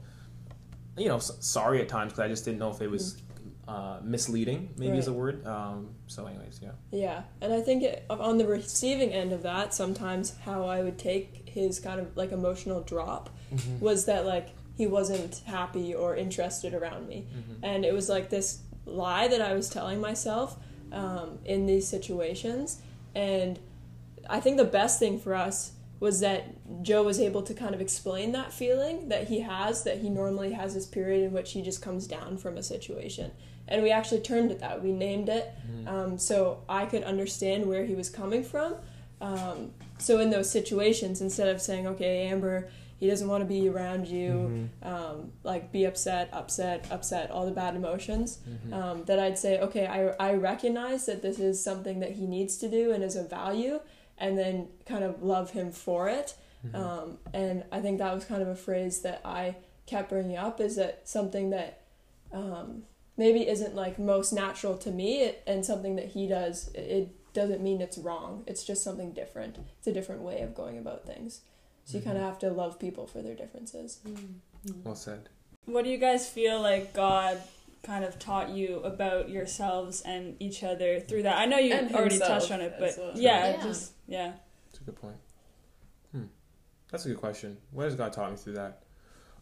you 0.97 1.07
know, 1.07 1.15
s- 1.17 1.31
sorry 1.39 1.81
at 1.81 1.89
times 1.89 2.11
because 2.13 2.19
I 2.19 2.27
just 2.27 2.45
didn't 2.45 2.59
know 2.59 2.69
if 2.69 2.79
it 2.81 2.91
was 2.91 3.21
uh, 3.67 3.99
misleading. 4.03 4.69
Maybe 4.77 4.97
is 4.99 5.07
a 5.07 5.13
word. 5.13 5.45
Um, 5.47 5.95
so 6.07 6.27
anyways, 6.27 6.59
yeah. 6.61 6.71
Yeah, 6.91 7.23
and 7.41 7.51
I 7.53 7.61
think 7.61 7.81
it, 7.81 8.05
on 8.09 8.37
the 8.37 8.45
receiving 8.45 9.11
end 9.11 9.31
of 9.33 9.41
that, 9.43 9.73
sometimes 9.73 10.35
how 10.45 10.65
I 10.65 10.83
would 10.83 10.99
take 10.99 11.49
his 11.49 11.79
kind 11.79 11.99
of 11.99 12.15
like 12.15 12.31
emotional 12.31 12.81
drop 12.81 13.29
was 13.79 14.05
that 14.05 14.25
like 14.27 14.49
he 14.75 14.87
wasn't 14.87 15.41
happy 15.45 15.93
or 15.93 16.15
interested 16.15 16.73
around 16.73 17.07
me, 17.07 17.25
and 17.61 17.85
it 17.85 17.93
was 17.93 18.09
like 18.09 18.29
this 18.29 18.59
lie 18.85 19.27
that 19.27 19.41
I 19.41 19.53
was 19.53 19.69
telling 19.69 20.01
myself 20.01 20.57
um, 20.91 21.39
in 21.45 21.65
these 21.65 21.87
situations, 21.87 22.81
and 23.15 23.59
I 24.29 24.39
think 24.39 24.57
the 24.57 24.63
best 24.65 24.99
thing 24.99 25.19
for 25.19 25.35
us 25.35 25.71
was 25.99 26.19
that 26.19 26.43
Joe 26.83 27.03
was 27.03 27.19
able 27.19 27.43
to 27.43 27.53
kind 27.53 27.73
of 27.73 27.79
explain 27.79 28.33
that 28.33 28.51
feeling 28.51 29.07
that 29.07 29.29
he 29.29 29.39
has, 29.39 29.83
that 29.85 29.99
he 29.99 30.09
normally 30.09 30.51
has 30.51 30.73
this 30.73 30.85
period 30.85 31.23
in 31.23 31.31
which 31.31 31.53
he 31.53 31.61
just 31.61 31.81
comes 31.81 32.07
down 32.07 32.37
from 32.37 32.57
a 32.57 32.63
situation. 32.63 33.31
And 33.69 33.81
we 33.81 33.89
actually 33.91 34.19
termed 34.19 34.51
it 34.51 34.59
that. 34.59 34.83
We 34.83 34.91
named 34.91 35.29
it 35.29 35.49
um, 35.87 36.17
so 36.17 36.63
I 36.67 36.85
could 36.87 37.03
understand 37.03 37.65
where 37.65 37.85
he 37.85 37.95
was 37.95 38.09
coming 38.09 38.43
from. 38.43 38.75
Um, 39.21 39.71
so 39.97 40.19
in 40.19 40.29
those 40.29 40.49
situations, 40.49 41.21
instead 41.21 41.47
of 41.47 41.61
saying, 41.61 41.87
okay, 41.87 42.27
Amber, 42.27 42.69
he 43.03 43.09
doesn't 43.09 43.27
want 43.27 43.41
to 43.41 43.45
be 43.45 43.67
around 43.67 44.07
you, 44.07 44.69
um, 44.81 45.33
like 45.43 45.71
be 45.73 45.83
upset, 45.83 46.29
upset, 46.31 46.87
upset, 46.89 47.29
all 47.31 47.45
the 47.45 47.51
bad 47.51 47.75
emotions, 47.75 48.39
um, 48.71 49.03
that 49.05 49.19
I'd 49.19 49.37
say, 49.37 49.59
okay, 49.59 49.85
I, 49.87 50.29
I 50.29 50.33
recognize 50.35 51.05
that 51.07 51.21
this 51.21 51.37
is 51.37 51.61
something 51.61 51.99
that 51.99 52.11
he 52.13 52.25
needs 52.25 52.57
to 52.59 52.69
do 52.69 52.91
and 52.93 53.03
is 53.03 53.17
a 53.17 53.23
value, 53.23 53.81
and 54.17 54.37
then 54.37 54.69
kind 54.85 55.03
of 55.03 55.21
love 55.21 55.51
him 55.51 55.71
for 55.71 56.07
it. 56.07 56.35
Um, 56.73 57.17
and 57.33 57.65
I 57.73 57.81
think 57.81 57.97
that 57.97 58.13
was 58.15 58.23
kind 58.23 58.41
of 58.41 58.47
a 58.47 58.55
phrase 58.55 59.01
that 59.01 59.19
I 59.25 59.57
kept 59.85 60.07
bringing 60.09 60.37
up 60.37 60.61
is 60.61 60.77
that 60.77 61.01
something 61.03 61.49
that 61.49 61.81
um, 62.31 62.83
maybe 63.17 63.41
isn't 63.49 63.75
like 63.75 63.99
most 63.99 64.31
natural 64.31 64.77
to 64.77 64.91
me 64.91 65.23
it, 65.23 65.43
and 65.45 65.65
something 65.65 65.97
that 65.97 66.09
he 66.15 66.25
does, 66.25 66.71
it 66.73 67.09
doesn't 67.33 67.61
mean 67.61 67.81
it's 67.81 67.97
wrong. 67.97 68.43
It's 68.47 68.63
just 68.63 68.81
something 68.81 69.11
different. 69.11 69.57
It's 69.77 69.87
a 69.87 69.91
different 69.91 70.21
way 70.21 70.39
of 70.41 70.55
going 70.55 70.77
about 70.77 71.05
things. 71.05 71.41
So 71.85 71.97
you 71.97 72.03
kind 72.03 72.17
of 72.17 72.23
have 72.23 72.39
to 72.39 72.49
love 72.49 72.79
people 72.79 73.07
for 73.07 73.21
their 73.21 73.35
differences. 73.35 73.99
Well 74.83 74.95
said. 74.95 75.29
What 75.65 75.83
do 75.83 75.89
you 75.89 75.97
guys 75.97 76.29
feel 76.29 76.61
like 76.61 76.93
God 76.93 77.41
kind 77.83 78.03
of 78.05 78.17
taught 78.19 78.49
you 78.49 78.77
about 78.83 79.29
yourselves 79.29 80.01
and 80.01 80.35
each 80.39 80.63
other 80.63 80.99
through 81.01 81.23
that? 81.23 81.37
I 81.37 81.45
know 81.45 81.57
you 81.57 81.73
And 81.73 81.93
already 81.95 82.19
touched 82.19 82.51
on 82.51 82.61
it, 82.61 82.75
but 82.79 82.93
well. 82.97 83.11
yeah, 83.15 83.55
Yeah. 83.57 83.63
just 83.63 83.91
yeah. 84.07 84.31
That's 84.71 84.81
a 84.81 84.83
good 84.85 84.95
point. 84.95 85.15
Hmm. 86.11 86.23
That's 86.89 87.05
a 87.05 87.09
good 87.09 87.17
question. 87.19 87.57
What 87.71 87.83
has 87.85 87.95
God 87.95 88.13
taught 88.13 88.31
me 88.31 88.37
through 88.37 88.53
that? 88.53 88.83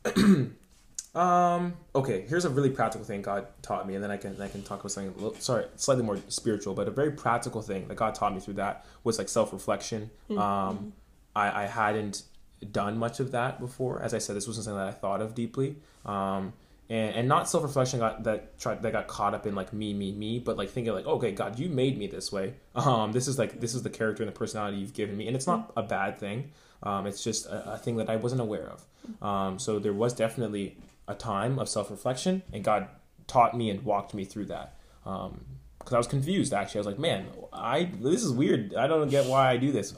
um. 1.19 1.73
Okay. 1.93 2.25
Here's 2.27 2.45
a 2.45 2.49
really 2.49 2.69
practical 2.69 3.05
thing 3.05 3.21
God 3.21 3.47
taught 3.61 3.87
me, 3.87 3.95
and 3.95 4.03
then 4.03 4.11
I 4.11 4.17
can 4.17 4.39
I 4.41 4.47
can 4.47 4.63
talk 4.63 4.79
about 4.79 4.91
something. 4.91 5.13
A 5.13 5.15
little, 5.23 5.35
sorry, 5.39 5.65
slightly 5.75 6.03
more 6.03 6.17
spiritual, 6.27 6.73
but 6.73 6.87
a 6.87 6.91
very 6.91 7.11
practical 7.11 7.61
thing 7.61 7.87
that 7.87 7.95
God 7.95 8.15
taught 8.15 8.33
me 8.33 8.39
through 8.39 8.55
that 8.55 8.85
was 9.03 9.17
like 9.17 9.29
self 9.29 9.53
reflection. 9.53 10.09
Um, 10.31 10.93
I 11.35 11.63
I 11.63 11.65
hadn't 11.67 12.23
done 12.69 12.97
much 12.97 13.19
of 13.19 13.31
that 13.31 13.59
before. 13.59 14.01
As 14.01 14.13
I 14.13 14.17
said, 14.17 14.35
this 14.35 14.47
wasn't 14.47 14.65
something 14.65 14.79
that 14.79 14.87
I 14.87 14.91
thought 14.91 15.21
of 15.21 15.33
deeply. 15.33 15.77
Um, 16.05 16.53
and, 16.89 17.15
and 17.15 17.27
not 17.27 17.49
self 17.49 17.63
reflection 17.63 17.99
got 17.99 18.23
that 18.25 18.59
tried 18.59 18.81
that 18.83 18.91
got 18.91 19.07
caught 19.07 19.33
up 19.33 19.47
in 19.47 19.55
like 19.55 19.71
me 19.71 19.93
me 19.93 20.11
me, 20.11 20.39
but 20.39 20.57
like 20.57 20.69
thinking 20.69 20.93
like 20.93 21.05
okay 21.05 21.31
God 21.31 21.57
you 21.57 21.69
made 21.69 21.97
me 21.97 22.07
this 22.07 22.31
way. 22.31 22.53
Um, 22.75 23.11
this 23.11 23.27
is 23.27 23.37
like 23.37 23.59
this 23.59 23.75
is 23.75 23.83
the 23.83 23.89
character 23.89 24.23
and 24.23 24.31
the 24.31 24.37
personality 24.37 24.77
you've 24.77 24.93
given 24.93 25.15
me, 25.17 25.27
and 25.27 25.35
it's 25.35 25.47
not 25.47 25.71
a 25.77 25.83
bad 25.83 26.19
thing. 26.19 26.51
Um, 26.83 27.05
it's 27.05 27.23
just 27.23 27.45
a, 27.45 27.73
a 27.73 27.77
thing 27.77 27.97
that 27.97 28.09
I 28.09 28.15
wasn't 28.15 28.41
aware 28.41 28.69
of. 28.69 28.83
Um, 29.21 29.59
so 29.59 29.77
there 29.79 29.93
was 29.93 30.13
definitely 30.13 30.77
a 31.07 31.15
time 31.15 31.59
of 31.59 31.69
self 31.69 31.91
reflection, 31.91 32.41
and 32.51 32.63
God 32.63 32.87
taught 33.27 33.55
me 33.55 33.69
and 33.69 33.83
walked 33.83 34.13
me 34.13 34.25
through 34.25 34.45
that. 34.45 34.75
Um, 35.05 35.45
because 35.79 35.93
I 35.93 35.97
was 35.97 36.07
confused 36.07 36.53
actually. 36.53 36.79
I 36.79 36.81
was 36.81 36.87
like, 36.87 36.99
man, 36.99 37.27
I 37.51 37.89
this 38.01 38.23
is 38.23 38.31
weird. 38.31 38.75
I 38.75 38.87
don't 38.87 39.09
get 39.09 39.25
why 39.25 39.49
I 39.49 39.57
do 39.57 39.71
this. 39.71 39.97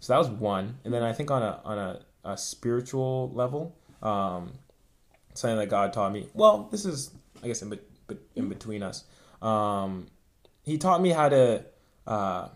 So 0.00 0.12
that 0.14 0.18
was 0.18 0.28
one, 0.28 0.78
and 0.84 0.92
then 0.92 1.02
I 1.02 1.12
think 1.12 1.30
on 1.30 1.42
a 1.42 1.60
on 1.64 1.78
a, 1.78 2.00
a 2.24 2.36
spiritual 2.36 3.30
level, 3.34 3.76
um, 4.02 4.52
something 5.34 5.58
that 5.58 5.68
God 5.68 5.92
taught 5.92 6.12
me. 6.12 6.28
Well, 6.34 6.68
this 6.70 6.84
is 6.86 7.10
I 7.42 7.46
guess 7.46 7.62
in, 7.62 7.70
be, 7.70 7.78
in 8.34 8.48
between 8.48 8.82
us. 8.82 9.04
Um, 9.42 10.06
he 10.62 10.78
taught 10.78 11.00
me 11.00 11.10
how 11.10 11.28
to 11.28 11.64
uh, 12.06 12.48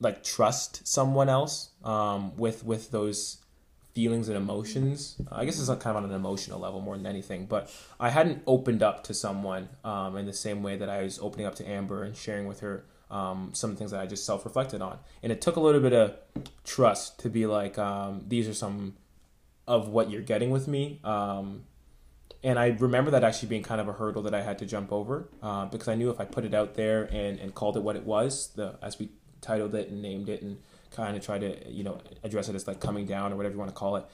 like 0.00 0.22
trust 0.22 0.86
someone 0.86 1.28
else 1.28 1.70
um, 1.84 2.36
with 2.36 2.64
with 2.64 2.90
those 2.90 3.38
feelings 3.94 4.28
and 4.28 4.36
emotions. 4.36 5.16
I 5.30 5.44
guess 5.44 5.58
it's 5.58 5.68
kind 5.68 5.96
of 5.96 5.96
on 5.96 6.04
an 6.04 6.12
emotional 6.12 6.58
level 6.58 6.80
more 6.80 6.96
than 6.96 7.06
anything. 7.06 7.46
But 7.46 7.70
I 8.00 8.10
hadn't 8.10 8.42
opened 8.46 8.82
up 8.82 9.04
to 9.04 9.14
someone 9.14 9.68
um, 9.84 10.16
in 10.16 10.26
the 10.26 10.32
same 10.32 10.62
way 10.62 10.76
that 10.76 10.88
I 10.88 11.02
was 11.02 11.18
opening 11.18 11.46
up 11.46 11.54
to 11.56 11.68
Amber 11.68 12.02
and 12.02 12.16
sharing 12.16 12.46
with 12.46 12.60
her 12.60 12.84
um, 13.12 13.50
some 13.52 13.76
things 13.76 13.90
that 13.90 14.00
I 14.00 14.06
just 14.06 14.24
self 14.24 14.44
reflected 14.44 14.82
on. 14.82 14.98
And 15.22 15.30
it 15.30 15.40
took 15.40 15.56
a 15.56 15.60
little 15.60 15.80
bit 15.80 15.92
of 15.92 16.16
trust 16.64 17.20
to 17.20 17.28
be 17.28 17.46
like, 17.46 17.78
um, 17.78 18.24
these 18.26 18.48
are 18.48 18.54
some 18.54 18.94
of 19.68 19.88
what 19.88 20.10
you're 20.10 20.22
getting 20.22 20.50
with 20.50 20.66
me. 20.66 20.98
Um, 21.04 21.64
and 22.42 22.58
I 22.58 22.68
remember 22.78 23.12
that 23.12 23.22
actually 23.22 23.50
being 23.50 23.62
kind 23.62 23.80
of 23.80 23.86
a 23.86 23.92
hurdle 23.92 24.22
that 24.22 24.34
I 24.34 24.42
had 24.42 24.58
to 24.58 24.66
jump 24.66 24.92
over 24.92 25.28
uh, 25.42 25.66
because 25.66 25.86
I 25.86 25.94
knew 25.94 26.10
if 26.10 26.20
I 26.20 26.24
put 26.24 26.44
it 26.44 26.54
out 26.54 26.74
there 26.74 27.04
and, 27.04 27.38
and 27.38 27.54
called 27.54 27.76
it 27.76 27.82
what 27.84 27.94
it 27.94 28.04
was, 28.04 28.48
the 28.56 28.76
as 28.82 28.98
we 28.98 29.10
titled 29.40 29.74
it 29.74 29.90
and 29.90 30.02
named 30.02 30.28
it 30.28 30.42
and 30.42 30.58
kind 30.90 31.16
of 31.16 31.24
tried 31.24 31.40
to 31.40 31.70
you 31.70 31.84
know 31.84 31.98
address 32.22 32.48
it 32.48 32.54
as 32.54 32.66
like 32.66 32.80
coming 32.80 33.06
down 33.06 33.32
or 33.32 33.36
whatever 33.36 33.54
you 33.54 33.58
want 33.58 33.70
to 33.70 33.74
call 33.74 33.96
it, 33.96 34.06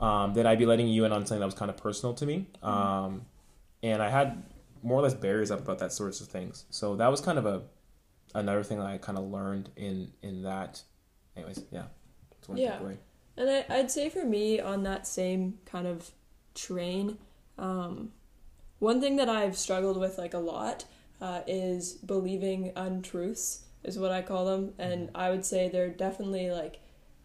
um, 0.00 0.32
that 0.34 0.46
I'd 0.46 0.58
be 0.58 0.66
letting 0.66 0.88
you 0.88 1.04
in 1.04 1.12
on 1.12 1.26
something 1.26 1.40
that 1.40 1.46
was 1.46 1.54
kind 1.54 1.70
of 1.70 1.76
personal 1.76 2.14
to 2.14 2.24
me. 2.24 2.46
Mm-hmm. 2.62 2.66
Um, 2.66 3.26
and 3.82 4.02
I 4.02 4.08
had 4.08 4.42
more 4.82 4.98
or 4.98 5.02
less 5.02 5.14
barriers 5.14 5.50
up 5.50 5.60
about 5.60 5.78
that 5.80 5.92
sorts 5.92 6.20
of 6.20 6.28
things. 6.28 6.64
So 6.70 6.96
that 6.96 7.08
was 7.08 7.20
kind 7.20 7.38
of 7.38 7.44
a 7.44 7.62
another 8.34 8.62
thing 8.62 8.78
that 8.78 8.86
I 8.86 8.98
kind 8.98 9.18
of 9.18 9.24
learned 9.24 9.70
in 9.76 10.12
in 10.22 10.42
that. 10.42 10.82
Anyways, 11.36 11.62
yeah, 11.70 11.84
that's 12.30 12.48
one 12.48 12.58
yeah. 12.58 12.78
takeaway. 12.78 12.96
And 13.36 13.50
I, 13.50 13.64
I'd 13.68 13.90
say 13.90 14.08
for 14.08 14.24
me 14.24 14.60
on 14.60 14.82
that 14.84 15.06
same 15.06 15.58
kind 15.66 15.86
of 15.86 16.10
train, 16.54 17.18
um, 17.58 18.12
one 18.78 19.00
thing 19.00 19.16
that 19.16 19.28
I've 19.28 19.56
struggled 19.56 19.98
with 19.98 20.18
like 20.18 20.34
a 20.34 20.38
lot 20.38 20.84
uh, 21.20 21.40
is 21.46 21.94
believing 21.94 22.72
untruths 22.76 23.64
is 23.82 23.98
what 23.98 24.12
I 24.12 24.22
call 24.22 24.44
them. 24.44 24.74
And 24.78 25.08
mm-hmm. 25.08 25.16
I 25.16 25.30
would 25.30 25.44
say 25.44 25.68
they're 25.68 25.88
definitely 25.88 26.50
like 26.50 26.80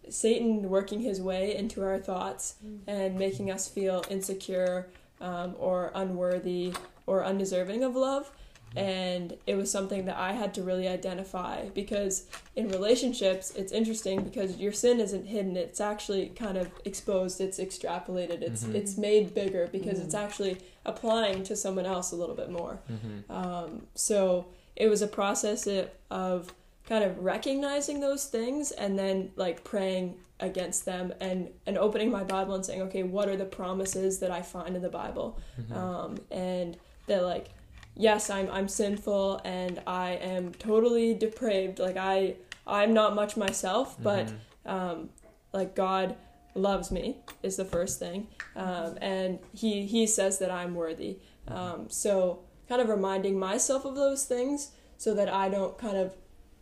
Satan 0.09 0.69
working 0.69 1.01
his 1.01 1.21
way 1.21 1.55
into 1.55 1.83
our 1.83 1.99
thoughts 1.99 2.55
mm. 2.65 2.79
and 2.87 3.17
making 3.17 3.51
us 3.51 3.67
feel 3.67 4.03
insecure 4.09 4.87
um, 5.21 5.55
or 5.57 5.91
unworthy 5.93 6.73
or 7.05 7.23
undeserving 7.23 7.83
of 7.83 7.95
love. 7.95 8.31
And 8.75 9.35
it 9.47 9.55
was 9.55 9.71
something 9.71 10.05
that 10.05 10.17
I 10.17 10.33
had 10.33 10.53
to 10.55 10.61
really 10.61 10.87
identify 10.87 11.69
because 11.69 12.25
in 12.55 12.69
relationships, 12.69 13.51
it's 13.55 13.71
interesting 13.71 14.23
because 14.23 14.57
your 14.57 14.71
sin 14.71 14.99
isn't 14.99 15.25
hidden; 15.25 15.57
it's 15.57 15.81
actually 15.81 16.27
kind 16.29 16.57
of 16.57 16.69
exposed. 16.85 17.41
It's 17.41 17.59
extrapolated. 17.59 18.41
It's 18.41 18.63
mm-hmm. 18.63 18.75
it's 18.75 18.97
made 18.97 19.33
bigger 19.33 19.67
because 19.71 19.97
mm-hmm. 19.97 20.05
it's 20.05 20.15
actually 20.15 20.57
applying 20.85 21.43
to 21.43 21.55
someone 21.55 21.85
else 21.85 22.11
a 22.11 22.15
little 22.15 22.35
bit 22.35 22.51
more. 22.51 22.79
Mm-hmm. 22.91 23.31
Um, 23.31 23.87
so 23.95 24.47
it 24.75 24.87
was 24.87 25.01
a 25.01 25.07
process 25.07 25.67
of 26.09 26.53
kind 26.87 27.03
of 27.03 27.19
recognizing 27.19 27.99
those 27.99 28.25
things 28.25 28.71
and 28.71 28.97
then 28.97 29.31
like 29.35 29.63
praying 29.63 30.15
against 30.39 30.85
them 30.85 31.13
and 31.19 31.49
and 31.67 31.77
opening 31.77 32.09
my 32.09 32.23
bible 32.23 32.55
and 32.55 32.65
saying 32.65 32.81
okay 32.81 33.03
what 33.03 33.27
are 33.27 33.35
the 33.35 33.45
promises 33.45 34.19
that 34.19 34.31
i 34.31 34.41
find 34.41 34.75
in 34.75 34.81
the 34.81 34.89
bible 34.89 35.37
mm-hmm. 35.59 35.73
um, 35.73 36.17
and 36.31 36.77
that 37.07 37.23
like 37.23 37.49
yes 37.95 38.29
i'm 38.29 38.49
i'm 38.51 38.67
sinful 38.67 39.41
and 39.43 39.81
i 39.87 40.11
am 40.11 40.53
totally 40.53 41.13
depraved. 41.13 41.79
Like 41.79 41.97
i 41.97 42.35
i'm 42.65 42.93
not 42.93 43.15
much 43.15 43.35
myself 43.37 43.95
but 44.01 44.27
mm-hmm. 44.27 44.69
um, 44.69 45.09
like 45.53 45.75
god 45.75 46.15
loves 46.55 46.91
me 46.91 47.17
is 47.43 47.57
the 47.57 47.65
first 47.65 47.99
thing. 47.99 48.27
Um, 48.55 48.97
and 49.01 49.39
he 49.53 49.85
he 49.85 50.07
says 50.07 50.39
that 50.39 50.51
i'm 50.51 50.75
worthy. 50.75 51.17
Um, 51.47 51.87
so 51.89 52.41
kind 52.69 52.81
of 52.81 52.87
reminding 52.87 53.37
myself 53.37 53.83
of 53.83 53.95
those 53.95 54.25
things 54.25 54.71
so 54.97 55.13
that 55.15 55.27
I 55.33 55.49
don't 55.49 55.77
kind 55.77 55.97
of 55.97 56.13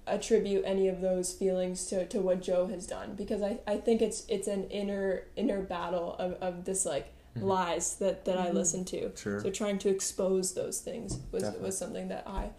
attribute 0.07 0.63
any 0.65 0.87
of 0.87 1.01
those 1.01 1.33
feelings 1.33 1.85
to, 1.87 2.05
to 2.05 2.19
what 2.19 2.41
Joe 2.41 2.67
has 2.67 2.87
done. 2.87 3.15
Because 3.15 3.41
I, 3.41 3.59
I 3.67 3.77
think 3.77 4.01
it's 4.01 4.25
it's 4.29 4.47
an 4.47 4.63
inner 4.69 5.23
inner 5.35 5.61
battle 5.61 6.15
of, 6.17 6.33
of 6.41 6.63
this 6.63 6.85
like 6.85 7.13
mm-hmm. 7.37 7.47
lies 7.47 7.95
that, 7.95 8.25
that 8.25 8.37
mm-hmm. 8.37 8.47
I 8.47 8.51
listen 8.51 8.85
to. 8.85 9.11
Sure. 9.15 9.41
So 9.41 9.49
trying 9.49 9.79
to 9.79 9.89
expose 9.89 10.53
those 10.53 10.79
things 10.81 11.19
was 11.31 11.43
Definitely. 11.43 11.65
was 11.65 11.77
something 11.77 12.07
that 12.09 12.27
I 12.27 12.49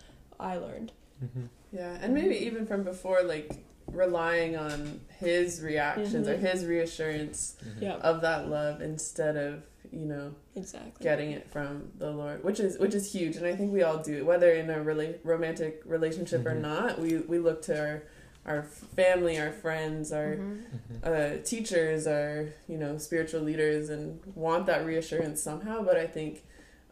I 0.40 0.56
learned. 0.56 0.92
Mm-hmm. 1.22 1.46
Yeah, 1.72 1.98
and 2.00 2.14
maybe 2.14 2.36
even 2.36 2.66
from 2.66 2.82
before, 2.82 3.22
like 3.22 3.64
relying 3.92 4.56
on 4.56 5.00
his 5.18 5.62
reactions 5.62 6.28
or 6.28 6.34
mm-hmm. 6.34 6.46
his 6.46 6.64
reassurance 6.64 7.56
mm-hmm. 7.64 8.00
of 8.02 8.20
that 8.20 8.48
love 8.48 8.80
instead 8.80 9.36
of 9.36 9.62
you 9.90 10.04
know 10.04 10.34
exactly 10.54 11.02
getting 11.02 11.30
it 11.30 11.50
from 11.50 11.90
the 11.96 12.10
lord 12.10 12.44
which 12.44 12.60
is 12.60 12.78
which 12.78 12.94
is 12.94 13.10
huge 13.10 13.36
and 13.36 13.46
i 13.46 13.56
think 13.56 13.72
we 13.72 13.82
all 13.82 13.96
do 13.96 14.24
whether 14.24 14.52
in 14.52 14.68
a 14.68 14.82
really 14.82 15.14
romantic 15.24 15.80
relationship 15.86 16.40
mm-hmm. 16.40 16.48
or 16.48 16.60
not 16.60 17.00
we 17.00 17.16
we 17.20 17.38
look 17.38 17.62
to 17.62 17.78
our 17.78 18.02
our 18.48 18.62
family 18.62 19.38
our 19.38 19.52
friends 19.52 20.12
our 20.12 20.36
mm-hmm. 20.36 20.96
uh, 21.04 21.42
teachers 21.44 22.06
our 22.06 22.48
you 22.66 22.78
know 22.78 22.98
spiritual 22.98 23.40
leaders 23.40 23.90
and 23.90 24.20
want 24.34 24.66
that 24.66 24.84
reassurance 24.84 25.42
somehow 25.42 25.82
but 25.82 25.96
i 25.96 26.06
think 26.06 26.42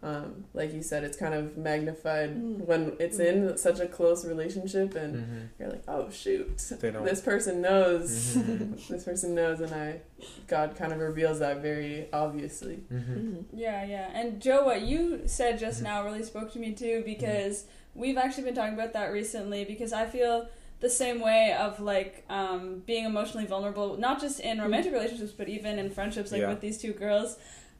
um, 0.03 0.45
like 0.53 0.73
you 0.73 0.83
said, 0.83 1.05
it's 1.05 1.17
kind 1.17 1.35
of 1.35 1.57
magnified 1.57 2.37
mm. 2.37 2.65
when 2.65 2.93
it's 3.01 3.19
mm. 3.19 3.27
in 3.27 3.59
such 3.59 3.81
a 3.81 3.87
close 3.87 4.25
relationship, 4.25 4.95
and 4.95 5.15
mm-hmm. 5.17 5.39
you're 5.59 5.71
like, 5.71 5.83
oh 5.89 6.11
shoot, 6.11 6.59
this 6.59 7.21
person 7.21 7.61
knows, 7.63 8.37
mm-hmm. 8.37 8.75
this 8.93 9.05
person 9.05 9.35
knows, 9.35 9.61
and 9.61 9.75
I, 9.75 10.01
God 10.47 10.77
kind 10.77 10.93
of 10.93 11.01
reveals 11.01 11.39
that 11.39 11.61
very 11.61 12.09
obviously. 12.13 12.85
Mm-hmm. 12.93 13.13
mm-hmm. 13.13 13.59
Yeah, 13.59 13.85
yeah, 13.85 14.11
and 14.15 14.41
Joe, 14.41 14.65
what 14.65 14.83
you 14.83 15.23
said 15.27 15.59
just 15.59 15.79
mm-hmm. 15.79 15.87
now 15.87 16.05
really 16.05 16.23
spoke 16.23 16.53
to 16.53 16.59
me 16.59 16.73
too 16.73 17.03
because 17.05 17.65
we've 17.95 18.19
actually 18.19 18.45
been 18.45 18.55
talking 18.55 18.75
about 18.75 18.93
that 18.93 19.07
recently 19.07 19.65
because 19.65 19.93
I 19.93 20.07
feel 20.07 20.49
the 20.81 20.91
same 20.91 21.21
way 21.21 21.57
of 21.59 21.81
like 21.81 22.25
um, 22.29 22.83
being 22.87 23.05
emotionally 23.05 23.47
vulnerable, 23.47 23.97
not 23.97 24.21
just 24.21 24.41
in 24.41 24.61
romantic 24.61 24.93
relationships, 24.93 25.33
but 25.33 25.49
even 25.49 25.79
in 25.79 25.91
friendships, 25.91 26.33
like 26.33 26.43
yeah. 26.43 26.49
with 26.49 26.61
these 26.61 26.79
two 26.79 26.93
girls 26.93 27.37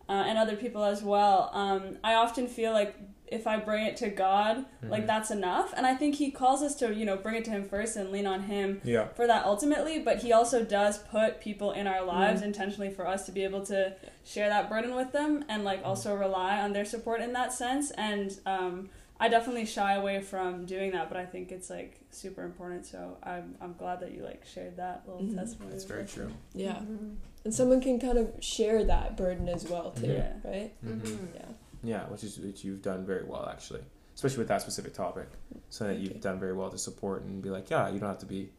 uh, 0.09 0.13
and 0.27 0.39
other 0.39 0.57
people 0.57 0.85
as 0.85 1.03
well. 1.03 1.51
Um, 1.53 1.99
I 2.03 2.15
often 2.15 2.47
feel 2.47 2.73
like 2.73 2.97
if 3.27 3.47
I 3.47 3.59
bring 3.59 3.85
it 3.85 3.97
to 3.99 4.09
God, 4.09 4.59
mm-hmm. 4.59 4.89
like 4.89 5.07
that's 5.07 5.31
enough. 5.31 5.75
And 5.77 5.87
I 5.87 5.95
think 5.95 6.15
He 6.15 6.31
calls 6.31 6.63
us 6.63 6.75
to, 6.77 6.95
you 6.95 7.05
know, 7.05 7.17
bring 7.17 7.35
it 7.35 7.45
to 7.47 7.51
Him 7.51 7.69
first 7.69 7.97
and 7.97 8.11
lean 8.11 8.27
on 8.27 8.43
Him 8.43 8.81
yeah. 8.85 9.09
for 9.09 9.27
that 9.27 9.45
ultimately. 9.45 9.99
But 9.99 10.19
He 10.19 10.33
also 10.33 10.65
does 10.65 10.99
put 10.99 11.41
people 11.41 11.73
in 11.73 11.87
our 11.87 12.05
lives 12.05 12.41
mm-hmm. 12.41 12.49
intentionally 12.49 12.91
for 12.91 13.07
us 13.07 13.27
to 13.27 13.33
be 13.33 13.43
able 13.45 13.67
to 13.67 13.95
share 14.25 14.49
that 14.49 14.69
burden 14.69 14.95
with 14.95 15.13
them 15.13 15.45
and 15.49 15.65
like 15.65 15.81
mm-hmm. 15.81 15.89
also 15.89 16.15
rely 16.15 16.61
on 16.61 16.73
their 16.73 16.85
support 16.85 17.21
in 17.21 17.33
that 17.33 17.53
sense. 17.53 17.91
And 17.93 18.39
um, 18.47 18.91
I 19.19 19.29
definitely 19.29 19.65
shy 19.65 19.95
away 19.95 20.21
from 20.21 20.67
doing 20.67 20.93
that, 20.93 21.09
but 21.09 21.17
I 21.17 21.25
think 21.25 21.51
it's 21.51 21.71
like 21.71 22.01
super 22.11 22.43
important. 22.43 22.85
So 22.87 23.17
I'm 23.23 23.55
I'm 23.61 23.75
glad 23.75 24.01
that 24.01 24.13
you 24.13 24.23
like 24.23 24.45
shared 24.45 24.77
that 24.77 25.05
little 25.07 25.23
mm-hmm. 25.23 25.39
testimony. 25.39 25.71
That's 25.73 25.85
very 25.85 26.05
true. 26.05 26.31
Yeah, 26.55 26.75
mm-hmm. 26.75 27.15
and 27.45 27.55
someone 27.55 27.81
can 27.81 27.99
kind 27.99 28.19
of 28.19 28.33
share 28.41 28.85
that 28.85 29.17
burden 29.17 29.49
as 29.49 29.69
well 29.69 29.93
too, 29.93 30.09
yeah. 30.09 30.33
right? 30.45 30.73
Mm-hmm. 30.85 31.27
Yeah, 31.35 31.47
yeah, 31.83 32.05
which 32.09 32.25
is 32.25 32.39
which 32.39 32.65
you've 32.65 32.83
done 32.83 33.07
very 33.07 33.25
well 33.25 33.49
actually, 33.51 33.81
especially 34.15 34.39
with 34.39 34.49
that 34.49 34.61
specific 34.61 34.93
topic. 34.93 35.29
So 35.71 35.87
that 35.87 35.99
you've 35.99 36.21
done 36.21 36.39
very 36.39 36.53
well 36.53 36.71
to 36.71 36.79
support 36.79 37.23
and 37.23 37.43
be 37.43 37.51
like, 37.51 37.71
yeah, 37.71 37.89
you 37.89 37.99
don't 37.99 38.09
have 38.09 38.19
to 38.19 38.27
be 38.27 38.51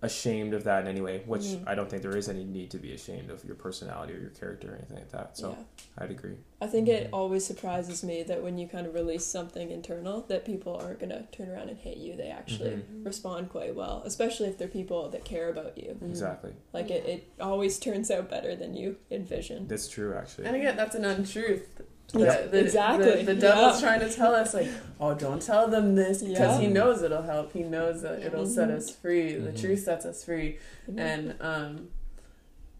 ashamed 0.00 0.54
of 0.54 0.64
that 0.64 0.82
in 0.82 0.88
any 0.88 1.00
way, 1.00 1.22
which 1.26 1.42
mm-hmm. 1.42 1.68
I 1.68 1.74
don't 1.74 1.90
think 1.90 2.02
there 2.02 2.16
is 2.16 2.28
any 2.28 2.44
need 2.44 2.70
to 2.70 2.78
be 2.78 2.92
ashamed 2.92 3.30
of 3.30 3.44
your 3.44 3.56
personality 3.56 4.14
or 4.14 4.18
your 4.18 4.30
character 4.30 4.72
or 4.72 4.76
anything 4.76 4.96
like 4.96 5.10
that. 5.10 5.36
So 5.36 5.50
yeah. 5.50 6.04
I'd 6.04 6.10
agree. 6.10 6.36
I 6.60 6.68
think 6.68 6.88
mm-hmm. 6.88 7.06
it 7.06 7.10
always 7.12 7.44
surprises 7.44 8.04
me 8.04 8.22
that 8.22 8.42
when 8.42 8.58
you 8.58 8.68
kind 8.68 8.86
of 8.86 8.94
release 8.94 9.26
something 9.26 9.70
internal, 9.70 10.22
that 10.28 10.44
people 10.44 10.76
aren't 10.80 11.00
going 11.00 11.10
to 11.10 11.22
turn 11.32 11.50
around 11.50 11.68
and 11.68 11.78
hate 11.78 11.96
you. 11.96 12.14
They 12.16 12.28
actually 12.28 12.70
mm-hmm. 12.70 13.04
respond 13.04 13.50
quite 13.50 13.74
well, 13.74 14.02
especially 14.06 14.48
if 14.48 14.56
they're 14.56 14.68
people 14.68 15.08
that 15.10 15.24
care 15.24 15.50
about 15.50 15.76
you. 15.76 15.90
Mm-hmm. 15.90 16.10
Exactly. 16.10 16.52
Like 16.72 16.90
it, 16.90 17.04
it 17.06 17.32
always 17.40 17.78
turns 17.78 18.10
out 18.10 18.30
better 18.30 18.54
than 18.54 18.74
you 18.74 18.96
envisioned. 19.10 19.68
That's 19.68 19.88
true, 19.88 20.14
actually. 20.14 20.46
And 20.46 20.54
again, 20.54 20.76
that's 20.76 20.94
an 20.94 21.04
untruth. 21.04 21.82
Yeah, 22.14 22.46
the, 22.46 22.60
exactly. 22.60 23.22
The, 23.22 23.34
the 23.34 23.40
devil's 23.40 23.82
yeah. 23.82 23.88
trying 23.88 24.00
to 24.00 24.14
tell 24.14 24.34
us 24.34 24.54
like, 24.54 24.68
oh, 24.98 25.14
don't 25.14 25.42
tell 25.42 25.68
them 25.68 25.94
this 25.94 26.22
because 26.22 26.58
yeah. 26.58 26.60
he 26.60 26.66
knows 26.66 27.02
it'll 27.02 27.22
help. 27.22 27.52
He 27.52 27.62
knows 27.62 28.00
that 28.02 28.20
it'll 28.20 28.44
mm-hmm. 28.44 28.52
set 28.52 28.70
us 28.70 28.90
free. 28.90 29.34
The 29.34 29.50
mm-hmm. 29.50 29.60
truth 29.60 29.80
sets 29.80 30.06
us 30.06 30.24
free, 30.24 30.58
mm-hmm. 30.88 30.98
and 30.98 31.34
um, 31.40 31.88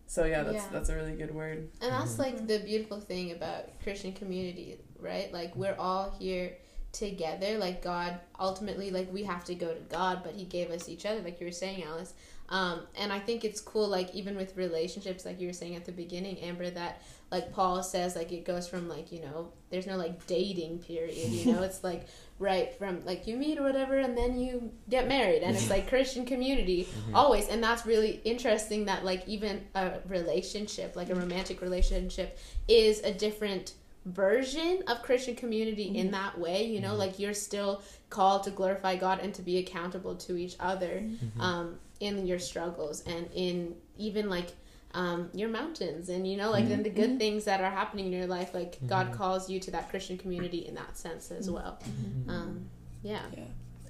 so 0.07 0.25
yeah, 0.25 0.43
that's 0.45 0.65
that's 0.67 0.89
a 0.89 0.97
really 0.97 1.13
good 1.13 1.35
word. 1.35 1.69
And 1.83 1.93
that's 1.93 2.19
like 2.19 2.47
the 2.47 2.61
beautiful 2.61 3.01
thing 3.01 3.33
about 3.33 3.79
Christian 3.83 4.15
community. 4.15 4.79
right? 4.99 5.31
Like 5.31 5.55
we're 5.55 5.77
all 5.79 6.15
here 6.19 6.53
together. 6.93 7.59
Like 7.59 7.83
God, 7.83 8.19
ultimately, 8.41 8.91
like 8.91 9.13
we 9.13 9.25
have 9.25 9.45
to 9.45 9.55
go 9.55 9.75
to 9.75 9.81
God, 9.91 10.23
but 10.25 10.33
He 10.33 10.45
gave 10.45 10.71
us 10.71 10.89
each 10.89 11.05
other, 11.05 11.21
like 11.21 11.39
you 11.39 11.47
were 11.47 11.53
saying, 11.53 11.85
Alice. 11.85 12.15
Um, 12.51 12.81
and 12.97 13.13
I 13.13 13.19
think 13.19 13.45
it's 13.45 13.61
cool, 13.61 13.89
like 13.89 14.15
even 14.15 14.35
with 14.37 14.57
relationships, 14.57 15.27
like 15.27 15.39
you 15.39 15.49
were 15.49 15.53
saying 15.53 15.77
at 15.77 15.85
the 15.85 15.93
beginning, 15.93 16.39
Amber, 16.39 16.71
that 16.71 17.03
like 17.31 17.53
Paul 17.53 17.83
says, 17.83 18.17
like 18.17 18.33
it 18.33 18.45
goes 18.45 18.67
from 18.69 18.89
like 18.89 19.13
you 19.13 19.21
know, 19.21 19.53
there's 19.71 19.87
no 19.87 19.97
like 19.97 20.27
dating 20.27 20.79
period, 20.79 21.15
you 21.33 21.53
know, 21.53 21.63
it's 21.69 21.85
like 21.85 22.07
right 22.39 22.73
from 22.79 23.05
like 23.05 23.27
you 23.27 23.37
meet 23.37 23.59
or 23.59 23.63
whatever, 23.63 23.99
and 23.99 24.17
then 24.17 24.39
you 24.39 24.71
get 24.89 25.09
married, 25.09 25.43
and 25.43 25.55
it's 25.57 25.71
like 25.71 25.89
Christian 25.89 26.25
community 26.25 26.87
Mm-hmm. 26.89 27.17
always, 27.17 27.49
and 27.49 27.63
that's 27.63 27.85
really 27.87 28.21
interesting 28.25 28.85
that 28.87 29.05
like 29.05 29.27
even 29.27 29.63
a 29.75 29.99
relationship, 30.09 30.97
like 30.97 31.11
a 31.11 31.15
romantic 31.15 31.61
relationship, 31.61 32.39
is 32.67 33.01
a 33.01 33.13
different 33.13 33.75
version 34.07 34.83
of 34.89 35.03
Christian 35.03 35.35
community 35.37 35.97
in 35.99 36.11
that 36.13 36.39
way, 36.39 36.65
you 36.65 36.81
know, 36.81 36.95
like 36.95 37.19
you're 37.19 37.35
still 37.35 37.83
called 38.09 38.45
to 38.45 38.51
glorify 38.51 38.97
God 38.97 39.21
and 39.21 39.35
to 39.35 39.43
be 39.43 39.59
accountable 39.59 40.15
to 40.17 40.37
each 40.37 40.57
other 40.61 41.03
um, 41.41 41.77
in 42.01 42.27
your 42.27 42.39
struggles 42.39 43.03
and 43.03 43.29
in 43.35 43.75
even 43.99 44.31
like 44.31 44.53
um, 44.95 45.29
your 45.35 45.49
mountains 45.49 46.09
and 46.09 46.27
you 46.27 46.37
know 46.37 46.51
like 46.51 46.65
in 46.71 46.83
the 46.83 46.91
good 46.91 47.19
things 47.19 47.45
that 47.45 47.61
are 47.61 47.71
happening 47.71 48.07
in 48.07 48.13
your 48.13 48.27
life 48.27 48.55
like 48.55 48.79
God 48.87 49.13
calls 49.13 49.51
you 49.51 49.61
to 49.61 49.71
that 49.73 49.91
Christian 49.91 50.17
community 50.17 50.67
in 50.67 50.75
that 50.75 50.97
sense 50.97 51.31
as 51.31 51.51
well. 51.51 51.79
Um, 52.27 52.69
yeah. 53.03 53.23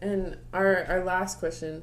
And 0.01 0.37
our 0.53 0.85
our 0.89 1.05
last 1.05 1.39
question 1.39 1.83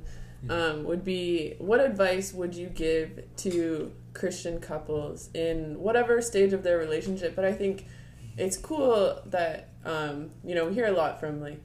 um, 0.49 0.83
would 0.83 1.03
be, 1.03 1.55
what 1.57 1.79
advice 1.79 2.33
would 2.33 2.55
you 2.55 2.67
give 2.67 3.23
to 3.37 3.91
Christian 4.13 4.59
couples 4.59 5.29
in 5.33 5.79
whatever 5.79 6.21
stage 6.21 6.53
of 6.53 6.63
their 6.63 6.77
relationship? 6.77 7.35
But 7.35 7.45
I 7.45 7.53
think 7.53 7.85
it's 8.37 8.57
cool 8.57 9.21
that 9.25 9.69
um, 9.85 10.31
you 10.43 10.55
know 10.55 10.67
we 10.67 10.73
hear 10.73 10.87
a 10.87 10.91
lot 10.91 11.19
from 11.19 11.41
like 11.41 11.61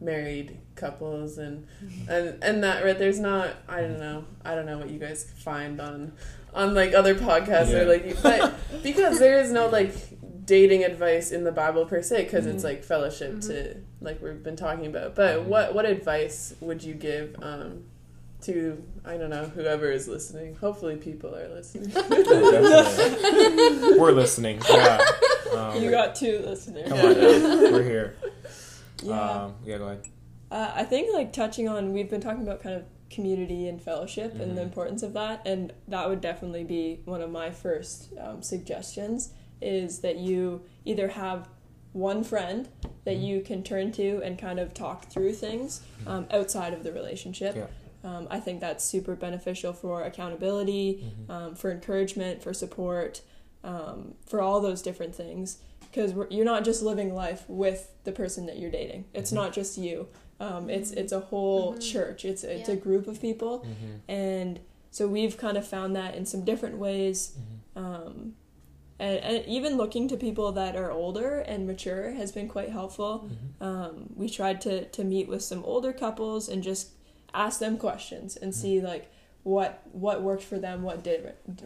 married 0.00 0.58
couples 0.74 1.38
and 1.38 1.66
and 2.08 2.42
and 2.42 2.64
that 2.64 2.84
right 2.84 2.98
there's 2.98 3.20
not 3.20 3.54
I 3.68 3.82
don't 3.82 4.00
know 4.00 4.24
I 4.44 4.54
don't 4.54 4.66
know 4.66 4.78
what 4.78 4.90
you 4.90 4.98
guys 4.98 5.30
find 5.36 5.80
on 5.80 6.12
on 6.54 6.74
like 6.74 6.92
other 6.94 7.14
podcasts 7.14 7.72
or 7.72 7.84
like 7.86 8.20
but 8.22 8.54
because 8.82 9.18
there 9.18 9.38
is 9.40 9.52
no 9.52 9.68
like 9.68 9.94
dating 10.44 10.84
advice 10.84 11.30
in 11.30 11.44
the 11.44 11.52
Bible 11.52 11.86
per 11.86 12.02
se 12.02 12.24
because 12.24 12.46
it's 12.46 12.64
like 12.64 12.84
fellowship 12.84 13.40
to 13.42 13.76
like 14.00 14.20
we've 14.22 14.42
been 14.42 14.56
talking 14.56 14.86
about 14.86 15.14
but 15.14 15.44
what 15.44 15.74
what 15.74 15.84
advice 15.86 16.54
would 16.60 16.82
you 16.82 16.94
give 16.94 17.36
um 17.42 17.84
to 18.42 18.82
I 19.04 19.16
don't 19.16 19.30
know 19.30 19.44
whoever 19.46 19.90
is 19.90 20.08
listening 20.08 20.56
hopefully 20.56 20.96
people 20.96 21.34
are 21.34 21.48
listening 21.48 21.90
Definitely. 21.90 23.98
We're 23.98 24.12
listening. 24.12 24.60
Yeah. 24.68 25.00
Um, 25.52 25.82
You 25.82 25.90
got 25.90 26.14
two 26.14 26.38
listeners. 26.46 26.88
come 26.88 26.98
on, 26.98 27.20
now. 27.20 27.72
we're 27.72 27.82
here. 27.82 28.16
Yeah. 29.02 29.20
Um, 29.20 29.54
yeah, 29.66 29.76
go 29.76 29.84
ahead. 29.84 30.06
Uh, 30.50 30.70
I 30.74 30.84
think 30.84 31.12
like 31.12 31.34
touching 31.34 31.68
on 31.68 31.92
we've 31.92 32.08
been 32.08 32.22
talking 32.22 32.40
about 32.42 32.62
kind 32.62 32.76
of 32.76 32.84
community 33.12 33.68
and 33.68 33.80
fellowship 33.80 34.34
and 34.40 34.56
the 34.56 34.62
Mhm. 34.62 34.64
importance 34.64 35.02
of 35.02 35.12
that, 35.12 35.46
and 35.46 35.72
that 35.88 36.08
would 36.08 36.20
definitely 36.20 36.64
be 36.64 37.00
one 37.04 37.20
of 37.22 37.30
my 37.30 37.50
first 37.50 38.12
um, 38.18 38.42
suggestions. 38.42 39.30
Is 39.60 40.00
that 40.00 40.16
you 40.16 40.62
either 40.84 41.08
have 41.08 41.48
one 41.92 42.24
friend 42.24 42.68
that 43.04 43.16
Mhm. 43.16 43.22
you 43.26 43.40
can 43.42 43.62
turn 43.62 43.92
to 43.92 44.20
and 44.24 44.38
kind 44.38 44.58
of 44.58 44.72
talk 44.74 45.06
through 45.06 45.34
things 45.34 45.82
um, 46.06 46.26
outside 46.32 46.72
of 46.72 46.82
the 46.82 46.90
relationship. 46.92 47.54
Yeah. 47.54 47.66
Um, 48.02 48.26
I 48.30 48.40
think 48.40 48.60
that's 48.60 48.82
super 48.84 49.14
beneficial 49.14 49.72
for 49.72 50.02
accountability, 50.02 51.04
Mm-hmm. 51.04 51.30
um, 51.30 51.54
for 51.54 51.70
encouragement, 51.70 52.42
for 52.42 52.52
support, 52.52 53.20
um, 53.62 54.14
for 54.26 54.40
all 54.40 54.60
those 54.60 54.82
different 54.82 55.14
things. 55.14 55.58
Because 55.82 56.14
you're 56.30 56.44
not 56.46 56.64
just 56.64 56.82
living 56.82 57.14
life 57.14 57.44
with 57.48 57.90
the 58.04 58.12
person 58.12 58.46
that 58.46 58.58
you're 58.58 58.70
dating. 58.70 59.04
It's 59.12 59.30
Mhm. 59.30 59.34
not 59.34 59.52
just 59.52 59.76
you. 59.78 60.08
Um, 60.42 60.68
it's 60.70 60.90
it's 60.90 61.12
a 61.12 61.20
whole 61.20 61.74
Mhm. 61.74 61.92
church. 61.92 62.24
It's 62.24 62.42
it's 62.44 62.68
a 62.68 62.76
group 62.86 63.06
of 63.06 63.20
people, 63.20 63.54
Mm-hmm. 63.60 64.10
and 64.10 64.60
so 64.90 65.06
we've 65.16 65.36
kind 65.44 65.56
of 65.56 65.64
found 65.66 65.94
that 65.96 66.14
in 66.18 66.24
some 66.26 66.42
different 66.44 66.76
ways. 66.78 67.18
Mm-hmm. 67.38 67.84
Um, 67.84 68.34
and, 68.98 69.18
and 69.28 69.46
even 69.46 69.76
looking 69.76 70.06
to 70.08 70.16
people 70.16 70.52
that 70.52 70.76
are 70.76 70.90
older 70.90 71.38
and 71.50 71.66
mature 71.66 72.10
has 72.12 72.30
been 72.32 72.48
quite 72.48 72.70
helpful. 72.70 73.12
Mm-hmm. 73.28 73.64
Um, 73.68 74.10
we 74.16 74.28
tried 74.28 74.60
to 74.62 74.74
to 74.96 75.04
meet 75.04 75.28
with 75.28 75.42
some 75.42 75.62
older 75.64 75.92
couples 75.92 76.48
and 76.48 76.62
just 76.62 76.90
ask 77.34 77.58
them 77.60 77.78
questions 77.78 78.36
and 78.36 78.54
see 78.54 78.80
like 78.80 79.04
what 79.44 79.70
what 79.92 80.22
worked 80.22 80.42
for 80.44 80.58
them, 80.58 80.82
what 80.82 81.02
did 81.04 81.20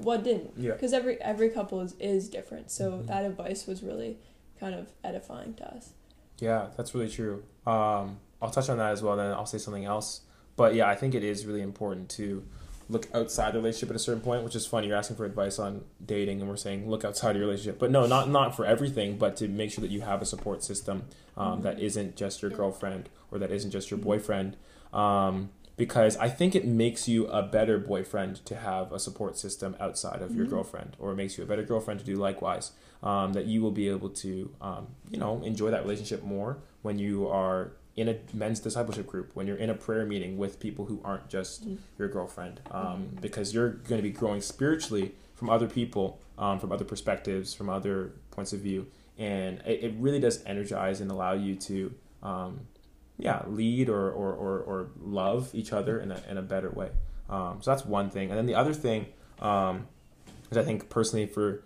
what 0.09 0.23
didn't. 0.23 0.53
Yeah. 0.59 0.73
Because 0.73 0.93
every 0.93 1.21
every 1.23 1.49
couple 1.51 1.81
is, 1.81 1.95
is 1.99 2.29
different. 2.29 2.71
So 2.71 2.85
Mhm. 2.93 3.07
that 3.09 3.25
advice 3.25 3.67
was 3.67 3.83
really 3.83 4.19
kind 4.61 4.75
of 4.75 4.87
edifying 5.03 5.55
to 5.55 5.65
us. 5.77 5.93
Yeah, 6.39 6.69
that's 6.77 6.95
really 6.95 7.09
true. 7.11 7.43
Um, 7.67 8.19
I'll 8.47 8.53
touch 8.53 8.69
on 8.71 8.79
that 8.79 8.93
as 8.93 9.03
well. 9.03 9.17
Then 9.17 9.33
I'll 9.33 9.45
say 9.47 9.59
something 9.59 9.85
else. 9.85 10.21
But 10.57 10.75
yeah, 10.75 10.89
I 10.89 10.95
think 10.95 11.15
it 11.15 11.25
is 11.25 11.45
really 11.45 11.61
important 11.63 12.09
to 12.11 12.45
look 12.89 13.09
outside 13.13 13.53
the 13.53 13.59
relationship 13.59 13.91
at 13.91 13.97
a 13.97 13.99
certain 13.99 14.23
point. 14.23 14.45
Which 14.45 14.55
is 14.55 14.65
funny. 14.67 14.87
You're 14.87 14.97
asking 14.97 15.17
for 15.17 15.25
advice 15.25 15.59
on 15.59 15.85
dating, 16.05 16.41
and 16.41 16.49
we're 16.49 16.57
saying 16.57 16.89
look 16.89 17.05
outside 17.05 17.35
your 17.37 17.45
relationship. 17.45 17.79
But 17.79 17.91
no, 17.91 18.07
not 18.07 18.31
not 18.31 18.55
for 18.57 18.65
everything, 18.65 19.19
but 19.19 19.37
to 19.39 19.49
make 19.49 19.71
sure 19.73 19.83
that 19.83 19.91
you 19.91 20.03
have 20.03 20.23
a 20.23 20.25
support 20.25 20.63
system 20.63 21.05
um, 21.37 21.63
that 21.63 21.81
isn't 21.81 22.17
just 22.17 22.41
your 22.41 22.51
girlfriend 22.51 23.09
or 23.31 23.39
that 23.39 23.51
isn't 23.51 23.73
just 23.73 23.91
your 23.91 23.99
boyfriend. 23.99 24.57
Um, 24.93 25.51
because 25.77 26.17
I 26.17 26.31
think 26.31 26.55
it 26.55 26.65
makes 26.65 27.07
you 27.07 27.27
a 27.27 27.43
better 27.43 27.77
boyfriend 27.79 28.37
to 28.47 28.55
have 28.57 28.93
a 28.93 28.99
support 28.99 29.37
system 29.37 29.77
outside 29.79 30.23
of 30.23 30.35
your 30.35 30.47
Mhm. 30.47 30.51
girlfriend, 30.51 30.97
or 30.99 31.13
it 31.13 31.17
makes 31.17 31.37
you 31.37 31.45
a 31.45 31.47
better 31.47 31.63
girlfriend 31.65 32.01
to 32.01 32.07
do 32.07 32.17
likewise. 32.17 32.73
Um, 33.03 33.35
that 33.35 33.45
you 33.45 33.61
will 33.61 33.73
be 33.73 33.91
able 33.91 34.09
to, 34.09 34.51
um, 34.63 34.87
you 35.11 35.19
know, 35.19 35.43
enjoy 35.43 35.71
that 35.71 35.83
relationship 35.83 36.23
more 36.25 36.57
when 36.81 36.99
you 36.99 37.29
are 37.29 37.73
in 37.97 38.09
a 38.09 38.17
men's 38.35 38.61
discipleship 38.61 39.07
group, 39.07 39.31
when 39.35 39.47
you're 39.47 39.57
in 39.57 39.71
a 39.71 39.75
prayer 39.75 40.05
meeting 40.05 40.37
with 40.37 40.61
people 40.61 40.85
who 40.85 41.01
aren't 41.03 41.29
just 41.29 41.67
Mhm. 41.67 41.79
your 41.99 42.09
girlfriend, 42.09 42.61
um, 42.71 42.83
Mhm. 43.15 43.21
because 43.23 43.55
you're 43.55 43.71
going 43.71 43.97
to 43.99 44.03
be 44.03 44.11
growing 44.11 44.41
spiritually 44.43 45.15
from 45.35 45.49
other 45.49 45.67
people, 45.67 46.19
um, 46.39 46.59
from 46.59 46.73
other 46.73 46.85
perspectives, 46.85 47.55
from 47.55 47.71
other 47.71 48.13
points 48.31 48.53
of 48.53 48.61
view, 48.61 48.87
and 49.19 49.61
it, 49.67 49.83
it 49.85 49.95
really 49.99 50.21
does 50.21 50.43
energize 50.45 51.01
and 51.01 51.11
allow 51.11 51.33
you 51.33 51.55
to, 51.57 51.95
um, 52.23 52.61
yeah, 53.19 53.43
lead 53.49 53.89
or, 53.89 54.11
or, 54.11 54.33
or, 54.35 54.59
or 54.61 54.91
love 55.01 55.51
each 55.55 55.73
other 55.73 55.99
in 55.99 56.13
a, 56.13 56.21
in 56.29 56.37
a 56.37 56.43
better 56.43 56.71
way. 56.71 56.91
Um, 57.31 57.63
so 57.63 57.71
that's 57.71 57.87
one 57.87 58.11
thing. 58.11 58.29
And 58.31 58.37
then 58.39 58.47
the 58.47 58.55
other 58.55 58.75
thing 58.75 59.07
um, 59.41 59.87
is 60.51 60.57
I 60.59 60.63
think 60.63 60.89
personally 60.91 61.27
for 61.27 61.63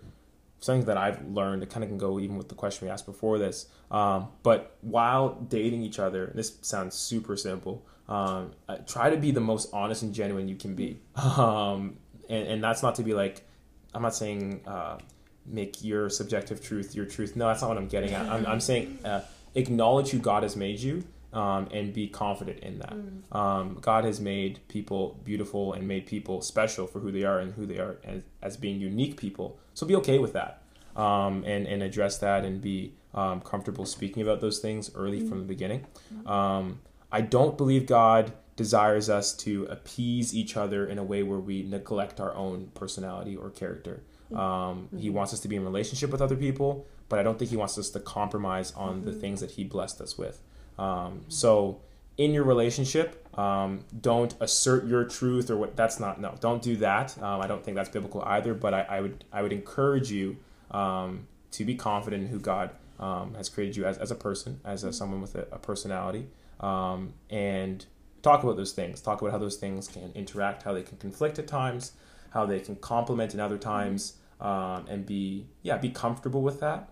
something 0.61 0.85
that 0.85 0.97
I've 0.97 1.27
learned, 1.27 1.63
it 1.63 1.69
kind 1.69 1.83
of 1.83 1.89
can 1.89 1.97
go 1.97 2.19
even 2.19 2.37
with 2.37 2.47
the 2.47 2.55
question 2.55 2.87
we 2.87 2.91
asked 2.91 3.05
before 3.05 3.37
this. 3.37 3.65
Um, 3.89 4.29
but 4.43 4.77
while 4.81 5.35
dating 5.49 5.81
each 5.81 5.99
other, 5.99 6.31
this 6.33 6.57
sounds 6.61 6.95
super 6.95 7.35
simple, 7.35 7.85
um, 8.07 8.51
uh, 8.69 8.77
try 8.87 9.09
to 9.09 9.17
be 9.17 9.31
the 9.31 9.41
most 9.41 9.73
honest 9.73 10.03
and 10.03 10.13
genuine 10.13 10.47
you 10.47 10.55
can 10.55 10.75
be. 10.75 10.99
Um, 11.17 11.97
and, 12.29 12.47
and 12.47 12.63
that's 12.63 12.81
not 12.81 12.95
to 12.95 13.03
be 13.03 13.13
like, 13.13 13.45
I'm 13.93 14.03
not 14.03 14.15
saying 14.15 14.61
uh, 14.65 14.99
make 15.45 15.83
your 15.83 16.09
subjective 16.09 16.63
truth 16.63 16.95
your 16.95 17.05
truth. 17.05 17.35
No, 17.35 17.47
that's 17.47 17.61
not 17.61 17.67
what 17.69 17.77
I'm 17.77 17.87
getting 17.89 18.11
at. 18.11 18.25
I'm, 18.29 18.45
I'm 18.45 18.61
saying 18.61 18.99
uh, 19.03 19.21
acknowledge 19.55 20.11
who 20.11 20.19
God 20.19 20.43
has 20.43 20.55
made 20.55 20.79
you 20.79 21.03
um, 21.33 21.67
and 21.71 21.93
be 21.93 22.07
confident 22.07 22.59
in 22.59 22.79
that. 22.79 22.93
Um, 23.31 23.77
God 23.81 24.03
has 24.03 24.19
made 24.19 24.59
people 24.67 25.19
beautiful 25.23 25.73
and 25.73 25.87
made 25.87 26.05
people 26.05 26.41
special 26.41 26.87
for 26.87 26.99
who 26.99 27.11
they 27.11 27.23
are 27.23 27.39
and 27.39 27.53
who 27.53 27.65
they 27.65 27.77
are 27.77 27.97
as, 28.03 28.23
as 28.41 28.57
being 28.57 28.79
unique 28.79 29.17
people. 29.17 29.57
So 29.73 29.85
be 29.85 29.95
okay 29.95 30.19
with 30.19 30.33
that 30.33 30.61
um, 30.95 31.43
and, 31.45 31.67
and 31.67 31.81
address 31.83 32.17
that 32.19 32.43
and 32.43 32.61
be 32.61 32.93
um, 33.13 33.41
comfortable 33.41 33.85
speaking 33.85 34.21
about 34.23 34.41
those 34.41 34.59
things 34.59 34.91
early 34.95 35.25
from 35.27 35.39
the 35.39 35.45
beginning. 35.45 35.85
Um, 36.25 36.79
I 37.11 37.21
don't 37.21 37.57
believe 37.57 37.85
God 37.85 38.33
desires 38.55 39.09
us 39.09 39.33
to 39.37 39.65
appease 39.65 40.35
each 40.35 40.55
other 40.55 40.85
in 40.85 40.97
a 40.97 41.03
way 41.03 41.23
where 41.23 41.39
we 41.39 41.63
neglect 41.63 42.19
our 42.19 42.33
own 42.35 42.71
personality 42.73 43.35
or 43.35 43.49
character. 43.49 44.03
Um, 44.35 44.87
He 44.97 45.09
wants 45.09 45.33
us 45.33 45.39
to 45.41 45.47
be 45.47 45.55
in 45.55 45.63
relationship 45.63 46.09
with 46.09 46.21
other 46.21 46.35
people, 46.37 46.85
but 47.09 47.19
I 47.19 47.23
don't 47.23 47.37
think 47.37 47.51
He 47.51 47.57
wants 47.57 47.77
us 47.77 47.89
to 47.91 47.99
compromise 47.99 48.71
on 48.73 49.03
the 49.03 49.11
things 49.13 49.41
that 49.41 49.51
He 49.51 49.63
blessed 49.63 49.99
us 49.99 50.17
with. 50.17 50.41
Um, 50.81 51.25
so 51.27 51.79
in 52.17 52.33
your 52.33 52.43
relationship, 52.43 53.27
um, 53.37 53.85
don't 54.01 54.33
assert 54.39 54.87
your 54.87 55.03
truth 55.05 55.49
or 55.49 55.57
what. 55.57 55.75
That's 55.75 55.99
not 55.99 56.19
no. 56.19 56.35
Don't 56.39 56.61
do 56.61 56.75
that. 56.77 57.17
Um, 57.21 57.39
I 57.39 57.47
don't 57.47 57.63
think 57.63 57.75
that's 57.75 57.89
biblical 57.89 58.23
either. 58.23 58.53
But 58.53 58.73
I, 58.73 58.81
I 58.81 59.01
would 59.01 59.23
I 59.31 59.41
would 59.43 59.53
encourage 59.53 60.11
you 60.11 60.37
um, 60.71 61.27
to 61.51 61.63
be 61.63 61.75
confident 61.75 62.23
in 62.23 62.29
who 62.29 62.39
God 62.39 62.71
um, 62.99 63.35
has 63.35 63.47
created 63.47 63.77
you 63.77 63.85
as, 63.85 63.97
as 63.99 64.11
a 64.11 64.15
person, 64.15 64.59
as 64.65 64.83
a, 64.83 64.91
someone 64.91 65.21
with 65.21 65.35
a, 65.35 65.47
a 65.51 65.59
personality, 65.59 66.27
um, 66.59 67.13
and 67.29 67.85
talk 68.23 68.43
about 68.43 68.57
those 68.57 68.73
things. 68.73 69.01
Talk 69.01 69.21
about 69.21 69.31
how 69.31 69.37
those 69.37 69.57
things 69.57 69.87
can 69.87 70.11
interact, 70.15 70.63
how 70.63 70.73
they 70.73 70.83
can 70.83 70.97
conflict 70.97 71.37
at 71.37 71.47
times, 71.47 71.93
how 72.31 72.45
they 72.45 72.59
can 72.59 72.75
complement 72.75 73.33
in 73.35 73.39
other 73.39 73.57
times, 73.59 74.15
and 74.39 75.05
be 75.05 75.45
yeah 75.61 75.77
be 75.77 75.89
comfortable 75.89 76.41
with 76.41 76.59
that. 76.59 76.89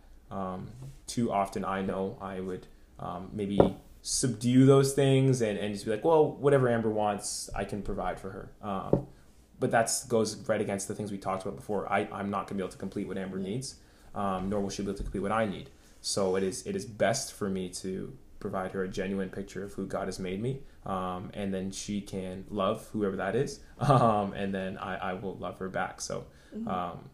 Too 1.07 1.31
often, 1.31 1.65
I 1.65 1.81
know 1.81 2.17
I 2.21 2.39
would 2.39 2.67
um, 2.99 3.29
maybe 3.33 3.59
subdue 4.01 4.65
those 4.65 4.93
things 4.93 5.41
and, 5.41 5.57
and 5.57 5.73
just 5.73 5.85
be 5.85 5.91
like, 5.91 6.03
well, 6.05 6.31
whatever 6.31 6.69
Amber 6.69 6.89
wants, 6.89 7.49
I 7.55 7.65
can 7.65 7.81
provide 7.81 8.19
for 8.19 8.29
her. 8.31 8.51
Um, 8.61 9.07
but 9.59 9.71
that 9.71 9.91
goes 10.07 10.35
right 10.47 10.61
against 10.61 10.87
the 10.87 10.95
things 10.95 11.11
we 11.11 11.17
talked 11.17 11.43
about 11.43 11.55
before. 11.57 11.91
I, 11.91 12.07
I'm 12.11 12.29
not 12.29 12.41
going 12.47 12.47
to 12.47 12.53
be 12.55 12.61
able 12.61 12.71
to 12.71 12.77
complete 12.77 13.07
what 13.07 13.17
Amber 13.17 13.37
needs, 13.39 13.75
um, 14.15 14.49
nor 14.49 14.61
will 14.61 14.69
she 14.69 14.81
be 14.83 14.87
able 14.89 14.97
to 14.97 15.03
complete 15.03 15.19
what 15.21 15.31
I 15.33 15.45
need. 15.45 15.69
So 16.01 16.37
it 16.37 16.43
is 16.43 16.65
it 16.65 16.75
is 16.77 16.85
best 16.85 17.33
for 17.33 17.49
me 17.49 17.67
to 17.69 18.15
provide 18.39 18.71
her 18.71 18.83
a 18.83 18.87
genuine 18.87 19.29
picture 19.29 19.65
of 19.65 19.73
who 19.73 19.85
God 19.85 20.05
has 20.07 20.17
made 20.17 20.41
me, 20.41 20.61
um, 20.85 21.29
and 21.33 21.53
then 21.53 21.71
she 21.71 21.99
can 21.99 22.45
love 22.49 22.87
whoever 22.93 23.17
that 23.17 23.35
is, 23.35 23.59
um, 23.79 24.31
and 24.31 24.55
then 24.55 24.77
I, 24.77 24.95
I 24.95 25.13
will 25.13 25.35
love 25.35 25.57
her 25.59 25.69
back. 25.69 25.99
So, 26.01 26.25
Mm-hmm. 26.55 26.67
um, 26.67 27.09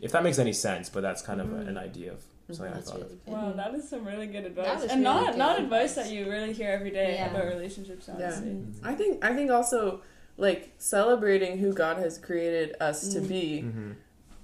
if 0.00 0.10
that 0.12 0.24
makes 0.24 0.38
any 0.40 0.52
sense, 0.52 0.88
but 0.88 1.02
that's 1.02 1.22
kind 1.22 1.40
of 1.40 1.52
a, 1.52 1.56
an 1.58 1.78
idea 1.78 2.12
of 2.12 2.24
something 2.52 2.72
I 2.72 2.76
That's 2.76 2.90
thought 2.90 3.00
really 3.00 3.12
of. 3.14 3.24
good. 3.24 3.32
Wow, 3.32 3.52
that 3.52 3.74
is 3.74 3.88
some 3.88 4.04
really 4.04 4.26
good 4.26 4.44
advice, 4.44 4.82
That 4.82 4.90
and 4.90 5.02
really 5.02 5.02
not 5.02 5.26
good 5.32 5.38
not 5.38 5.58
advice 5.58 5.92
advice. 5.92 6.08
that 6.08 6.14
you 6.14 6.30
really 6.30 6.52
hear 6.52 6.70
every 6.70 6.90
day 6.90 7.14
Yeah. 7.14 7.30
about 7.30 7.46
relationships. 7.46 8.08
Honestly, 8.08 8.56
I 8.82 8.94
think 8.94 9.24
I 9.24 9.34
think 9.34 9.50
also 9.50 10.02
like 10.36 10.74
celebrating 10.78 11.58
who 11.58 11.72
God 11.72 11.98
has 11.98 12.18
created 12.18 12.74
us 12.80 13.12
to 13.14 13.20
be, 13.20 13.62
Mm-hmm. 13.64 13.92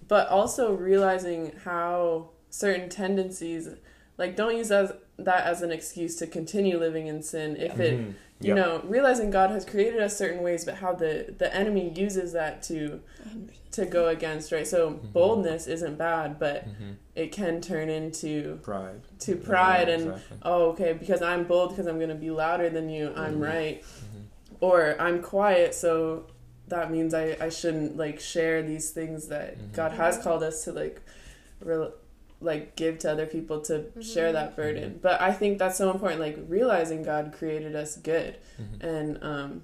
but 0.09 0.29
also 0.29 0.73
realizing 0.73 1.53
how 1.65 2.31
certain 2.49 2.89
tendencies, 2.89 3.69
like 4.19 4.37
don't 4.37 4.57
use 4.57 4.71
as 4.71 4.93
that 5.19 5.45
as 5.47 5.61
an 5.63 5.71
excuse 5.71 6.17
to 6.17 6.27
continue 6.27 6.79
living 6.79 7.07
in 7.07 7.23
sin. 7.23 7.57
If 7.57 7.79
it, 7.79 7.99
Mhm. 8.01 8.15
you 8.41 8.55
Yep. 8.55 8.57
know, 8.57 8.81
realizing 8.85 9.31
God 9.31 9.51
has 9.51 9.65
created 9.67 10.01
us 10.01 10.17
certain 10.17 10.43
ways, 10.43 10.65
but 10.65 10.77
how 10.77 10.95
the 10.95 11.35
the 11.37 11.55
enemy 11.55 11.93
uses 11.95 12.33
that 12.33 12.63
to 12.65 13.01
to 13.73 13.85
go 13.87 14.09
against, 14.09 14.51
right? 14.51 14.67
So 14.67 14.91
Mhm. 14.91 15.13
boldness 15.13 15.67
isn't 15.69 15.97
bad, 15.97 16.39
but 16.41 16.67
Mhm. 16.67 16.97
It 17.21 17.33
can 17.33 17.61
turn 17.61 17.89
into 17.91 18.59
Pride. 18.63 19.01
to 19.21 19.37
pride 19.37 19.89
Yeah, 19.89 19.95
and 19.95 20.03
exactly. 20.13 20.37
oh 20.43 20.63
okay 20.71 20.93
because 20.95 21.21
i'm 21.23 21.45
bold 21.45 21.71
because 21.71 21.87
i'm 21.87 21.99
going 21.99 22.09
to 22.19 22.23
be 22.27 22.31
louder 22.31 22.69
than 22.71 22.89
you 22.89 23.13
i'm 23.17 23.37
Mhm. 23.37 23.47
right 23.53 23.83
Mhm. 23.83 24.23
or 24.61 24.97
i'm 24.99 25.21
quiet 25.23 25.75
so 25.75 26.25
that 26.69 26.91
means 26.91 27.13
i 27.13 27.37
i 27.41 27.49
shouldn't 27.49 27.97
like 28.05 28.19
share 28.21 28.63
these 28.63 28.91
things 28.91 29.29
that 29.29 29.59
Mhm. 29.59 29.73
god 29.75 29.93
has 29.93 30.17
called 30.19 30.43
us 30.43 30.65
to 30.65 30.73
like 30.73 31.03
re- 31.61 31.93
like 32.41 32.75
give 32.77 32.99
to 33.01 33.11
other 33.13 33.27
people 33.27 33.61
to 33.61 33.85
share 34.01 34.33
that 34.33 34.57
burden 34.57 34.99
but 35.03 35.21
i 35.21 35.31
think 35.33 35.59
that's 35.59 35.77
so 35.77 35.91
important 35.91 36.21
like 36.21 36.39
realizing 36.49 37.03
god 37.03 37.35
created 37.39 37.77
us 37.77 37.97
good 37.97 38.37
and 38.81 39.19
um 39.23 39.63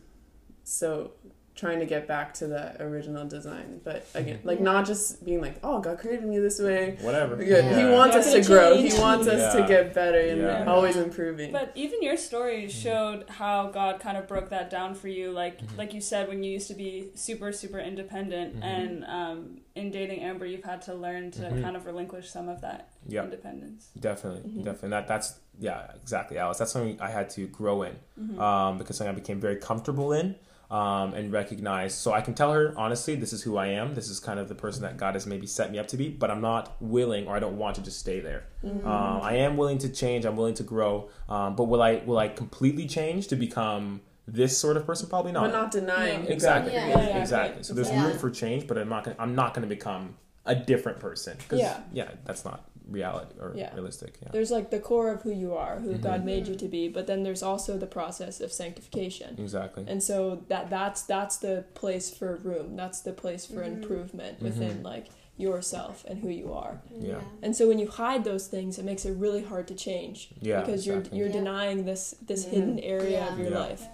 so 0.64 1.12
trying 1.56 1.78
to 1.80 1.86
get 1.86 2.06
back 2.06 2.34
to 2.34 2.46
that 2.48 2.76
original 2.80 3.26
design 3.26 3.80
but 3.82 4.06
again 4.14 4.36
Mhm. 4.38 4.44
like 4.44 4.60
not 4.60 4.84
just 4.86 5.24
being 5.24 5.40
like 5.40 5.56
oh 5.64 5.80
god 5.80 5.98
created 5.98 6.24
me 6.26 6.38
this 6.38 6.60
way 6.60 6.96
Whatever. 7.00 7.36
Good. 7.36 7.64
Yeah. 7.64 7.78
He 7.88 7.92
wants 7.92 8.14
Not 8.14 8.24
us 8.24 8.32
to 8.32 8.40
gonna 8.42 8.46
grow. 8.46 8.76
He 8.76 8.98
wants 9.00 9.26
us 9.26 9.54
to 9.54 9.66
get 9.66 9.94
better 9.94 10.18
and 10.18 10.40
Yeah. 10.42 10.64
always 10.66 10.96
improving. 10.96 11.52
But 11.52 11.72
even 11.74 12.02
your 12.02 12.16
story 12.16 12.68
showed 12.68 13.28
how 13.28 13.68
God 13.70 14.00
kind 14.00 14.16
of 14.16 14.26
broke 14.28 14.50
that 14.50 14.68
down 14.70 14.94
for 14.94 15.08
you. 15.08 15.30
Like 15.32 15.58
Mhm. 15.60 15.78
like 15.78 15.94
you 15.94 16.00
said, 16.00 16.28
when 16.28 16.42
you 16.42 16.52
used 16.52 16.68
to 16.68 16.74
be 16.74 17.10
super 17.14 17.52
super 17.52 17.78
independent, 17.78 18.56
Mhm. 18.60 18.64
and 18.64 19.04
um, 19.06 19.60
in 19.74 19.90
dating 19.90 20.20
Amber, 20.22 20.46
you've 20.46 20.64
had 20.64 20.82
to 20.82 20.94
learn 20.94 21.30
to 21.32 21.42
Mhm. 21.42 21.62
kind 21.62 21.76
of 21.76 21.86
relinquish 21.86 22.28
some 22.30 22.48
of 22.48 22.60
that 22.62 22.88
Yep. 23.08 23.24
independence. 23.24 23.88
Definitely, 23.98 24.50
Mhm. 24.50 24.64
definitely. 24.64 24.90
That 24.90 25.06
that's 25.08 25.38
yeah, 25.58 25.90
exactly, 26.02 26.36
Alice. 26.38 26.58
That's 26.58 26.72
something 26.72 27.00
I 27.00 27.08
had 27.10 27.30
to 27.30 27.46
grow 27.46 27.82
in, 27.82 27.94
Mhm. 28.20 28.38
um, 28.38 28.76
because 28.78 28.96
something 28.98 29.14
I 29.14 29.18
became 29.18 29.40
very 29.40 29.56
comfortable 29.56 30.12
in, 30.12 30.34
um, 30.70 31.14
and 31.14 31.32
recognize. 31.32 31.94
So 31.94 32.12
I 32.12 32.20
can 32.20 32.34
tell 32.34 32.52
her 32.52 32.74
honestly, 32.76 33.14
this 33.14 33.32
is 33.32 33.42
who 33.42 33.56
I 33.56 33.68
am. 33.68 33.94
This 33.94 34.08
is 34.08 34.18
kind 34.20 34.40
of 34.40 34.48
the 34.48 34.54
person 34.54 34.82
that 34.82 34.96
God 34.96 35.14
has 35.14 35.26
maybe 35.26 35.46
set 35.46 35.70
me 35.70 35.78
up 35.78 35.88
to 35.88 35.96
be. 35.96 36.08
But 36.08 36.30
I'm 36.30 36.40
not 36.40 36.76
willing, 36.80 37.26
or 37.28 37.36
I 37.36 37.40
don't 37.40 37.56
want 37.58 37.76
to 37.76 37.82
just 37.82 37.98
stay 37.98 38.20
there. 38.20 38.44
Mm-hmm. 38.64 38.86
Um, 38.86 39.20
I 39.22 39.36
am 39.36 39.56
willing 39.56 39.78
to 39.78 39.88
change. 39.88 40.24
I'm 40.24 40.36
willing 40.36 40.54
to 40.54 40.62
grow. 40.64 41.08
Um, 41.28 41.54
but 41.56 41.64
will 41.64 41.82
I 41.82 42.02
will 42.06 42.18
I 42.18 42.28
completely 42.28 42.86
change 42.86 43.28
to 43.28 43.36
become 43.36 44.00
this 44.26 44.58
sort 44.58 44.76
of 44.76 44.84
person? 44.86 45.08
Probably 45.08 45.32
not. 45.32 45.42
but 45.44 45.52
not 45.52 45.70
denying. 45.70 46.24
Yeah. 46.24 46.30
exactly, 46.32 46.72
Yeah. 46.72 46.88
Yeah, 46.88 47.00
yeah. 47.08 47.20
exactly. 47.20 47.62
So 47.62 47.74
there's 47.74 47.90
Yeah. 47.90 48.06
room 48.08 48.18
for 48.18 48.30
change, 48.30 48.66
but 48.66 48.76
I'm 48.76 48.88
not 48.88 49.04
gonna 49.04 49.16
I'm 49.18 49.34
not 49.34 49.54
gonna 49.54 49.66
become 49.68 50.16
a 50.44 50.54
different 50.54 51.00
person. 51.00 51.36
'Cause, 51.48 51.58
Yeah. 51.58 51.80
yeah, 51.92 52.10
that's 52.24 52.44
not 52.44 52.64
reality 52.88 53.34
or 53.40 53.52
Yeah. 53.56 53.74
realistic. 53.74 54.18
Yeah. 54.22 54.28
There's 54.32 54.50
like 54.50 54.70
the 54.70 54.78
core 54.78 55.10
of 55.10 55.22
who 55.22 55.30
you 55.32 55.54
are, 55.54 55.80
who 55.80 55.94
Mhm. 55.94 56.02
God 56.02 56.24
made 56.24 56.46
you 56.46 56.54
to 56.56 56.68
be, 56.68 56.88
but 56.88 57.06
then 57.06 57.22
there's 57.24 57.42
also 57.42 57.76
the 57.76 57.86
process 57.86 58.40
of 58.40 58.52
sanctification. 58.52 59.34
Exactly. 59.38 59.84
And 59.88 60.02
so 60.02 60.42
that 60.48 60.70
that's 60.70 61.02
that's 61.02 61.36
the 61.38 61.64
place 61.74 62.10
for 62.10 62.36
room. 62.36 62.76
That's 62.76 63.00
the 63.00 63.12
place 63.12 63.44
for 63.46 63.62
Mhm. 63.62 63.66
improvement 63.74 64.40
within 64.40 64.82
like 64.82 65.06
yourself 65.38 66.04
and 66.08 66.20
who 66.20 66.28
you 66.30 66.52
are. 66.52 66.80
Yeah. 66.98 67.20
And 67.42 67.54
so 67.54 67.68
when 67.68 67.78
you 67.78 67.88
hide 67.88 68.24
those 68.24 68.46
things, 68.46 68.78
it 68.78 68.84
makes 68.84 69.04
it 69.04 69.12
really 69.12 69.42
hard 69.42 69.68
to 69.68 69.74
change 69.74 70.30
Yeah. 70.40 70.60
because 70.60 70.86
exactly. 70.86 71.18
you're 71.18 71.26
you're 71.26 71.34
Yeah. 71.34 71.40
denying 71.40 71.84
this 71.84 72.14
this 72.26 72.44
Mhm. 72.46 72.50
hidden 72.50 72.78
area 72.80 73.26
of 73.30 73.38
your 73.38 73.50
Yeah. 73.50 73.58
life. 73.58 73.86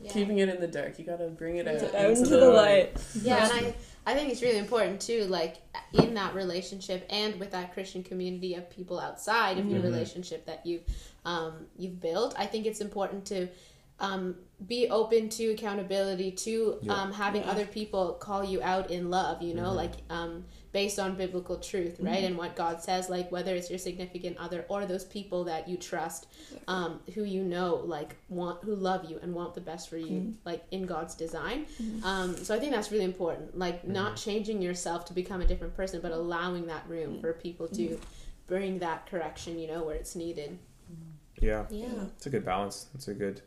Yeah. 0.00 0.12
Keeping 0.12 0.38
it 0.38 0.48
in 0.50 0.60
the 0.60 0.66
dark. 0.68 0.98
You 0.98 1.04
gotta 1.06 1.28
bring 1.28 1.56
it 1.56 1.66
out, 1.66 1.80
Yeah. 1.80 2.04
Out 2.04 2.10
into 2.10 2.36
the 2.36 2.50
light. 2.50 2.92
Yeah, 3.22 3.44
and 3.56 3.66
I, 3.68 3.74
I 4.06 4.14
think 4.14 4.30
it's 4.30 4.42
really 4.42 4.58
important 4.58 5.00
too, 5.00 5.24
like 5.24 5.56
in 5.94 6.14
that 6.14 6.34
relationship 6.34 7.06
and 7.10 7.38
with 7.40 7.52
that 7.52 7.72
Christian 7.72 8.02
community 8.02 8.54
of 8.54 8.68
people 8.68 9.00
outside 9.00 9.58
of 9.58 9.66
your 9.66 9.80
Mhm. 9.80 9.84
relationship 9.84 10.44
that 10.46 10.64
you've 10.66 10.82
um, 11.24 11.66
you've 11.78 12.00
built. 12.00 12.34
I 12.38 12.44
think 12.46 12.66
it's 12.66 12.80
important 12.82 13.24
to 13.26 13.48
um, 14.00 14.34
be 14.66 14.88
open 14.90 15.28
to 15.30 15.52
accountability, 15.52 16.32
to 16.32 16.78
Yeah. 16.82 16.92
um, 17.00 17.12
having 17.12 17.42
Yeah. 17.42 17.50
other 17.52 17.64
people 17.64 18.12
call 18.14 18.44
you 18.44 18.60
out 18.60 18.90
in 18.90 19.08
love. 19.08 19.40
You 19.40 19.54
know, 19.54 19.70
Mhm. 19.70 19.76
like 19.76 19.92
um, 20.10 20.44
based 20.74 20.98
on 20.98 21.14
biblical 21.14 21.56
truth, 21.56 21.96
right, 22.00 22.24
and 22.24 22.36
what 22.36 22.56
God 22.56 22.82
says. 22.82 23.08
Like 23.08 23.30
whether 23.30 23.54
it's 23.54 23.70
your 23.70 23.78
significant 23.78 24.36
other 24.38 24.64
or 24.68 24.84
those 24.84 25.04
people 25.04 25.44
that 25.44 25.68
you 25.68 25.76
trust, 25.76 26.26
um, 26.68 27.00
who 27.14 27.22
you 27.22 27.44
know, 27.44 27.76
like 27.86 28.16
want 28.28 28.62
who 28.64 28.74
love 28.74 29.08
you 29.08 29.18
and 29.22 29.32
want 29.32 29.54
the 29.54 29.60
best 29.60 29.88
for 29.88 29.96
you, 29.96 30.16
Mhm. 30.20 30.34
like 30.44 30.64
in 30.72 30.84
God's 30.84 31.14
design. 31.14 31.66
Mhm. 31.80 32.04
Um, 32.04 32.36
so 32.36 32.54
I 32.56 32.58
think 32.58 32.72
that's 32.72 32.90
really 32.90 33.04
important. 33.04 33.56
Like 33.56 33.86
not 33.86 34.16
changing 34.16 34.60
yourself 34.60 35.04
to 35.06 35.12
become 35.14 35.40
a 35.40 35.46
different 35.46 35.76
person, 35.76 36.00
but 36.02 36.10
allowing 36.10 36.66
that 36.66 36.86
room 36.88 37.20
for 37.20 37.32
people 37.32 37.68
to 37.68 37.98
bring 38.48 38.80
that 38.80 39.06
correction, 39.06 39.58
you 39.60 39.68
know, 39.68 39.84
where 39.84 39.94
it's 39.94 40.16
needed. 40.16 40.58
Yeah. 41.40 41.66
Yeah. 41.70 41.86
It's 42.16 42.26
a 42.26 42.30
good 42.30 42.44
balance. 42.44 42.86
It's 42.96 43.06
a 43.08 43.14
good. 43.14 43.42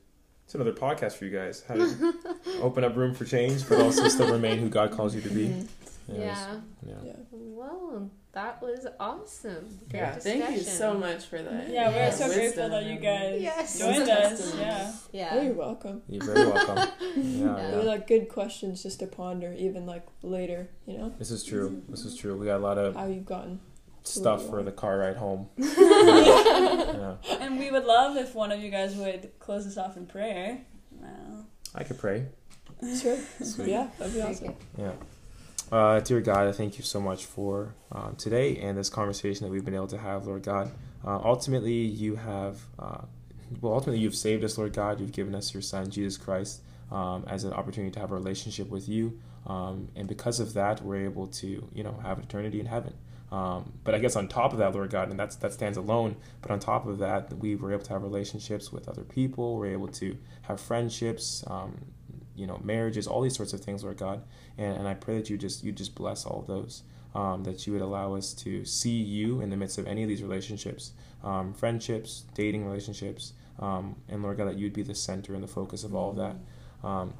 It's 0.45 0.55
another 0.55 0.71
podcast 0.71 1.13
for 1.17 1.25
you 1.25 1.32
guys. 1.32 1.61
How 1.67 1.75
to 1.75 2.13
open 2.61 2.86
up 2.86 2.95
room 2.95 3.13
for 3.13 3.25
change, 3.25 3.67
but 3.67 3.82
also 3.82 4.07
still 4.07 4.32
remain 4.32 4.59
who 4.59 4.69
God 4.69 4.91
calls 4.91 5.13
you 5.13 5.19
to 5.21 5.30
be. 5.30 5.67
Anyways, 6.10 6.26
Yeah. 6.28 6.60
yeah. 6.86 6.93
Yeah. 7.05 7.14
Whoa, 7.32 8.10
that 8.32 8.62
was 8.62 8.88
awesome. 8.99 9.80
Great 9.89 9.99
Yeah, 9.99 10.16
thank 10.16 10.55
you 10.58 10.64
so 10.64 10.93
much 10.93 11.26
for 11.26 11.41
that. 11.41 11.70
Yeah, 11.70 11.89
we're 11.89 11.95
Yes. 11.95 12.18
so 12.20 12.34
grateful 12.34 12.70
that 12.70 12.86
you 12.86 12.97
guys 12.97 13.41
Yes. 13.41 13.80
joined 13.80 14.10
us. 14.10 14.30
Testimony. 14.39 14.62
Yeah. 14.62 14.91
Oh, 14.93 14.99
Yeah. 15.12 15.41
you're 15.41 15.53
welcome. 15.53 16.01
You're 16.08 16.24
very 16.24 16.45
welcome. 16.47 16.78
Yeah, 17.18 17.58
Yeah. 17.58 17.72
They're 17.72 17.84
like 17.84 18.08
good 18.08 18.30
questions 18.30 18.84
just 18.84 18.99
to 18.99 19.08
ponder, 19.08 19.53
even 19.58 19.86
like 19.86 20.05
later. 20.22 20.70
You 20.86 20.97
know 20.99 21.10
This 21.20 21.32
is 21.32 21.43
true. 21.43 21.82
This 21.89 22.05
is 22.05 22.16
true. 22.16 22.38
We 22.38 22.45
got 22.45 22.58
a 22.58 22.64
lot 22.64 22.78
of 22.78 22.95
how 22.95 23.08
you've 23.08 23.26
gotten. 23.26 23.60
stuff 24.03 24.47
for 24.49 24.64
the 24.64 24.72
car 24.72 24.99
ride 24.99 25.18
home. 25.18 25.49
yeah. 25.58 27.16
And 27.41 27.60
we 27.60 27.70
would 27.72 27.84
love 27.86 28.16
if 28.16 28.34
one 28.34 28.51
of 28.53 28.62
you 28.62 28.70
guys 28.72 28.95
would 28.95 29.32
close 29.39 29.68
us 29.68 29.78
off 29.78 29.97
in 29.97 30.05
prayer. 30.05 30.60
Wow. 30.91 31.45
I 31.76 31.84
could 31.84 31.97
pray. 31.97 32.28
Sure. 33.01 33.18
Sweet. 33.41 33.70
Yeah, 33.70 33.89
that'd 33.97 34.14
be 34.14 34.22
awesome. 34.22 34.55
Yeah. 34.78 34.91
Uh, 35.70 35.99
dear 35.99 36.22
God, 36.22 36.47
I 36.47 36.53
thank 36.53 36.78
you 36.78 36.84
so 36.84 37.01
much 37.01 37.26
for 37.26 37.76
um, 37.91 38.15
today 38.15 38.57
and 38.57 38.78
this 38.78 38.89
conversation 38.89 39.45
that 39.45 39.51
we've 39.51 39.65
been 39.65 39.76
able 39.76 39.88
to 39.88 39.97
have, 39.97 40.26
Lord 40.26 40.43
God. 40.43 40.72
Uh, 41.05 41.20
ultimately, 41.22 41.74
you 41.74 42.15
have, 42.15 42.61
uh, 42.80 43.01
well, 43.59 43.74
ultimately, 43.74 43.99
you've 43.99 44.15
saved 44.15 44.45
us, 44.45 44.57
Lord 44.57 44.72
God. 44.72 45.01
You've 45.01 45.11
given 45.11 45.36
us 45.36 45.53
your 45.53 45.61
Son, 45.61 45.89
Jesus 45.89 46.15
Christ, 46.15 46.61
um, 46.89 47.26
as 47.28 47.43
an 47.43 47.51
opportunity 47.51 47.91
to 47.91 47.99
have 47.99 48.11
a 48.11 48.15
relationship 48.15 48.70
with 48.70 48.88
you. 48.88 49.20
Um, 49.45 49.89
and 49.95 50.07
because 50.07 50.39
of 50.39 50.53
that, 50.53 50.82
we're 50.82 51.03
able 51.03 51.28
to, 51.28 51.68
you 51.74 51.84
know, 51.84 51.99
have 52.01 52.20
eternity 52.20 52.61
in 52.61 52.65
heaven. 52.65 52.93
Um, 53.30 53.74
but 53.84 53.93
I 53.93 53.99
guess 53.99 54.15
on 54.15 54.30
top 54.30 54.53
of 54.53 54.59
that, 54.59 54.74
Lord 54.74 54.89
God, 54.89 55.09
and 55.09 55.20
that's 55.20 55.36
that 55.38 55.51
stands 55.51 55.78
alone. 55.78 56.15
But 56.41 56.51
on 56.51 56.59
top 56.59 56.88
of 56.88 56.99
that, 56.99 57.34
we 57.34 57.55
were 57.55 57.74
able 57.74 57.84
to 57.84 57.93
have 57.93 58.03
relationships 58.03 58.72
with 58.72 58.88
other 58.88 59.03
people. 59.03 59.57
We're 59.57 59.74
able 59.74 59.89
to 59.89 60.18
have 60.43 60.61
friendships, 60.61 61.43
um, 61.47 61.78
you 62.38 62.48
know, 62.48 62.62
marriages, 62.64 63.08
all 63.08 63.22
these 63.22 63.36
sorts 63.36 63.54
of 63.54 63.62
things, 63.62 63.84
Lord 63.84 63.98
God. 63.98 64.22
And, 64.58 64.78
and 64.78 64.88
I 64.88 64.94
pray 64.94 65.18
that 65.18 65.30
you 65.30 65.38
just 65.38 65.64
you 65.64 65.72
just 65.72 65.96
bless 65.96 66.26
all 66.26 66.40
of 66.40 66.48
those. 66.48 66.84
Um, 67.16 67.44
that 67.46 67.66
you 67.66 67.74
would 67.74 67.82
allow 67.82 68.14
us 68.14 68.34
to 68.34 68.64
see 68.64 68.92
you 68.92 69.42
in 69.42 69.50
the 69.50 69.58
midst 69.58 69.80
of 69.80 69.88
any 69.88 70.04
of 70.04 70.10
these 70.10 70.22
relationships, 70.22 70.92
um, 71.24 71.54
friendships, 71.54 72.26
dating 72.36 72.66
relationships, 72.66 73.34
um, 73.60 73.96
and 74.08 74.22
Lord 74.22 74.38
God, 74.38 74.50
that 74.50 74.58
you'd 74.58 74.74
be 74.74 74.84
the 74.84 74.94
center 74.94 75.34
and 75.34 75.42
the 75.42 75.48
focus 75.48 75.84
of 75.84 75.96
all 75.96 76.12
of 76.12 76.18
that. 76.18 76.36
Um, 76.88 77.16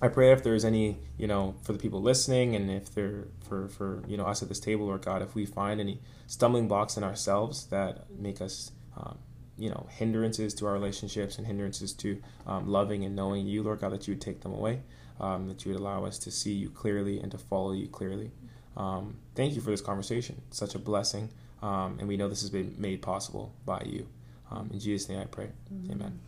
I 0.00 0.08
pray 0.08 0.32
if 0.32 0.42
there's 0.42 0.64
any, 0.64 0.98
you 1.16 1.28
know, 1.28 1.54
for 1.62 1.72
the 1.72 1.78
people 1.78 2.02
listening, 2.02 2.56
and 2.56 2.70
if 2.70 2.92
they're 2.92 3.28
for 3.40 3.68
for 3.68 4.02
you 4.08 4.16
know 4.16 4.24
us 4.24 4.42
at 4.42 4.48
this 4.48 4.58
table, 4.60 4.86
Lord 4.86 5.04
God, 5.04 5.22
if 5.22 5.34
we 5.34 5.46
find 5.46 5.80
any 5.80 6.00
stumbling 6.26 6.66
blocks 6.66 6.96
in 6.96 7.04
ourselves 7.04 7.66
that 7.66 8.10
make 8.18 8.40
us, 8.40 8.72
um, 8.96 9.18
you 9.58 9.70
know, 9.70 9.86
hindrances 9.90 10.54
to 10.54 10.66
our 10.66 10.72
relationships 10.72 11.38
and 11.38 11.46
hindrances 11.46 11.92
to 11.94 12.20
um, 12.46 12.68
loving 12.68 13.04
and 13.04 13.14
knowing 13.14 13.46
you, 13.46 13.62
Lord 13.62 13.80
God, 13.80 13.92
that 13.92 14.08
you 14.08 14.14
would 14.14 14.20
take 14.20 14.40
them 14.40 14.52
away, 14.52 14.80
um, 15.20 15.48
that 15.48 15.64
you 15.64 15.72
would 15.72 15.80
allow 15.80 16.04
us 16.04 16.18
to 16.20 16.30
see 16.30 16.52
you 16.52 16.70
clearly 16.70 17.20
and 17.20 17.30
to 17.32 17.38
follow 17.38 17.72
you 17.72 17.88
clearly. 17.88 18.30
Um, 18.76 19.16
thank 19.34 19.54
you 19.54 19.60
for 19.60 19.70
this 19.70 19.82
conversation; 19.82 20.40
it's 20.48 20.58
such 20.58 20.74
a 20.74 20.78
blessing, 20.78 21.28
um, 21.62 21.98
and 21.98 22.08
we 22.08 22.16
know 22.16 22.28
this 22.28 22.40
has 22.40 22.50
been 22.50 22.74
made 22.78 23.02
possible 23.02 23.54
by 23.66 23.82
you. 23.84 24.06
Um, 24.50 24.70
in 24.72 24.80
Jesus' 24.80 25.08
name, 25.08 25.20
I 25.20 25.24
pray. 25.24 25.50
Amen. 25.90 26.18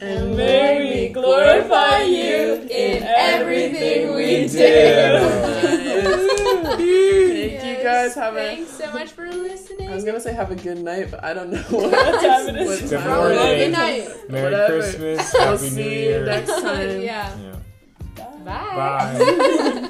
And 0.00 0.36
may 0.36 1.06
we 1.06 1.12
glorify 1.12 2.02
you 2.02 2.66
in 2.70 3.02
everything 3.02 4.14
we 4.14 4.48
do. 4.48 6.28
Thank 7.82 7.94
you 7.94 8.00
you 8.00 8.08
guys 8.08 8.14
have 8.14 8.36
a. 8.36 8.56
Thanks 8.56 8.70
so 8.70 8.92
much 8.92 9.10
for 9.12 9.28
listening. 9.30 9.88
I 9.90 9.94
was 9.94 10.04
gonna 10.04 10.20
say 10.20 10.32
have 10.34 10.50
a 10.50 10.56
good 10.56 10.78
night, 10.78 11.10
but 11.10 11.22
I 11.24 11.34
don't 11.34 11.50
know 11.50 11.58
what 11.70 11.90
time 11.90 12.54
it 12.54 12.62
is. 12.62 12.90
Good 12.90 13.04
morning. 13.04 13.38
Good 13.38 13.72
night. 13.72 14.08
Merry 14.30 14.44
Whatever. 14.52 14.80
Christmas. 14.80 15.32
We'll 15.34 15.50
New 15.52 15.58
see 15.58 16.00
Year. 16.00 16.20
you 16.20 16.26
next 16.26 16.50
time. 16.62 17.00
yeah. 17.02 17.36
Yeah. 18.16 18.26
Bye. 18.44 19.12
Bye. 19.14 19.88